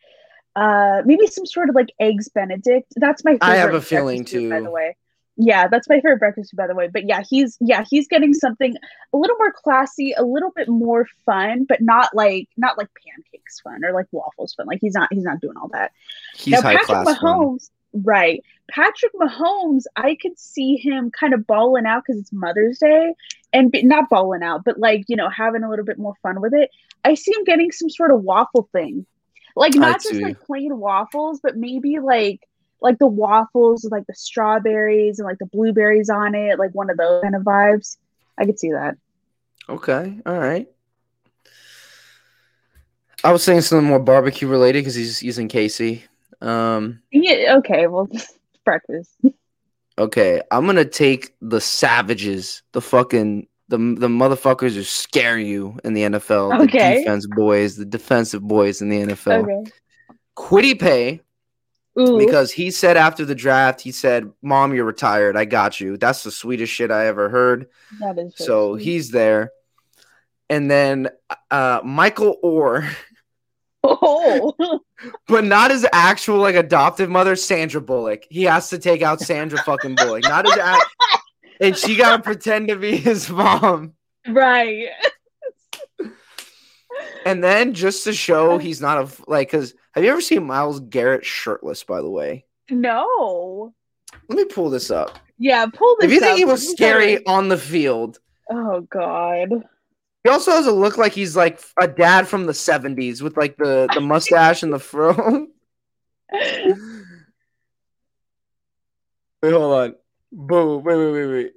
uh, 0.55 1.01
maybe 1.05 1.27
some 1.27 1.45
sort 1.45 1.69
of 1.69 1.75
like 1.75 1.89
eggs 1.99 2.29
Benedict. 2.29 2.93
That's 2.95 3.23
my. 3.23 3.31
favorite 3.31 3.47
I 3.47 3.55
have 3.57 3.73
a 3.73 3.81
feeling 3.81 4.23
too. 4.23 4.49
By 4.49 4.61
the 4.61 4.71
way, 4.71 4.95
yeah, 5.41 5.69
that's 5.69 5.87
my 5.87 5.95
favorite 5.95 6.19
breakfast 6.19 6.53
by 6.53 6.67
the 6.67 6.75
way. 6.75 6.89
But 6.89 7.07
yeah, 7.07 7.23
he's 7.27 7.57
yeah 7.61 7.85
he's 7.89 8.09
getting 8.09 8.33
something 8.33 8.75
a 9.13 9.17
little 9.17 9.37
more 9.37 9.53
classy, 9.53 10.13
a 10.17 10.23
little 10.23 10.51
bit 10.53 10.67
more 10.67 11.07
fun, 11.25 11.63
but 11.63 11.79
not 11.79 12.13
like 12.13 12.49
not 12.57 12.77
like 12.77 12.89
pancakes 13.05 13.61
fun 13.61 13.85
or 13.85 13.93
like 13.93 14.07
waffles 14.11 14.53
fun. 14.53 14.67
Like 14.67 14.79
he's 14.81 14.93
not 14.93 15.07
he's 15.11 15.23
not 15.23 15.39
doing 15.39 15.55
all 15.55 15.69
that. 15.69 15.93
He's 16.35 16.51
now, 16.51 16.61
high 16.61 16.75
Patrick 16.75 17.05
class 17.05 17.17
Mahomes, 17.17 17.69
fun. 17.93 18.03
right? 18.03 18.43
Patrick 18.69 19.13
Mahomes, 19.13 19.83
I 19.95 20.17
could 20.21 20.37
see 20.37 20.75
him 20.75 21.09
kind 21.09 21.33
of 21.33 21.47
balling 21.47 21.85
out 21.85 22.03
because 22.05 22.19
it's 22.19 22.33
Mother's 22.33 22.79
Day, 22.79 23.13
and 23.53 23.71
be, 23.71 23.81
not 23.81 24.09
balling 24.09 24.43
out, 24.43 24.65
but 24.65 24.77
like 24.77 25.05
you 25.07 25.15
know 25.15 25.29
having 25.29 25.63
a 25.63 25.69
little 25.69 25.85
bit 25.85 25.97
more 25.97 26.15
fun 26.21 26.41
with 26.41 26.53
it. 26.53 26.69
I 27.05 27.13
see 27.13 27.31
him 27.31 27.45
getting 27.45 27.71
some 27.71 27.89
sort 27.89 28.11
of 28.11 28.23
waffle 28.23 28.67
thing, 28.73 29.05
like 29.55 29.73
not 29.73 30.03
just 30.03 30.19
like 30.19 30.41
plain 30.41 30.77
waffles, 30.77 31.39
but 31.41 31.55
maybe 31.55 31.99
like 31.99 32.41
like 32.81 32.99
the 32.99 33.07
waffles 33.07 33.83
with 33.83 33.91
like 33.91 34.07
the 34.07 34.15
strawberries 34.15 35.19
and 35.19 35.25
like 35.25 35.39
the 35.39 35.45
blueberries 35.45 36.09
on 36.09 36.35
it, 36.35 36.59
like 36.59 36.71
one 36.73 36.89
of 36.89 36.97
those 36.97 37.21
kind 37.21 37.35
of 37.35 37.43
vibes. 37.43 37.97
I 38.37 38.45
could 38.45 38.59
see 38.59 38.71
that. 38.71 38.97
Okay, 39.67 40.19
all 40.25 40.39
right. 40.39 40.67
I 43.23 43.31
was 43.31 43.43
saying 43.43 43.61
something 43.61 43.87
more 43.87 43.99
barbecue 43.99 44.47
related 44.47 44.79
because 44.79 44.95
he's 44.95 45.21
using 45.21 45.49
KC. 45.49 46.03
Um, 46.41 47.01
yeah. 47.11 47.57
Okay. 47.57 47.87
Well, 47.87 48.07
breakfast. 48.65 49.11
Okay, 49.97 50.41
I'm 50.51 50.65
gonna 50.65 50.85
take 50.85 51.35
the 51.41 51.59
savages, 51.59 52.63
the 52.71 52.81
fucking 52.81 53.47
the 53.67 53.77
the 53.77 54.07
motherfuckers 54.07 54.73
who 54.73 54.83
scare 54.83 55.37
you 55.37 55.77
in 55.83 55.93
the 55.93 56.03
NFL. 56.03 56.61
Okay. 56.63 56.95
The 56.95 56.99
defense 57.01 57.27
boys, 57.27 57.75
the 57.75 57.85
defensive 57.85 58.41
boys 58.41 58.81
in 58.81 58.89
the 58.89 59.01
NFL. 59.01 59.43
Okay. 59.43 59.71
Kwity 60.37 60.79
Paye 60.79 61.21
Ooh. 61.97 62.17
Because 62.17 62.51
he 62.51 62.71
said 62.71 62.97
after 62.97 63.25
the 63.25 63.35
draft, 63.35 63.81
he 63.81 63.91
said, 63.91 64.31
"Mom, 64.41 64.73
you're 64.73 64.85
retired. 64.85 65.35
I 65.35 65.45
got 65.45 65.79
you." 65.79 65.97
That's 65.97 66.23
the 66.23 66.31
sweetest 66.31 66.71
shit 66.71 66.91
I 66.91 67.07
ever 67.07 67.29
heard. 67.29 67.67
That 67.99 68.17
is 68.17 68.35
so, 68.35 68.45
so 68.45 68.75
he's 68.75 69.11
there, 69.11 69.51
and 70.49 70.69
then 70.69 71.09
uh, 71.51 71.81
Michael 71.83 72.37
Oher. 72.43 72.89
Oh, 73.83 74.81
but 75.27 75.43
not 75.43 75.71
his 75.71 75.85
actual 75.91 76.37
like 76.37 76.55
adoptive 76.55 77.09
mother, 77.09 77.35
Sandra 77.35 77.81
Bullock. 77.81 78.23
He 78.29 78.43
has 78.43 78.69
to 78.69 78.77
take 78.77 79.01
out 79.01 79.19
Sandra 79.19 79.59
fucking 79.63 79.95
Bullock, 79.95 80.23
not 80.23 80.45
his. 80.45 80.57
Act- 80.57 80.85
and 81.59 81.77
she 81.77 81.95
gotta 81.95 82.21
pretend 82.21 82.67
to 82.69 82.75
be 82.75 82.95
his 82.95 83.29
mom. 83.29 83.93
Right. 84.27 84.89
And 87.29 87.43
then 87.43 87.75
just 87.75 88.05
to 88.05 88.13
show 88.13 88.57
he's 88.57 88.81
not 88.81 88.97
a 88.97 89.29
like, 89.29 89.51
because 89.51 89.75
have 89.91 90.03
you 90.03 90.09
ever 90.09 90.19
seen 90.19 90.47
Myles 90.47 90.79
Garrett 90.79 91.23
shirtless? 91.23 91.83
By 91.83 92.01
the 92.01 92.09
way, 92.09 92.45
no. 92.71 93.71
Let 94.27 94.35
me 94.35 94.45
pull 94.45 94.71
this 94.71 94.89
up. 94.89 95.19
Yeah, 95.37 95.67
pull 95.67 95.95
this. 95.99 96.07
If 96.07 96.11
you 96.11 96.21
think 96.21 96.31
up, 96.31 96.37
he 96.39 96.45
was 96.45 96.67
scary 96.67 97.23
on 97.27 97.47
the 97.47 97.57
field, 97.57 98.17
oh 98.49 98.81
god. 98.81 99.49
He 100.23 100.29
also 100.31 100.49
has 100.49 100.65
a 100.65 100.71
look 100.71 100.97
like 100.97 101.11
he's 101.11 101.35
like 101.35 101.61
a 101.79 101.87
dad 101.87 102.27
from 102.27 102.47
the 102.47 102.53
'70s 102.53 103.21
with 103.21 103.37
like 103.37 103.57
the 103.57 103.87
the 103.93 104.01
mustache 104.01 104.63
and 104.63 104.73
the 104.73 104.79
fro. 104.79 105.13
wait, 106.33 106.73
hold 109.43 109.73
on. 109.75 109.95
Boo! 110.31 110.77
Wait, 110.77 110.97
wait, 110.97 111.11
wait, 111.11 111.53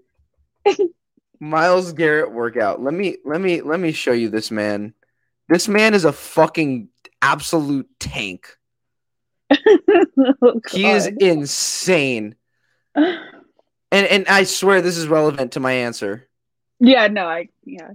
wait. 0.66 0.90
Myles 1.40 1.94
Garrett 1.94 2.30
workout. 2.30 2.82
Let 2.82 2.92
me 2.92 3.16
let 3.24 3.40
me 3.40 3.62
let 3.62 3.80
me 3.80 3.92
show 3.92 4.12
you 4.12 4.28
this 4.28 4.50
man. 4.50 4.92
This 5.49 5.68
man 5.68 5.95
is 5.95 6.05
a 6.05 6.12
fucking 6.12 6.88
absolute 7.20 7.88
tank. 7.99 8.57
oh, 9.51 10.61
he 10.70 10.86
is 10.86 11.07
insane. 11.07 12.34
and 12.95 13.16
and 13.90 14.26
I 14.28 14.45
swear 14.45 14.80
this 14.80 14.97
is 14.97 15.09
relevant 15.09 15.53
to 15.53 15.61
my 15.61 15.72
answer. 15.72 16.28
Yeah, 16.80 17.09
no, 17.09 17.26
I 17.26 17.49
yeah. 17.64 17.90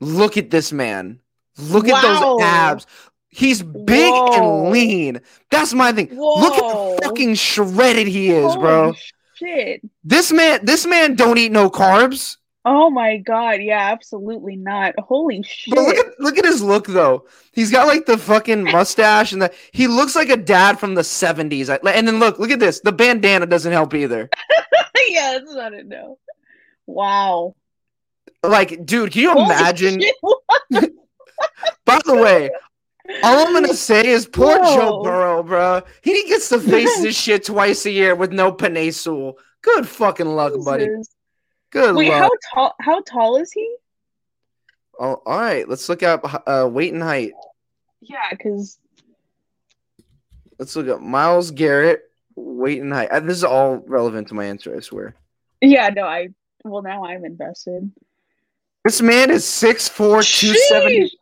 Look 0.00 0.36
at 0.36 0.50
this 0.50 0.72
man. 0.72 1.20
Look 1.58 1.86
wow. 1.86 1.96
at 1.96 2.02
those 2.02 2.42
abs. 2.42 2.86
He's 3.28 3.62
big 3.62 4.12
Whoa. 4.12 4.32
and 4.32 4.72
lean. 4.72 5.20
That's 5.50 5.74
my 5.74 5.92
thing. 5.92 6.08
Whoa. 6.08 6.40
Look 6.40 6.54
at 6.54 6.62
the 6.62 7.00
fucking 7.02 7.34
shredded 7.34 8.06
he 8.06 8.30
is, 8.30 8.44
Holy 8.44 8.58
bro. 8.58 8.94
Shit. 9.34 9.82
This 10.02 10.32
man, 10.32 10.60
this 10.64 10.86
man 10.86 11.14
don't 11.14 11.36
eat 11.36 11.52
no 11.52 11.68
carbs. 11.68 12.38
Oh 12.68 12.90
my 12.90 13.18
god, 13.18 13.62
yeah, 13.62 13.92
absolutely 13.92 14.56
not. 14.56 14.98
Holy 14.98 15.40
shit. 15.44 15.72
But 15.72 15.84
look 15.84 15.96
at 15.96 16.20
look 16.20 16.36
at 16.36 16.44
his 16.44 16.60
look 16.60 16.88
though. 16.88 17.24
He's 17.52 17.70
got 17.70 17.86
like 17.86 18.06
the 18.06 18.18
fucking 18.18 18.64
mustache 18.72 19.32
and 19.32 19.40
the 19.40 19.54
he 19.70 19.86
looks 19.86 20.16
like 20.16 20.30
a 20.30 20.36
dad 20.36 20.80
from 20.80 20.96
the 20.96 21.02
70s. 21.02 21.68
And 21.94 22.08
then 22.08 22.18
look, 22.18 22.40
look 22.40 22.50
at 22.50 22.58
this. 22.58 22.80
The 22.80 22.90
bandana 22.90 23.46
doesn't 23.46 23.70
help 23.70 23.94
either. 23.94 24.28
yeah, 25.08 25.38
that's 25.38 25.54
not 25.54 25.74
it 25.74 25.86
no. 25.86 26.18
Wow. 26.86 27.54
Like, 28.42 28.84
dude, 28.84 29.12
can 29.12 29.22
you 29.22 29.32
Holy 29.32 29.44
imagine? 29.44 30.02
By 31.84 32.00
the 32.04 32.16
way, 32.16 32.50
all 33.22 33.46
I'm 33.46 33.52
gonna 33.52 33.74
say 33.74 34.08
is 34.08 34.26
poor 34.26 34.58
Whoa. 34.58 34.74
Joe 34.74 35.02
Burrow, 35.04 35.42
bro. 35.44 35.82
He 36.02 36.26
gets 36.26 36.48
to 36.48 36.58
face 36.58 37.00
this 37.00 37.16
shit 37.16 37.44
twice 37.44 37.86
a 37.86 37.92
year 37.92 38.16
with 38.16 38.32
no 38.32 38.50
Sewell. 38.90 39.38
Good 39.62 39.86
fucking 39.86 40.26
luck, 40.26 40.54
buddy. 40.64 40.88
Good. 41.76 41.94
Wait, 41.94 42.08
luck. 42.08 42.22
how 42.22 42.30
tall? 42.54 42.74
How 42.80 43.00
tall 43.02 43.36
is 43.36 43.52
he? 43.52 43.76
Oh, 44.98 45.20
all 45.26 45.38
right. 45.38 45.68
Let's 45.68 45.86
look 45.90 46.02
up 46.02 46.42
uh, 46.46 46.66
weight 46.70 46.94
and 46.94 47.02
height. 47.02 47.32
Yeah, 48.00 48.30
because 48.30 48.78
let's 50.58 50.74
look 50.74 50.88
up 50.88 51.02
Myles 51.02 51.50
Garrett 51.50 52.00
weight 52.34 52.80
and 52.80 52.90
height. 52.90 53.10
Uh, 53.10 53.20
this 53.20 53.36
is 53.36 53.44
all 53.44 53.76
relevant 53.86 54.28
to 54.28 54.34
my 54.34 54.46
answer. 54.46 54.74
I 54.74 54.80
swear. 54.80 55.16
Yeah. 55.60 55.90
No. 55.90 56.04
I. 56.04 56.28
Well, 56.64 56.80
now 56.80 57.04
I'm 57.04 57.26
invested. 57.26 57.92
This 58.84 59.02
man 59.02 59.30
is 59.30 59.44
6'4", 59.44 60.24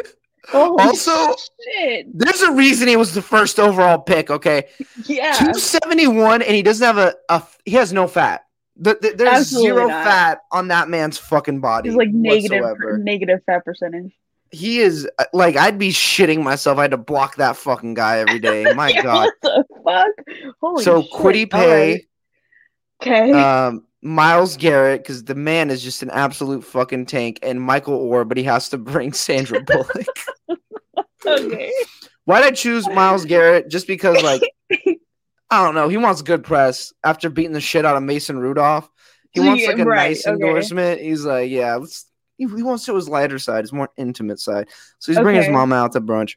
also, 0.54 1.36
shit. 1.62 2.06
there's 2.18 2.40
a 2.40 2.52
reason 2.52 2.88
he 2.88 2.96
was 2.96 3.14
the 3.14 3.22
first 3.22 3.60
overall 3.60 3.98
pick. 3.98 4.30
Okay. 4.30 4.64
Yeah. 5.04 5.32
271, 5.34 6.42
and 6.42 6.54
he 6.54 6.62
doesn't 6.62 6.84
have 6.84 6.98
a, 6.98 7.14
a 7.28 7.42
he 7.64 7.72
has 7.72 7.92
no 7.92 8.08
fat. 8.08 8.47
The, 8.78 8.96
the, 9.00 9.14
there's 9.16 9.40
Absolutely 9.40 9.70
zero 9.70 9.88
not. 9.88 10.04
fat 10.04 10.40
on 10.52 10.68
that 10.68 10.88
man's 10.88 11.18
fucking 11.18 11.60
body. 11.60 11.88
He's 11.88 11.98
like 11.98 12.10
negative, 12.10 12.64
negative 13.00 13.40
fat 13.44 13.64
percentage. 13.64 14.12
He 14.50 14.78
is 14.78 15.08
uh, 15.18 15.24
like 15.32 15.56
I'd 15.56 15.78
be 15.78 15.90
shitting 15.90 16.42
myself. 16.42 16.78
I 16.78 16.82
had 16.82 16.92
to 16.92 16.96
block 16.96 17.36
that 17.36 17.56
fucking 17.56 17.94
guy 17.94 18.18
every 18.18 18.38
day. 18.38 18.72
My 18.74 18.90
yeah, 18.90 19.02
God. 19.02 19.24
What 19.24 19.34
the 19.42 19.64
fuck? 19.84 20.54
Holy 20.60 20.84
so 20.84 21.02
shit. 21.02 21.12
Kwity 21.12 21.50
Paye. 21.50 22.06
Okay. 23.02 23.32
Um, 23.32 23.84
Myles 24.00 24.56
Garrett, 24.56 25.02
because 25.02 25.24
the 25.24 25.34
man 25.34 25.70
is 25.70 25.82
just 25.82 26.02
an 26.02 26.10
absolute 26.10 26.62
fucking 26.62 27.06
tank, 27.06 27.40
and 27.42 27.60
Michael 27.60 28.08
Oher, 28.08 28.26
but 28.26 28.36
he 28.36 28.44
has 28.44 28.68
to 28.68 28.78
bring 28.78 29.12
Sandra 29.12 29.60
Bullock. 29.62 30.06
okay. 31.26 31.72
Why'd 32.24 32.44
I 32.44 32.50
choose 32.50 32.86
Myles 32.88 33.24
Garrett? 33.24 33.68
Just 33.68 33.86
because, 33.86 34.22
like, 34.22 34.42
I 35.50 35.64
don't 35.64 35.74
know. 35.74 35.88
He 35.88 35.96
wants 35.96 36.22
good 36.22 36.44
press 36.44 36.92
after 37.02 37.30
beating 37.30 37.52
the 37.52 37.60
shit 37.60 37.84
out 37.84 37.96
of 37.96 38.02
Mason 38.02 38.38
Rudolph. 38.38 38.88
He 39.30 39.40
wants 39.40 39.66
like 39.66 39.78
a 39.78 39.84
right, 39.84 40.08
nice 40.08 40.26
okay. 40.26 40.32
endorsement. 40.32 41.00
He's 41.00 41.24
like, 41.24 41.50
yeah, 41.50 41.76
let's. 41.76 42.06
He, 42.36 42.46
he 42.46 42.62
wants 42.62 42.84
to 42.86 42.94
his 42.94 43.08
lighter 43.08 43.38
side, 43.38 43.62
his 43.64 43.72
more 43.72 43.90
intimate 43.96 44.38
side. 44.38 44.68
So 44.98 45.10
he's 45.10 45.18
okay. 45.18 45.24
bringing 45.24 45.42
his 45.42 45.50
mom 45.50 45.72
out 45.72 45.92
to 45.92 46.00
brunch. 46.00 46.36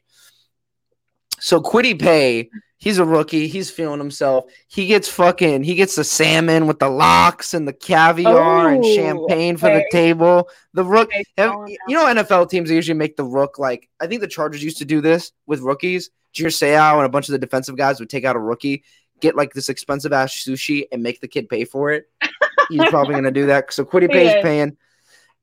So 1.38 1.60
Kwity 1.60 1.98
Paye, 2.00 2.50
He's 2.82 2.98
a 2.98 3.04
rookie. 3.04 3.46
He's 3.46 3.70
feeling 3.70 4.00
himself. 4.00 4.46
He 4.66 4.88
gets 4.88 5.08
fucking. 5.08 5.62
He 5.62 5.76
gets 5.76 5.94
the 5.94 6.02
salmon 6.02 6.66
with 6.66 6.80
the 6.80 6.88
lox 6.88 7.54
and 7.54 7.66
the 7.66 7.72
caviar 7.72 8.70
and 8.70 8.84
champagne 8.84 9.56
for 9.56 9.68
the 9.68 9.86
table. 9.92 10.48
The 10.74 10.84
rook. 10.84 11.08
Okay, 11.38 11.76
you 11.86 11.94
know, 11.94 12.06
NFL 12.06 12.50
teams 12.50 12.72
usually 12.72 12.98
make 12.98 13.16
the 13.16 13.22
rook 13.22 13.56
like. 13.56 13.88
I 14.00 14.08
think 14.08 14.20
the 14.20 14.26
Chargers 14.26 14.64
used 14.64 14.78
to 14.78 14.84
do 14.84 15.00
this 15.00 15.30
with 15.46 15.60
rookies. 15.60 16.10
Junior 16.32 16.50
Seau 16.50 16.96
and 16.96 17.06
a 17.06 17.08
bunch 17.08 17.28
of 17.28 17.32
the 17.34 17.38
defensive 17.38 17.76
guys 17.76 18.00
would 18.00 18.10
take 18.10 18.24
out 18.24 18.34
a 18.34 18.40
rookie, 18.40 18.82
get 19.22 19.34
like 19.36 19.54
this 19.54 19.70
expensive 19.70 20.12
ass 20.12 20.34
sushi, 20.34 20.84
and 20.92 21.02
make 21.02 21.20
the 21.22 21.28
kid 21.28 21.48
pay 21.48 21.64
for 21.64 21.90
it. 21.92 22.10
He's 22.68 22.84
probably 22.90 23.14
gonna 23.14 23.30
do 23.30 23.46
that. 23.46 23.72
So 23.72 23.84
Kwity 23.86 24.10
Paye's 24.10 24.34
Yeah. 24.34 24.42
paying, 24.42 24.76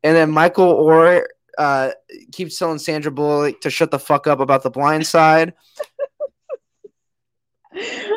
and 0.04 0.16
then 0.16 0.30
Michael 0.30 0.76
Oher 0.86 1.24
uh, 1.58 1.92
keeps 2.32 2.58
telling 2.60 2.78
Sandra 2.80 3.12
Bullock 3.12 3.60
to 3.62 3.70
shut 3.72 3.90
the 3.92 4.00
fuck 4.00 4.28
up 4.28 4.40
about 4.40 4.62
the 4.64 4.70
blind 4.70 5.08
side. 5.08 5.54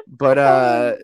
But 0.06 0.38
uh 0.38 0.96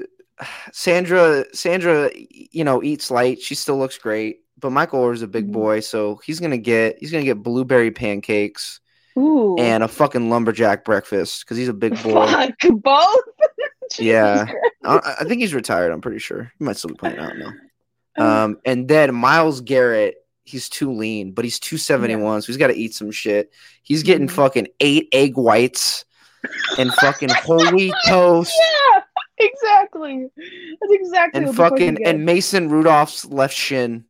Sandra 0.72 1.44
Sandra 1.54 2.10
you 2.14 2.64
know 2.64 2.82
eats 2.82 3.10
light. 3.10 3.40
She 3.40 3.54
still 3.54 3.78
looks 3.78 3.98
great. 3.98 4.40
But 4.58 4.70
Michael 4.70 5.10
is 5.10 5.22
a 5.22 5.26
big 5.28 5.48
Mhm. 5.48 5.52
boy, 5.52 5.80
so 5.80 6.20
he's 6.24 6.40
gonna 6.40 6.56
get 6.58 6.98
he's 6.98 7.12
gonna 7.12 7.24
get 7.24 7.42
blueberry 7.42 7.90
pancakes 7.90 8.80
Ooh. 9.18 9.56
and 9.58 9.82
a 9.82 9.88
fucking 9.88 10.30
lumberjack 10.30 10.84
breakfast 10.84 11.44
because 11.44 11.56
he's 11.58 11.68
a 11.68 11.74
big 11.74 12.00
boy. 12.02 12.26
Fuck 12.26 12.82
both. 12.82 13.20
Yeah. 13.98 14.46
I, 14.84 15.16
I 15.20 15.24
think 15.24 15.40
he's 15.40 15.54
retired. 15.54 15.92
I'm 15.92 16.00
pretty 16.00 16.18
sure 16.18 16.52
he 16.58 16.64
might 16.64 16.76
still 16.76 16.90
be 16.90 16.96
playing 16.96 17.18
out 17.18 17.36
now. 17.36 17.50
Christ. 18.16 18.30
Um, 18.30 18.58
and 18.64 18.86
then 18.88 19.14
Myles 19.14 19.60
Garrett, 19.60 20.16
he's 20.44 20.68
too 20.68 20.92
lean, 20.92 21.32
but 21.32 21.44
he's 21.44 21.58
271, 21.58 22.42
so 22.42 22.46
he's 22.46 22.56
got 22.56 22.68
to 22.68 22.76
eat 22.76 22.94
some 22.94 23.10
shit. 23.10 23.52
He's 23.82 24.02
getting 24.02 24.28
Mhm. 24.28 24.32
fucking 24.32 24.68
eight 24.80 25.08
egg 25.12 25.36
whites 25.36 26.04
and 26.78 26.92
fucking 26.94 27.28
whole 27.32 27.72
wheat 27.72 27.94
toast 28.06 28.52
yeah, 28.92 29.00
exactly. 29.38 30.28
That's 30.36 30.92
exactly 30.92 31.38
and 31.38 31.46
what 31.46 31.52
the 31.52 31.56
fuck 31.56 31.78
he 31.78 31.86
fucking 31.88 32.06
and 32.06 32.24
Mason 32.26 32.68
Rudolph's 32.68 33.24
left 33.24 33.54
shin 33.56 34.04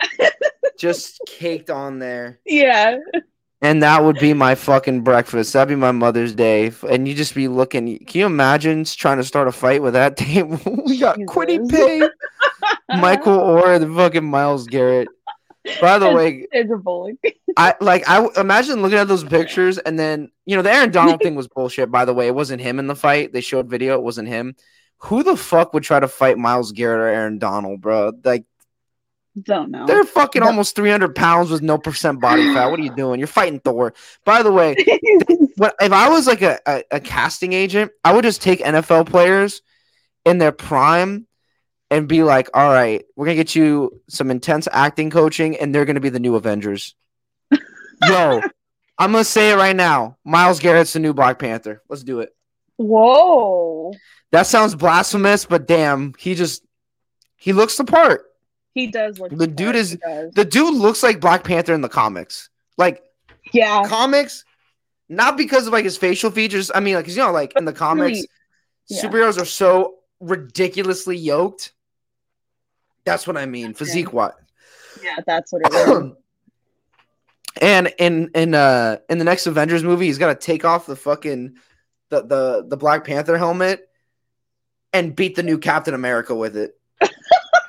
just 0.78 1.20
caked 1.26 1.70
on 1.70 1.98
there. 1.98 2.38
yeah. 2.44 2.98
And 3.62 3.80
that 3.84 4.02
would 4.04 4.18
be 4.18 4.34
my 4.34 4.56
fucking 4.56 5.02
breakfast. 5.02 5.52
That'd 5.52 5.68
be 5.68 5.76
my 5.76 5.92
Mother's 5.92 6.34
Day. 6.34 6.72
And 6.90 7.06
you 7.06 7.14
just 7.14 7.32
be 7.32 7.46
looking. 7.46 8.04
Can 8.04 8.18
you 8.18 8.26
imagine 8.26 8.84
trying 8.84 9.18
to 9.18 9.24
start 9.24 9.46
a 9.46 9.52
fight 9.52 9.82
with 9.82 9.92
that 9.92 10.16
table? 10.18 10.58
we 10.86 10.98
got 10.98 11.16
Kwity 11.20 11.70
Paye, 11.70 12.08
Michael 12.98 13.38
Oher, 13.38 13.78
the 13.78 13.94
fucking 13.94 14.24
Myles 14.24 14.66
Garrett. 14.66 15.08
By 15.80 16.00
the 16.00 16.10
way, 16.10 16.48
Sandra 16.52 16.76
Bullock. 16.76 17.18
I 17.56 17.74
like 17.80 18.08
I 18.08 18.26
imagine 18.36 18.82
looking 18.82 18.98
at 18.98 19.06
those 19.06 19.22
pictures 19.22 19.78
and 19.78 19.96
then 19.96 20.32
you 20.44 20.56
know 20.56 20.62
the 20.62 20.72
Aaron 20.72 20.90
Donald 20.90 21.22
thing 21.22 21.36
was 21.36 21.46
bullshit. 21.46 21.88
By 21.88 22.04
the 22.04 22.12
way, 22.12 22.26
it 22.26 22.34
wasn't 22.34 22.60
him 22.60 22.80
in 22.80 22.88
the 22.88 22.96
fight. 22.96 23.32
They 23.32 23.40
showed 23.40 23.70
video. 23.70 23.94
It 23.94 24.02
wasn't 24.02 24.26
him. 24.26 24.56
Who 24.98 25.22
the 25.22 25.36
fuck 25.36 25.72
would 25.72 25.84
try 25.84 26.00
to 26.00 26.08
fight 26.08 26.36
Myles 26.36 26.72
Garrett 26.72 27.00
or 27.00 27.06
Aaron 27.06 27.38
Donald, 27.38 27.80
bro? 27.80 28.12
Like 28.24 28.44
Don't 29.40 29.70
know. 29.70 29.86
they're 29.86 30.04
fucking 30.04 30.40
No. 30.40 30.48
almost 30.48 30.76
three 30.76 30.90
hundred 30.90 31.14
pounds 31.14 31.50
with 31.50 31.62
no 31.62 31.78
percent 31.78 32.20
body 32.20 32.52
fat. 32.52 32.70
What 32.70 32.78
are 32.78 32.82
you 32.82 32.94
doing? 32.94 33.18
You're 33.18 33.26
fighting 33.28 33.60
Thor. 33.60 33.94
By 34.26 34.42
the 34.42 34.52
way, 34.52 34.74
what 35.56 35.74
if 35.80 35.90
I 35.92 36.08
was 36.10 36.26
like 36.26 36.42
a, 36.42 36.58
a, 36.66 36.82
a 36.92 37.00
casting 37.00 37.52
agent, 37.54 37.92
I 38.04 38.12
would 38.12 38.24
just 38.24 38.42
take 38.42 38.60
NFL 38.60 39.08
players 39.08 39.62
in 40.26 40.36
their 40.38 40.52
prime 40.52 41.26
and 41.90 42.06
be 42.08 42.22
like, 42.22 42.50
all 42.52 42.70
right, 42.70 43.04
we're 43.16 43.24
gonna 43.26 43.36
get 43.36 43.54
you 43.54 44.02
some 44.08 44.30
intense 44.30 44.68
acting 44.70 45.08
coaching, 45.10 45.56
and 45.56 45.74
they're 45.74 45.86
gonna 45.86 46.00
be 46.00 46.10
the 46.10 46.20
new 46.20 46.34
Avengers. 46.36 46.94
Yo, 48.06 48.40
I'm 48.98 49.12
gonna 49.12 49.24
say 49.24 49.52
it 49.52 49.56
right 49.56 49.76
now. 49.76 50.18
Myles 50.24 50.60
Garrett's 50.60 50.92
the 50.92 50.98
new 51.00 51.14
Black 51.14 51.38
Panther. 51.38 51.82
Let's 51.88 52.02
do 52.04 52.20
it. 52.20 52.34
Whoa. 52.76 53.92
That 54.30 54.46
sounds 54.46 54.74
blasphemous, 54.74 55.44
but 55.46 55.66
damn, 55.66 56.12
he 56.18 56.34
just 56.34 56.62
he 57.36 57.52
looks 57.52 57.76
the 57.78 57.84
part. 57.84 58.24
He 58.74 58.86
does 58.86 59.18
look 59.18 59.36
The 59.36 59.46
dude 59.46 59.76
is- 59.76 59.98
The 60.34 60.46
dude 60.48 60.74
looks 60.74 61.02
like 61.02 61.20
Black 61.20 61.44
Panther 61.44 61.74
in 61.74 61.80
the 61.82 61.88
comics. 61.88 62.48
Like 62.78 63.02
Yeah. 63.52 63.84
comics, 63.86 64.44
not 65.08 65.36
because 65.36 65.66
of 65.66 65.72
like 65.72 65.84
his 65.84 65.96
facial 65.96 66.30
features. 66.30 66.70
I 66.74 66.80
mean, 66.80 66.94
like 66.94 67.06
you 67.08 67.16
know, 67.16 67.32
like 67.32 67.52
in 67.56 67.64
the 67.66 67.72
comics, 67.72 68.18
Really, 68.18 68.28
yeah. 68.88 69.02
superheroes 69.02 69.40
are 69.40 69.44
so 69.44 69.96
ridiculously 70.20 71.16
yoked. 71.16 71.72
That's 73.04 73.26
what 73.26 73.36
I 73.36 73.46
mean, 73.46 73.74
physique 73.74 74.12
wise. 74.12 74.32
Yeah, 75.02 75.16
that's 75.26 75.52
what 75.52 75.62
it 75.66 75.74
is. 75.74 76.12
and 77.60 77.92
in 77.98 78.30
in 78.34 78.54
uh 78.54 78.98
in 79.10 79.18
the 79.18 79.24
next 79.24 79.46
Avengers 79.46 79.82
movie, 79.84 80.06
he's 80.06 80.18
got 80.18 80.28
to 80.28 80.46
take 80.46 80.64
off 80.64 80.86
the 80.86 80.96
fucking 80.96 81.56
the 82.08 82.22
the 82.22 82.64
the 82.68 82.76
Black 82.76 83.04
Panther 83.04 83.36
helmet 83.36 83.88
and 84.92 85.14
beat 85.16 85.34
the 85.34 85.42
new 85.42 85.58
Captain 85.58 85.94
America 85.94 86.34
with 86.34 86.56
it. 86.56 86.78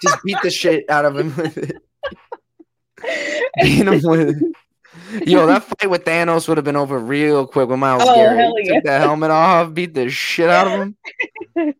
Just 0.03 0.23
beat 0.23 0.37
the 0.43 0.51
shit 0.51 0.87
out 0.89 1.05
of 1.05 1.17
him 1.17 1.35
with 1.35 1.57
it. 1.57 1.75
Beat 3.61 3.87
him 3.87 3.99
with 4.03 4.29
it. 4.29 5.27
Yo, 5.27 5.45
that 5.47 5.63
fight 5.63 5.89
with 5.89 6.05
Thanos 6.05 6.47
would 6.47 6.57
have 6.57 6.63
been 6.63 6.75
over 6.75 6.97
real 6.99 7.45
quick 7.47 7.67
when 7.67 7.79
Miles 7.79 8.03
Oh, 8.05 8.13
Garrett 8.15 8.37
hell 8.39 8.53
took 8.55 8.65
yeah. 8.65 8.79
that 8.83 9.01
helmet 9.01 9.31
off, 9.31 9.73
beat 9.73 9.93
the 9.93 10.09
shit 10.09 10.49
out 10.49 10.67
of 10.67 10.73
him. 10.79 10.95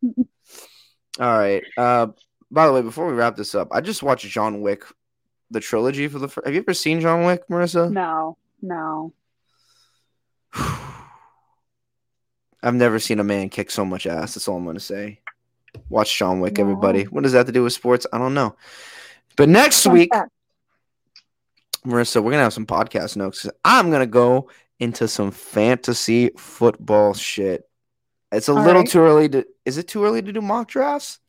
All 1.20 1.38
right. 1.38 1.64
Uh, 1.78 2.08
by 2.52 2.66
the 2.68 2.74
way, 2.74 2.82
before 2.82 3.08
we 3.08 3.14
wrap 3.14 3.36
this 3.36 3.54
up, 3.56 3.68
I 3.72 3.82
just 3.82 4.02
watched 4.04 4.26
John 4.28 4.62
Wick, 4.62 4.84
the 5.52 5.60
trilogy 5.60 6.08
for 6.08 6.20
the. 6.20 6.28
Fir- 6.28 6.42
Have 6.46 6.54
you 6.54 6.60
ever 6.62 6.74
seen 6.74 7.00
John 7.02 7.24
Wick, 7.26 7.44
Marissa? 7.50 7.92
no, 7.92 8.38
no. 8.62 9.14
I've 12.62 12.76
never 12.76 13.00
seen 13.00 13.20
a 13.20 13.24
man 13.24 13.50
kick 13.50 13.70
so 13.72 13.84
much 13.86 14.08
ass. 14.08 14.36
That's 14.36 14.48
all 14.48 14.58
I'm 14.58 14.66
gonna 14.66 14.80
say. 14.80 15.20
Watch 15.90 16.18
John 16.18 16.40
Wick, 16.40 16.60
everybody. 16.60 17.04
What 17.04 17.24
does 17.24 17.34
that 17.34 17.40
have 17.40 17.48
to 17.48 17.52
do 17.52 17.64
with 17.64 17.74
sports? 17.74 18.08
I 18.12 18.18
don't 18.18 18.34
know. 18.34 18.56
But 19.36 19.50
next 19.50 19.86
week. 19.86 20.12
Marissa, 21.86 22.24
we're 22.24 22.32
gonna 22.32 22.44
have 22.44 22.54
some 22.54 22.66
podcast 22.66 23.18
notes. 23.18 23.46
I'm 23.66 23.92
gonna 23.92 24.08
go 24.08 24.50
into 24.80 25.08
some 25.08 25.32
fantasy 25.32 26.30
football 26.38 27.14
shit. 27.14 27.70
It's 28.32 28.48
a 28.48 28.54
All 28.54 28.64
little 28.64 28.82
right. 28.82 28.90
too 28.90 29.00
early 29.00 29.30
to. 29.30 29.46
Is 29.66 29.78
it 29.78 29.88
too 29.88 30.04
early 30.04 30.22
to 30.22 30.32
do 30.32 30.42
mock 30.42 30.70
drafts? 30.70 31.20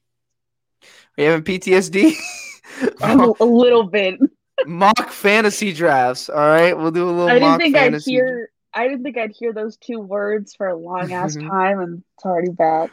Are 1.19 1.23
you 1.23 1.31
having 1.31 1.45
PTSD? 1.45 2.15
a, 3.03 3.33
a 3.41 3.45
little 3.45 3.85
bit. 3.85 4.21
mock 4.67 5.11
fantasy 5.11 5.73
drafts. 5.73 6.29
All 6.29 6.37
right, 6.37 6.77
we'll 6.77 6.91
do 6.91 7.09
a 7.09 7.11
little 7.11 7.29
I 7.29 7.35
didn't 7.35 7.49
mock 7.49 7.61
think 7.61 7.77
I'd 7.77 7.81
fantasy. 7.81 8.13
hear. 8.13 8.51
I 8.73 8.89
didn't 8.89 9.05
think 9.05 9.17
I'd 9.17 9.33
hear 9.33 9.53
those 9.53 9.77
two 9.77 10.01
words 10.01 10.55
for 10.55 10.69
a 10.69 10.77
long 10.77 11.13
ass 11.13 11.37
mm-hmm. 11.37 11.49
time, 11.49 11.81
and 11.81 12.05
it's 12.17 12.25
already 12.25 12.51
back. 12.51 12.91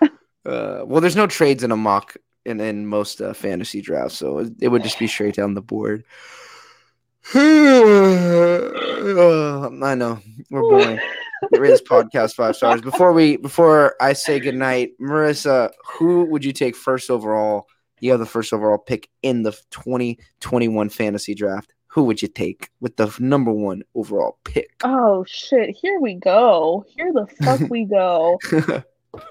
Uh, 0.46 0.82
well, 0.84 1.00
there's 1.00 1.16
no 1.16 1.26
trades 1.26 1.64
in 1.64 1.70
a 1.70 1.76
mock 1.76 2.16
in, 2.44 2.60
in 2.60 2.86
most 2.86 3.20
uh, 3.20 3.32
fantasy 3.32 3.80
drafts, 3.80 4.16
so 4.16 4.38
it, 4.38 4.52
it 4.60 4.68
would 4.68 4.82
just 4.82 4.98
be 4.98 5.06
straight 5.06 5.34
down 5.34 5.54
the 5.54 5.62
board. 5.62 6.04
Uh, 7.34 7.38
I 9.82 9.94
know 9.94 10.18
we're 10.50 10.62
boring. 10.62 11.00
Get 11.50 11.60
rid 11.60 11.72
of 11.72 11.78
this 11.78 11.88
podcast 11.88 12.34
five 12.34 12.56
stars. 12.56 12.80
Before 12.80 13.12
we 13.12 13.36
before 13.36 13.94
I 14.00 14.12
say 14.12 14.40
goodnight, 14.40 14.92
Marissa, 15.00 15.70
who 15.84 16.24
would 16.24 16.44
you 16.44 16.52
take 16.52 16.74
first 16.74 17.10
overall? 17.10 17.68
You 18.00 18.12
have 18.12 18.20
the 18.20 18.26
first 18.26 18.52
overall 18.52 18.78
pick 18.78 19.08
in 19.22 19.42
the 19.42 19.52
2021 19.70 20.88
fantasy 20.88 21.34
draft. 21.34 21.74
Who 21.88 22.04
would 22.04 22.22
you 22.22 22.28
take 22.28 22.70
with 22.80 22.96
the 22.96 23.14
number 23.18 23.52
one 23.52 23.82
overall 23.94 24.38
pick? 24.44 24.70
Oh 24.84 25.24
shit! 25.28 25.70
Here 25.70 26.00
we 26.00 26.14
go. 26.14 26.84
Here 26.88 27.12
the 27.12 27.26
fuck 27.42 27.60
we 27.70 27.84
go. 27.84 28.38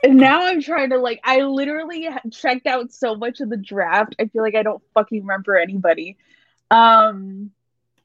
And 0.04 0.18
now 0.18 0.46
I'm 0.46 0.62
trying 0.62 0.90
to 0.92 0.98
like. 0.98 1.20
I 1.24 1.42
literally 1.42 2.08
checked 2.32 2.68
out 2.68 2.92
so 2.92 3.16
much 3.16 3.40
of 3.42 3.50
the 3.50 3.58
draft. 3.58 4.16
I 4.20 4.26
feel 4.26 4.42
like 4.42 4.56
I 4.56 4.64
don't 4.64 4.82
fucking 4.94 5.22
remember 5.22 5.58
anybody. 5.58 6.18
Um. 6.72 7.52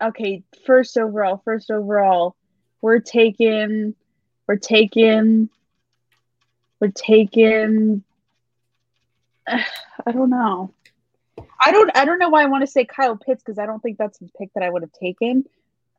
Okay, 0.03 0.43
first 0.67 0.97
overall. 0.97 1.41
First 1.45 1.71
overall, 1.71 2.37
we're 2.81 2.99
taking. 2.99 3.95
We're 4.47 4.57
taking. 4.57 5.49
We're 6.81 6.93
taking. 6.95 8.03
I 9.47 10.13
don't 10.13 10.31
know. 10.31 10.73
I 11.61 11.71
don't. 11.71 11.91
I 11.97 12.05
don't 12.05 12.19
know 12.19 12.31
why 12.31 12.43
I 12.43 12.47
want 12.47 12.63
to 12.63 12.71
say 12.71 12.85
Kyle 12.85 13.17
Pitts 13.17 13.43
because 13.43 13.59
I 13.59 13.67
don't 13.67 13.81
think 13.81 13.99
that's 13.99 14.19
the 14.19 14.29
pick 14.39 14.53
that 14.55 14.65
I 14.65 14.71
would 14.71 14.83
have 14.83 14.93
taken. 14.93 15.45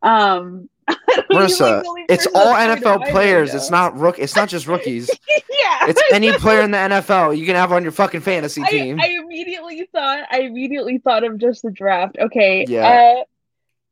Um. 0.02 0.70
he's, 0.90 1.60
like, 1.60 1.84
Marissa, 1.84 1.84
it's 2.10 2.28
all 2.28 2.54
that's 2.54 2.84
kind 2.84 3.00
of 3.00 3.02
NFL 3.02 3.12
players. 3.12 3.54
It's 3.54 3.70
not 3.70 3.98
rook. 3.98 4.20
It's 4.20 4.36
not 4.36 4.50
just 4.50 4.68
rookies. 4.68 5.10
yeah. 5.30 5.88
It's 5.88 6.02
any 6.12 6.32
player 6.40 6.62
in 6.62 6.72
the 6.72 6.78
NFL 6.78 7.38
you 7.38 7.46
can 7.46 7.56
have 7.56 7.72
on 7.72 7.84
your 7.84 7.92
fucking 7.92 8.22
fantasy 8.22 8.62
I, 8.64 8.70
team. 8.70 9.00
I 9.00 9.08
immediately 9.08 9.88
thought 9.92 10.26
I 10.32 10.42
immediately 10.42 10.98
thought 10.98 11.24
of 11.24 11.38
just 11.38 11.64
the 11.64 11.72
draft. 11.72 12.18
Okay. 12.20 12.66
Yeah. 12.68 13.24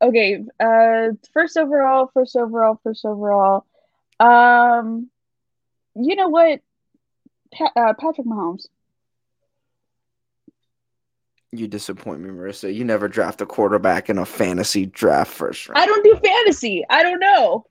Uh, 0.01 0.05
okay. 0.07 0.43
Uh, 0.59 1.13
first 1.33 1.57
overall, 1.57 2.09
first 2.13 2.35
overall, 2.35 2.79
first 2.83 3.05
overall. 3.05 3.65
Um, 4.19 5.09
you 5.95 6.15
know 6.15 6.29
what? 6.29 6.61
Pa- 7.53 7.71
uh, 7.75 7.93
Patrick 7.93 8.27
Mahomes. 8.27 8.67
You 11.51 11.67
disappoint 11.67 12.21
me, 12.21 12.29
Marissa. 12.29 12.73
You 12.73 12.85
never 12.85 13.07
draft 13.07 13.41
a 13.41 13.45
quarterback 13.45 14.09
in 14.09 14.17
a 14.17 14.25
fantasy 14.25 14.85
draft 14.85 15.31
first 15.31 15.67
round. 15.67 15.77
I 15.81 15.85
don't 15.85 16.03
do 16.03 16.17
fantasy. 16.23 16.85
I 16.89 17.03
don't 17.03 17.19
know. 17.19 17.65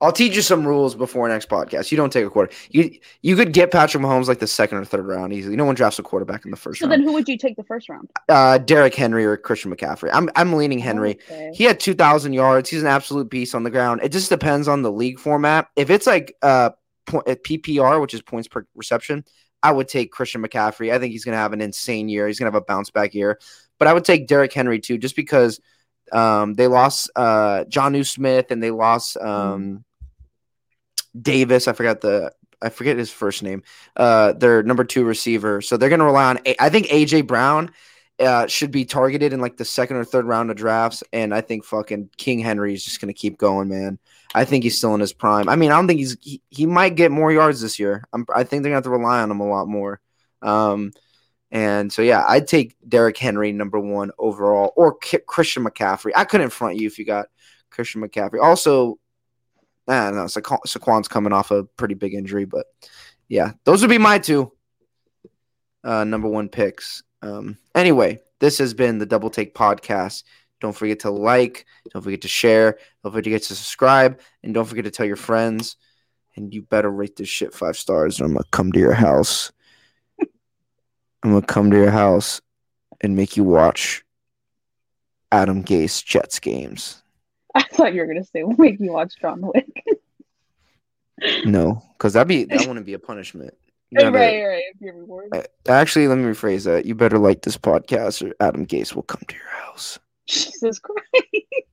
I'll 0.00 0.12
teach 0.12 0.36
you 0.36 0.42
some 0.42 0.64
rules 0.64 0.94
before 0.94 1.28
next 1.28 1.48
podcast. 1.48 1.90
You 1.90 1.96
don't 1.96 2.12
take 2.12 2.24
a 2.24 2.30
quarter. 2.30 2.52
You 2.70 2.96
you 3.22 3.34
could 3.34 3.52
get 3.52 3.72
Patrick 3.72 4.00
Mahomes 4.00 4.28
like 4.28 4.38
the 4.38 4.46
second 4.46 4.78
or 4.78 4.84
third 4.84 5.04
round 5.04 5.32
easily. 5.32 5.56
No 5.56 5.64
one 5.64 5.74
drafts 5.74 5.98
a 5.98 6.04
quarterback 6.04 6.44
in 6.44 6.52
the 6.52 6.56
first 6.56 6.78
so 6.78 6.86
round. 6.86 6.92
then 6.92 7.08
who 7.08 7.12
would 7.14 7.28
you 7.28 7.36
take 7.36 7.56
the 7.56 7.64
first 7.64 7.88
round? 7.88 8.08
Uh, 8.28 8.58
Derrick 8.58 8.94
Henry 8.94 9.24
or 9.26 9.36
Christian 9.36 9.74
McCaffrey. 9.74 10.10
I'm 10.12 10.30
I'm 10.36 10.52
leaning 10.52 10.78
Henry. 10.78 11.18
Okay. 11.28 11.50
He 11.52 11.64
had 11.64 11.80
2,000 11.80 12.32
yards. 12.32 12.70
He's 12.70 12.82
an 12.82 12.86
absolute 12.86 13.28
beast 13.28 13.56
on 13.56 13.64
the 13.64 13.70
ground. 13.70 14.00
It 14.04 14.12
just 14.12 14.28
depends 14.28 14.68
on 14.68 14.82
the 14.82 14.92
league 14.92 15.18
format. 15.18 15.66
If 15.74 15.90
it's 15.90 16.06
like 16.06 16.36
uh, 16.42 16.70
po- 17.06 17.24
uh, 17.26 17.34
PPR, 17.34 18.00
which 18.00 18.14
is 18.14 18.22
points 18.22 18.46
per 18.46 18.64
reception, 18.76 19.24
I 19.62 19.72
would 19.72 19.88
take 19.88 20.12
Christian 20.12 20.42
McCaffrey. 20.42 20.92
I 20.92 20.98
think 20.98 21.12
he's 21.12 21.24
going 21.24 21.34
to 21.34 21.38
have 21.38 21.52
an 21.52 21.60
insane 21.60 22.08
year. 22.08 22.26
He's 22.26 22.38
going 22.38 22.50
to 22.50 22.54
have 22.54 22.62
a 22.62 22.64
bounce 22.64 22.90
back 22.90 23.14
year. 23.14 23.38
But 23.78 23.88
I 23.88 23.92
would 23.92 24.04
take 24.04 24.26
Derrick 24.26 24.52
Henry 24.52 24.80
too, 24.80 24.98
just 24.98 25.16
because 25.16 25.60
um, 26.12 26.54
they 26.54 26.66
lost 26.66 27.10
uh, 27.16 27.64
Jonnu 27.68 28.06
Smith 28.06 28.50
and 28.50 28.62
they 28.62 28.70
lost 28.70 29.16
um, 29.16 29.84
Davis. 31.20 31.68
I 31.68 31.72
forgot 31.72 32.00
the 32.00 32.32
I 32.60 32.70
forget 32.70 32.96
his 32.96 33.10
first 33.10 33.42
name. 33.42 33.62
Uh, 33.96 34.32
their 34.32 34.62
number 34.62 34.84
two 34.84 35.04
receiver. 35.04 35.60
So 35.60 35.76
they're 35.76 35.88
going 35.88 36.00
to 36.00 36.04
rely 36.04 36.30
on. 36.30 36.38
A- 36.44 36.62
I 36.62 36.70
think 36.70 36.86
AJ 36.86 37.26
Brown 37.26 37.70
uh, 38.18 38.46
should 38.48 38.72
be 38.72 38.84
targeted 38.84 39.32
in 39.32 39.40
like 39.40 39.56
the 39.56 39.64
second 39.64 39.96
or 39.96 40.04
third 40.04 40.24
round 40.24 40.50
of 40.50 40.56
drafts. 40.56 41.04
And 41.12 41.32
I 41.32 41.40
think 41.40 41.64
fucking 41.64 42.10
King 42.16 42.40
Henry 42.40 42.74
is 42.74 42.84
just 42.84 43.00
going 43.00 43.12
to 43.12 43.18
keep 43.18 43.38
going, 43.38 43.68
man. 43.68 43.98
I 44.34 44.44
think 44.44 44.64
he's 44.64 44.76
still 44.76 44.94
in 44.94 45.00
his 45.00 45.12
prime. 45.12 45.48
I 45.48 45.56
mean, 45.56 45.70
I 45.70 45.76
don't 45.76 45.86
think 45.86 46.00
he's 46.00 46.16
he, 46.20 46.42
he 46.50 46.66
might 46.66 46.96
get 46.96 47.10
more 47.10 47.32
yards 47.32 47.60
this 47.60 47.78
year. 47.78 48.04
I'm, 48.12 48.26
I 48.34 48.44
think 48.44 48.62
they're 48.62 48.70
to 48.70 48.76
have 48.76 48.84
to 48.84 48.90
rely 48.90 49.20
on 49.20 49.30
him 49.30 49.40
a 49.40 49.48
lot 49.48 49.68
more. 49.68 50.00
Um, 50.42 50.92
and 51.50 51.92
so 51.92 52.02
yeah, 52.02 52.24
I'd 52.26 52.46
take 52.46 52.76
Derrick 52.86 53.16
Henry 53.16 53.52
number 53.52 53.80
one 53.80 54.10
overall, 54.18 54.72
or 54.76 54.96
K- 54.98 55.20
Christian 55.26 55.64
McCaffrey. 55.64 56.10
I 56.14 56.24
couldn't 56.24 56.50
front 56.50 56.76
you 56.76 56.86
if 56.86 56.98
you 56.98 57.06
got 57.06 57.28
Christian 57.70 58.02
McCaffrey. 58.02 58.42
Also, 58.42 58.98
I 59.86 60.06
don't 60.06 60.16
know. 60.16 60.24
Saqu- 60.24 60.66
Saquon's 60.66 61.08
coming 61.08 61.32
off 61.32 61.50
a 61.50 61.64
pretty 61.64 61.94
big 61.94 62.12
injury, 62.12 62.44
but 62.44 62.66
yeah, 63.28 63.52
those 63.64 63.80
would 63.80 63.90
be 63.90 63.98
my 63.98 64.18
two 64.18 64.52
uh, 65.84 66.04
number 66.04 66.28
one 66.28 66.50
picks. 66.50 67.02
Um, 67.22 67.56
anyway, 67.74 68.20
this 68.40 68.58
has 68.58 68.74
been 68.74 68.98
the 68.98 69.06
Double 69.06 69.30
Take 69.30 69.54
Podcast. 69.54 70.24
Don't 70.60 70.74
forget 70.74 71.00
to 71.00 71.10
like, 71.10 71.66
don't 71.92 72.02
forget 72.02 72.22
to 72.22 72.28
share, 72.28 72.78
don't 73.02 73.12
forget 73.12 73.42
to 73.42 73.54
subscribe, 73.54 74.20
and 74.42 74.52
don't 74.52 74.64
forget 74.64 74.84
to 74.84 74.90
tell 74.90 75.06
your 75.06 75.16
friends. 75.16 75.76
And 76.36 76.52
you 76.54 76.62
better 76.62 76.90
rate 76.90 77.16
this 77.16 77.28
shit 77.28 77.54
five 77.54 77.76
stars, 77.76 78.20
or 78.20 78.24
I'm 78.24 78.32
gonna 78.32 78.44
come 78.50 78.72
to 78.72 78.78
your 78.78 78.94
house. 78.94 79.52
I'm 80.20 81.30
gonna 81.30 81.42
come 81.42 81.70
to 81.70 81.76
your 81.76 81.90
house 81.90 82.40
and 83.00 83.16
make 83.16 83.36
you 83.36 83.44
watch 83.44 84.04
Adam 85.32 85.64
Gase 85.64 86.04
Jets 86.04 86.38
games. 86.38 87.02
I 87.54 87.62
thought 87.62 87.94
you 87.94 88.00
were 88.00 88.06
gonna 88.06 88.24
say 88.24 88.42
we'll 88.44 88.56
make 88.56 88.80
you 88.80 88.92
watch 88.92 89.14
John 89.20 89.40
Wick. 89.40 89.84
No, 91.44 91.82
because 91.94 92.12
that'd 92.12 92.28
be 92.28 92.44
that 92.44 92.68
wouldn't 92.68 92.86
be 92.86 92.92
a 92.92 92.98
punishment. 93.00 93.52
Right, 93.92 94.12
right. 94.12 94.62
If 94.72 94.80
you're 94.80 94.94
rewarded. 94.94 95.48
Actually, 95.66 96.06
let 96.06 96.18
me 96.18 96.24
rephrase 96.24 96.64
that. 96.66 96.86
You 96.86 96.94
better 96.94 97.18
like 97.18 97.42
this 97.42 97.56
podcast, 97.56 98.24
or 98.24 98.34
Adam 98.38 98.66
Gase 98.66 98.94
will 98.94 99.02
come 99.02 99.22
to 99.26 99.34
your 99.34 99.48
house. 99.48 99.98
Jesus 100.28 100.80
Christ. 100.80 101.64